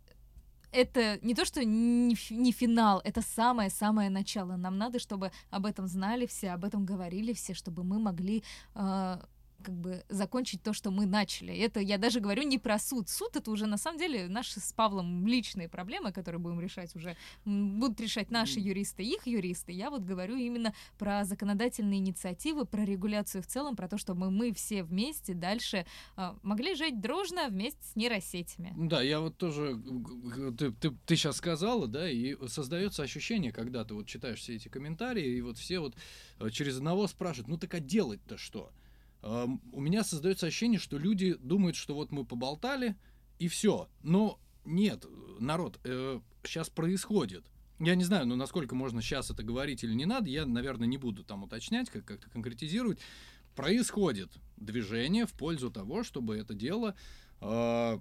это 0.73 1.19
не 1.23 1.35
то, 1.35 1.45
что 1.45 1.65
не, 1.65 2.17
не 2.31 2.53
финал, 2.53 3.01
это 3.05 3.21
самое-самое 3.21 4.11
начало. 4.11 4.57
Нам 4.57 4.79
надо, 4.79 4.99
чтобы 4.99 5.31
об 5.51 5.67
этом 5.67 5.87
знали 5.87 6.27
все, 6.27 6.51
об 6.51 6.65
этом 6.65 6.85
говорили 6.85 7.33
все, 7.35 7.55
чтобы 7.55 7.85
мы 7.85 7.99
могли 7.99 8.43
а, 8.75 9.23
как 9.63 9.75
бы 9.75 10.05
закончить 10.09 10.63
то, 10.63 10.73
что 10.73 10.91
мы 10.91 11.07
начали. 11.07 11.55
Это 11.57 11.81
я 11.81 11.99
даже 11.99 12.21
говорю 12.21 12.43
не 12.43 12.59
про 12.59 12.79
суд. 12.79 13.09
Суд 13.09 13.37
это 13.37 13.51
уже 13.51 13.67
на 13.67 13.77
самом 13.77 13.99
деле 13.99 14.29
наши 14.29 14.61
с 14.61 14.73
Павлом 14.73 15.27
личные 15.27 15.69
проблемы, 15.69 16.13
которые 16.13 16.41
будем 16.41 16.61
решать 16.61 16.95
уже 16.97 17.17
будут 17.45 18.01
решать 18.01 18.31
наши 18.31 18.61
юристы, 18.61 19.03
их 19.03 19.27
юристы. 19.27 19.73
Я 19.73 19.91
вот 19.91 20.03
говорю 20.03 20.37
именно 20.37 20.75
про 20.99 21.25
законодательные 21.25 22.01
инициативы, 22.01 22.65
про 22.65 22.85
регуляцию 22.85 23.43
в 23.43 23.47
целом, 23.47 23.77
про 23.77 23.89
то, 23.89 23.99
чтобы 23.99 24.31
мы 24.31 24.53
все 24.53 24.83
вместе 24.83 25.35
дальше 25.35 25.87
а, 26.17 26.37
могли 26.43 26.75
жить 26.75 27.01
дружно 27.01 27.49
вместе 27.49 27.83
с 27.85 27.97
нейросетями. 27.97 28.75
Да, 28.77 29.03
я 29.03 29.21
вот 29.21 29.37
тоже, 29.37 29.75
г- 29.75 30.53
ты, 30.53 30.91
ты, 30.91 31.17
сейчас 31.17 31.37
сказала, 31.37 31.87
да, 31.87 32.11
и 32.11 32.37
создается 32.49 33.03
ощущение, 33.03 33.53
когда 33.53 33.85
ты 33.85 33.95
вот 33.95 34.07
читаешь 34.07 34.41
все 34.41 34.57
эти 34.57 34.69
комментарии, 34.69 35.37
и 35.37 35.41
вот 35.41 35.59
все 35.59 35.79
вот 35.81 35.95
э, 36.39 36.51
через 36.51 36.77
одного 36.79 37.07
спрашивают, 37.07 37.49
ну 37.49 37.59
так 37.59 37.75
а 37.75 37.81
делать-то 37.81 38.37
что? 38.39 38.73
Эм, 39.23 39.61
У 39.73 39.81
меня 39.81 40.05
создается 40.05 40.47
ощущение, 40.47 40.79
что 40.79 40.99
люди 40.99 41.35
думают, 41.35 41.77
что 41.77 41.95
вот 41.95 42.11
мы 42.13 42.25
поболтали, 42.25 42.97
и 43.39 43.49
все. 43.49 43.89
Но 44.03 44.39
нет, 44.65 45.05
народ, 45.39 45.81
сейчас 46.45 46.69
происходит. 46.71 47.45
Я 47.79 47.95
не 47.97 48.05
знаю, 48.05 48.27
ну 48.27 48.37
насколько 48.37 48.75
можно 48.75 49.03
сейчас 49.03 49.31
это 49.31 49.43
говорить 49.43 49.83
или 49.83 49.93
не 49.95 50.07
надо, 50.07 50.29
я, 50.29 50.47
наверное, 50.47 50.87
не 50.87 50.99
буду 50.99 51.25
там 51.25 51.43
уточнять, 51.43 51.91
как- 51.91 52.05
как-то 52.05 52.31
конкретизировать. 52.31 53.01
Происходит 53.57 54.31
движение 54.57 55.27
в 55.27 55.33
пользу 55.33 55.71
того, 55.71 56.05
чтобы 56.05 56.37
это 56.37 56.55
дело 56.55 56.95
э, 57.41 57.99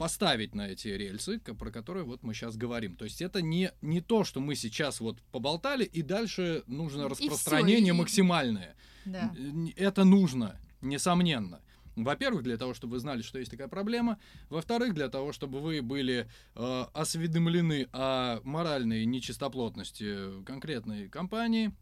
поставить 0.00 0.54
на 0.54 0.66
эти 0.68 0.88
рельсы, 0.88 1.38
про 1.40 1.70
которые 1.70 2.04
вот 2.06 2.22
мы 2.22 2.32
сейчас 2.32 2.56
говорим. 2.56 2.96
То 2.96 3.04
есть 3.04 3.20
это 3.20 3.42
не, 3.42 3.70
не 3.82 4.00
то, 4.00 4.24
что 4.24 4.40
мы 4.40 4.54
сейчас 4.54 4.98
вот 4.98 5.20
поболтали, 5.30 5.84
и 5.84 6.00
дальше 6.00 6.62
нужно 6.66 7.02
И 7.02 7.14
всё, 7.14 7.28
распространение 7.28 7.92
и- 7.92 7.96
максимальное. 7.96 8.76
Да. 9.04 9.30
Это 9.76 10.04
нужно, 10.04 10.58
несомненно. 10.80 11.60
Во-первых, 11.96 12.44
для 12.44 12.56
того, 12.56 12.72
чтобы 12.72 12.92
вы 12.94 13.00
знали, 13.00 13.20
что 13.20 13.38
есть 13.38 13.50
такая 13.50 13.68
проблема. 13.68 14.18
Во-вторых, 14.48 14.94
для 14.94 15.10
того, 15.10 15.32
чтобы 15.32 15.60
вы 15.60 15.82
были 15.82 16.26
э, 16.54 16.84
осведомлены 16.94 17.86
о 17.92 18.40
моральной 18.42 19.04
нечистоплотности 19.04 20.42
конкретной 20.44 21.10
компании. 21.10 21.72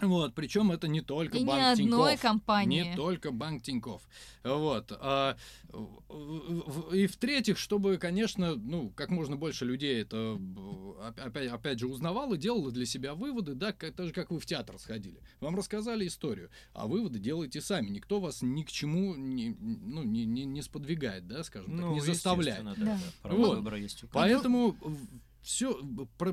Вот, 0.00 0.34
причем 0.34 0.70
это 0.70 0.86
не 0.88 1.00
только 1.00 1.38
И 1.38 1.44
банк 1.44 1.60
одной 1.72 1.76
Тинькофф. 2.14 2.20
компании. 2.20 2.82
Не 2.90 2.96
только 2.96 3.30
банк 3.32 3.62
Тиньков. 3.62 4.02
Вот. 4.44 4.92
А, 5.00 5.36
в- 5.68 6.02
в- 6.08 6.94
и 6.94 7.06
в-третьих, 7.06 7.58
чтобы, 7.58 7.96
конечно, 7.98 8.54
ну, 8.54 8.90
как 8.90 9.10
можно 9.10 9.36
больше 9.36 9.64
людей 9.64 10.00
это 10.02 10.38
опять, 11.24 11.48
опять 11.50 11.78
же 11.80 11.88
узнавало, 11.88 12.36
делало 12.36 12.70
для 12.70 12.86
себя 12.86 13.14
выводы, 13.14 13.54
да, 13.54 13.72
как, 13.72 13.94
так 13.94 14.06
же, 14.06 14.12
как 14.12 14.30
вы 14.30 14.38
в 14.40 14.46
театр 14.46 14.78
сходили. 14.78 15.20
Вам 15.40 15.56
рассказали 15.56 16.06
историю, 16.06 16.50
а 16.72 16.86
выводы 16.86 17.18
делаете 17.18 17.60
сами. 17.60 17.88
Никто 17.88 18.20
вас 18.20 18.42
ни 18.42 18.62
к 18.62 18.70
чему 18.70 19.14
не, 19.16 19.56
ну, 19.60 20.02
не, 20.04 20.24
не, 20.24 20.44
не 20.44 20.62
сподвигает, 20.62 21.26
да, 21.26 21.42
скажем 21.44 21.72
так, 21.72 21.80
Ну, 21.80 21.94
не 21.94 22.00
заставляет. 22.00 22.64
Да. 22.64 22.74
Да, 22.76 22.98
Вот. 23.30 23.56
выбора 23.56 23.78
есть. 23.78 24.04
Поэтому 24.12 24.76
все 25.42 25.74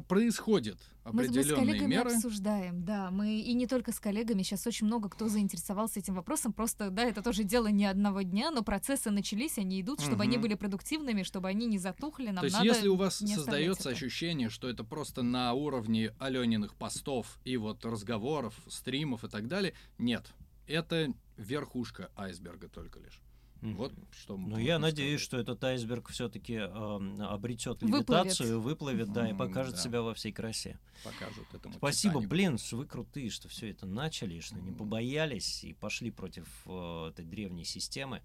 происходит 0.08 0.78
Мы, 1.06 1.12
мы 1.14 1.24
с 1.24 1.30
определенные 1.30 1.66
коллегами 1.66 1.90
меры. 1.96 2.12
обсуждаем, 2.14 2.84
да, 2.84 3.12
мы 3.12 3.40
и 3.40 3.54
не 3.54 3.68
только 3.68 3.92
с 3.92 4.00
коллегами, 4.00 4.42
сейчас 4.44 4.66
очень 4.68 4.88
много 4.88 5.10
кто 5.10 5.28
заинтересовался 5.30 6.00
этим 6.00 6.16
вопросом, 6.16 6.54
просто, 6.54 6.90
да, 6.90 7.04
это 7.04 7.22
тоже 7.22 7.44
дело 7.44 7.68
не 7.68 7.86
одного 7.86 8.24
дня, 8.24 8.52
но 8.52 8.64
процессы 8.64 9.12
начались, 9.12 9.58
они 9.58 9.82
идут, 9.82 10.02
чтобы 10.02 10.24
они 10.24 10.38
Мгм. 10.38 10.42
были 10.42 10.54
продуктивными, 10.56 11.24
чтобы 11.24 11.48
они 11.50 11.68
не 11.68 11.78
затухли, 11.78 12.28
нам 12.28 12.38
То 12.38 12.46
есть, 12.46 12.58
надо 12.58 12.66
если 12.68 12.88
у 12.88 12.96
вас 12.96 13.18
создается 13.18 13.90
это. 13.90 13.98
ощущение, 13.98 14.50
что 14.50 14.70
это 14.70 14.84
просто 14.84 15.22
на 15.24 15.54
уровне 15.54 16.14
Алёниных 16.20 16.76
постов 16.76 17.40
и 17.46 17.58
вот 17.58 17.86
разговоров, 17.86 18.56
стримов 18.68 19.24
и 19.24 19.28
так 19.30 19.48
далее, 19.48 19.74
нет. 19.98 20.26
Это 20.68 21.14
верхушка 21.38 22.10
айсберга 22.16 22.68
только 22.70 23.00
лишь. 23.00 23.22
Мгм. 23.66 23.76
Вот 23.78 23.94
что 24.12 24.38
Ну, 24.38 24.58
я 24.58 24.78
надеюсь, 24.80 25.22
сказать. 25.24 25.44
что 25.44 25.52
этот 25.54 25.64
айсберг 25.64 26.10
все-таки 26.10 26.56
обретет 26.58 27.82
Выплывет. 27.82 28.10
левитацию, 28.10 28.62
выплывет, 28.62 29.12
да, 29.12 29.30
и 29.30 29.34
покажет 29.34 29.76
да. 29.76 29.82
себя 29.82 30.02
во 30.02 30.14
всей 30.14 30.32
красе. 30.32 30.78
покажут 31.04 31.46
этому 31.54 31.74
Спасибо, 31.76 32.14
Титанику. 32.16 32.30
блин, 32.30 32.58
что 32.58 32.78
вы 32.78 32.86
крутые, 32.86 33.30
что 33.30 33.48
все 33.50 33.70
это 33.72 33.86
начали, 33.86 34.40
что 34.40 34.56
не 34.56 34.70
М. 34.70 34.76
побоялись 34.76 35.64
и 35.64 35.74
пошли 35.74 36.12
против 36.12 36.48
э, 36.66 37.10
этой 37.10 37.26
древней 37.26 37.64
системы. 37.66 38.22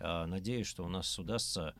Э, 0.00 0.26
надеюсь, 0.26 0.66
что 0.66 0.84
у 0.84 0.88
нас 0.88 1.18
удастся 1.18 1.74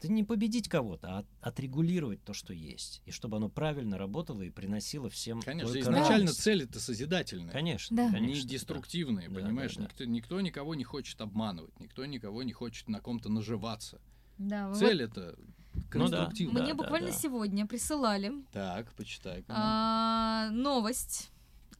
да 0.00 0.08
не 0.08 0.22
победить 0.24 0.68
кого-то, 0.68 1.08
а 1.08 1.18
от- 1.20 1.26
отрегулировать 1.40 2.22
то, 2.24 2.32
что 2.32 2.52
есть. 2.52 3.02
И 3.04 3.10
чтобы 3.10 3.38
оно 3.38 3.48
правильно 3.48 3.98
работало 3.98 4.42
и 4.42 4.50
приносило 4.50 5.10
всем 5.10 5.42
Конечно, 5.42 5.78
изначально 5.78 6.26
радость. 6.26 6.40
цель 6.42 6.62
это 6.62 6.78
созидательная. 6.80 7.52
Конечно, 7.52 7.96
Да. 7.96 8.10
конечно. 8.12 8.34
не 8.36 8.42
да. 8.42 8.48
деструктивные, 8.48 9.28
Да, 9.28 9.34
понимаешь? 9.40 9.74
да, 9.74 9.82
да. 9.82 9.86
Никто, 9.88 10.04
никто 10.04 10.40
никого 10.40 10.74
не 10.74 10.84
хочет 10.84 11.20
обманывать, 11.20 11.78
никто 11.80 12.04
никого 12.06 12.42
не 12.42 12.52
хочет 12.52 12.88
на 12.88 13.00
ком-то 13.00 13.28
наживаться. 13.28 14.00
Да, 14.38 14.68
вот 14.68 14.78
Цель 14.78 15.02
это 15.02 15.34
Ну 15.38 15.82
да. 15.82 15.88
конструктивная. 15.90 16.62
Мне 16.62 16.74
да, 16.74 16.82
буквально 16.82 17.10
да. 17.10 17.16
сегодня 17.16 17.66
присылали 17.66 18.32
Так, 18.52 18.92
почитай. 18.94 19.44
а, 19.48 20.48
новость 20.50 21.30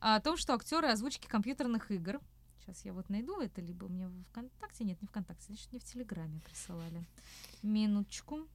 о 0.00 0.18
том, 0.20 0.36
что 0.36 0.54
актеры 0.54 0.88
озвучки 0.88 1.26
компьютерных 1.28 1.90
игр. 1.92 2.20
Сейчас 2.68 2.84
я 2.84 2.92
вот 2.92 3.08
найду 3.08 3.40
это, 3.40 3.62
либо 3.62 3.88
мне 3.88 4.08
в 4.08 4.24
ВКонтакте. 4.24 4.84
Нет, 4.84 5.00
не 5.00 5.08
ВКонтакте, 5.08 5.46
значит, 5.46 5.72
мне 5.72 5.80
в 5.80 5.84
Телеграме 5.84 6.38
присылали. 6.44 7.02
Минуточку. 7.62 8.46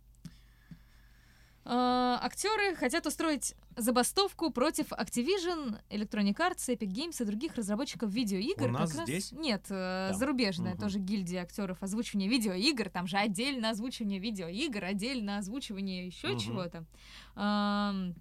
А, 1.66 2.20
актеры 2.22 2.76
хотят 2.76 3.08
устроить 3.08 3.56
забастовку 3.76 4.52
против 4.52 4.92
Activision, 4.92 5.80
Electronic 5.90 6.36
Arts, 6.36 6.68
Epic 6.70 6.90
Games 6.90 7.20
и 7.24 7.26
других 7.26 7.56
разработчиков 7.56 8.12
видеоигр. 8.12 8.66
У 8.66 8.72
нас 8.72 8.92
Как 8.92 9.00
раз- 9.00 9.10
здесь? 9.10 9.32
Нет, 9.32 9.66
э, 9.70 10.10
Там. 10.12 10.20
зарубежная 10.20 10.74
Мгм. 10.74 10.82
тоже 10.82 11.00
гильдия 11.00 11.42
актеров 11.42 11.82
озвучивания 11.82 12.30
видеоигр. 12.30 12.90
Там 12.92 13.08
же 13.08 13.18
отдельно 13.18 13.72
озвучивание 13.72 14.20
видеоигр, 14.20 14.84
отдельно 14.84 15.40
озвучивание 15.40 16.06
еще 16.06 16.28
Мгм. 16.34 16.38
чего-то. 16.40 16.86
Ам, 17.34 18.14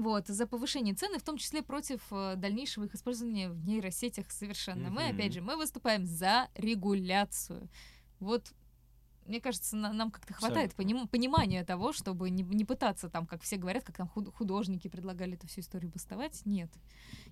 вот, 0.00 0.28
за 0.28 0.46
повышение 0.46 0.94
цены, 0.94 1.18
в 1.18 1.22
том 1.22 1.36
числе 1.36 1.62
против 1.62 2.00
э, 2.10 2.36
дальнейшего 2.36 2.84
их 2.84 2.94
использования 2.94 3.50
в 3.50 3.66
нейросетях 3.66 4.30
совершенно. 4.30 4.88
Мы, 4.90 5.02
Мгм. 5.08 5.14
опять 5.14 5.32
же, 5.34 5.40
мы 5.42 5.56
выступаем 5.56 6.06
за 6.06 6.48
регуляцию. 6.54 7.68
Вот 8.20 8.52
мне 9.26 9.40
кажется, 9.40 9.76
на- 9.76 9.92
нам 9.92 10.10
как-то 10.10 10.34
хватает 10.34 10.74
поним- 10.74 11.06
понимания 11.08 11.64
того, 11.64 11.92
чтобы 11.92 12.30
не, 12.30 12.42
не 12.42 12.64
пытаться 12.64 13.08
там, 13.08 13.26
как 13.26 13.42
все 13.42 13.56
говорят, 13.56 13.84
как 13.84 13.96
там 13.96 14.08
худ- 14.08 14.32
художники 14.34 14.88
предлагали 14.88 15.34
эту 15.34 15.46
всю 15.46 15.60
историю 15.60 15.90
бастовать. 15.90 16.42
Нет. 16.44 16.70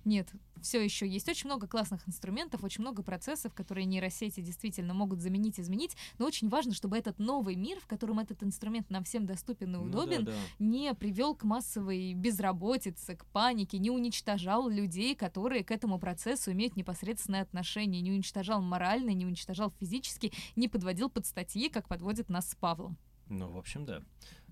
Нет. 0.05 0.29
Все 0.61 0.83
еще 0.83 1.07
есть 1.07 1.27
очень 1.27 1.47
много 1.47 1.67
классных 1.67 2.07
инструментов, 2.07 2.63
очень 2.63 2.81
много 2.81 3.03
процессов, 3.03 3.53
которые 3.53 3.85
нейросети 3.85 4.41
действительно 4.41 4.93
могут 4.93 5.19
заменить, 5.19 5.59
изменить. 5.59 5.95
Но 6.19 6.25
очень 6.25 6.49
важно, 6.49 6.73
чтобы 6.73 6.97
этот 6.97 7.19
новый 7.19 7.55
мир, 7.55 7.79
в 7.79 7.87
котором 7.87 8.19
этот 8.19 8.43
инструмент 8.43 8.89
нам 8.89 9.03
всем 9.03 9.25
доступен 9.25 9.69
и 9.75 9.77
Ну 9.77 9.83
удобен, 9.83 10.25
да, 10.25 10.31
да. 10.31 10.37
не 10.59 10.93
привел 10.93 11.35
к 11.35 11.43
массовой 11.43 12.13
безработице, 12.13 13.15
к 13.15 13.25
панике, 13.25 13.77
не 13.79 13.89
уничтожал 13.91 14.69
людей, 14.69 15.15
которые 15.15 15.63
к 15.63 15.71
этому 15.71 15.99
процессу 15.99 16.51
имеют 16.51 16.75
непосредственное 16.75 17.41
отношение, 17.41 18.01
не 18.01 18.11
уничтожал 18.11 18.61
морально, 18.61 19.11
не 19.11 19.25
уничтожал 19.25 19.71
физически, 19.79 20.31
не 20.55 20.67
подводил 20.67 21.09
под 21.09 21.25
статьи, 21.25 21.69
как 21.69 21.80
подводит 21.87 22.29
нас 22.29 22.49
с 22.49 22.55
Павлом. 22.55 22.97
Ну, 23.31 23.49
в 23.49 23.57
общем, 23.57 23.85
да. 23.85 24.03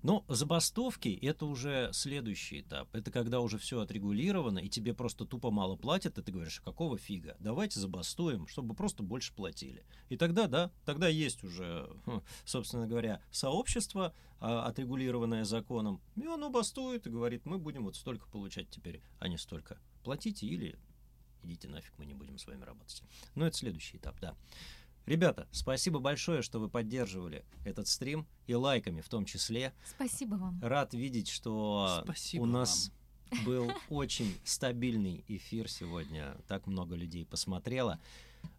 Но 0.02 0.24
забастовки— 0.28 1.08
это 1.22 1.44
уже 1.44 1.90
следующий 1.92 2.62
этап. 2.62 2.88
Это 2.94 3.10
когда 3.10 3.40
уже 3.40 3.58
все 3.58 3.80
отрегулировано, 3.80 4.58
и 4.58 4.70
тебе 4.70 4.94
просто 4.94 5.26
тупо 5.26 5.50
мало 5.50 5.76
платят, 5.76 6.16
и 6.16 6.22
ты 6.22 6.32
говоришь, 6.32 6.60
«А 6.60 6.70
какого 6.70 6.96
фига? 6.96 7.36
Давайте 7.40 7.78
забастуем, 7.78 8.46
чтобы 8.46 8.74
просто 8.74 9.02
больше 9.02 9.34
платили. 9.34 9.84
И 10.08 10.16
тогда, 10.16 10.46
да, 10.46 10.70
тогда 10.86 11.08
есть 11.08 11.44
уже, 11.44 11.90
хм, 12.06 12.22
собственно 12.46 12.86
говоря, 12.86 13.20
сообщество, 13.30 14.14
а, 14.40 14.64
отрегулированное 14.64 15.44
законом, 15.44 16.00
и 16.16 16.24
оно 16.24 16.48
бастует 16.48 17.06
и 17.06 17.10
говорит, 17.10 17.44
мы 17.44 17.58
будем 17.58 17.84
вот 17.84 17.96
столько 17.96 18.26
получать 18.28 18.70
теперь, 18.70 19.02
а 19.18 19.28
не 19.28 19.36
столько. 19.36 19.78
Платите 20.02 20.46
или 20.46 20.78
идите 21.42 21.68
нафиг, 21.68 21.92
мы 21.98 22.06
не 22.06 22.14
будем 22.14 22.38
с 22.38 22.46
вами 22.46 22.64
работать. 22.64 23.02
Но 23.34 23.46
это 23.46 23.56
следующий 23.56 23.98
этап, 23.98 24.18
да. 24.20 24.36
Ребята, 25.10 25.48
спасибо 25.50 25.98
большое, 25.98 26.40
что 26.40 26.60
вы 26.60 26.68
поддерживали 26.68 27.44
этот 27.64 27.88
стрим 27.88 28.28
и 28.46 28.54
лайками 28.54 29.00
в 29.00 29.08
том 29.08 29.24
числе. 29.24 29.72
Спасибо 29.84 30.36
вам. 30.36 30.60
Рад 30.62 30.94
видеть, 30.94 31.26
что 31.26 32.02
Спасибо 32.04 32.42
у 32.42 32.46
нас 32.46 32.92
был 33.44 33.72
очень 33.88 34.32
стабильный 34.44 35.24
эфир 35.26 35.68
сегодня. 35.68 36.36
Так 36.46 36.68
много 36.68 36.94
людей 36.94 37.26
посмотрело. 37.26 37.98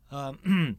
А, 0.09 0.35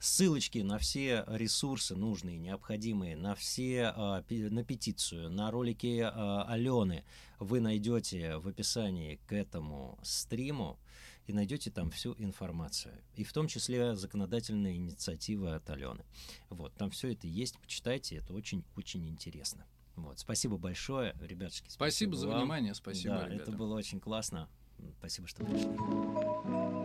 Ссылочки 0.00 0.58
на 0.58 0.78
все 0.78 1.24
ресурсы 1.28 1.94
нужные, 1.94 2.36
необходимые, 2.36 3.16
на 3.16 3.36
все 3.36 3.92
а, 3.94 4.24
на 4.28 4.64
петицию, 4.64 5.30
на 5.30 5.52
ролики 5.52 6.00
а, 6.00 6.42
Алены 6.48 7.04
вы 7.38 7.60
найдете 7.60 8.38
в 8.38 8.48
описании 8.48 9.20
к 9.28 9.32
этому 9.32 10.00
стриму 10.02 10.80
и 11.26 11.32
найдете 11.32 11.70
там 11.70 11.90
всю 11.90 12.14
информацию. 12.18 12.94
И 13.14 13.24
в 13.24 13.32
том 13.32 13.48
числе 13.48 13.96
законодательные 13.96 14.76
инициативы 14.76 15.54
от 15.54 15.68
Алены. 15.70 16.04
Вот, 16.50 16.72
там 16.74 16.90
все 16.90 17.12
это 17.12 17.26
есть, 17.26 17.58
почитайте, 17.58 18.16
это 18.16 18.32
очень-очень 18.32 19.08
интересно. 19.08 19.66
Вот, 19.96 20.18
спасибо 20.18 20.56
большое, 20.58 21.14
ребятушки. 21.20 21.68
Спасибо 21.70 22.16
за 22.16 22.28
вам. 22.28 22.40
внимание, 22.40 22.74
спасибо, 22.74 23.14
Да, 23.16 23.26
ребята. 23.28 23.42
это 23.42 23.52
было 23.52 23.74
очень 23.76 24.00
классно. 24.00 24.48
Спасибо, 24.98 25.26
что 25.26 25.44
пришли. 25.44 26.75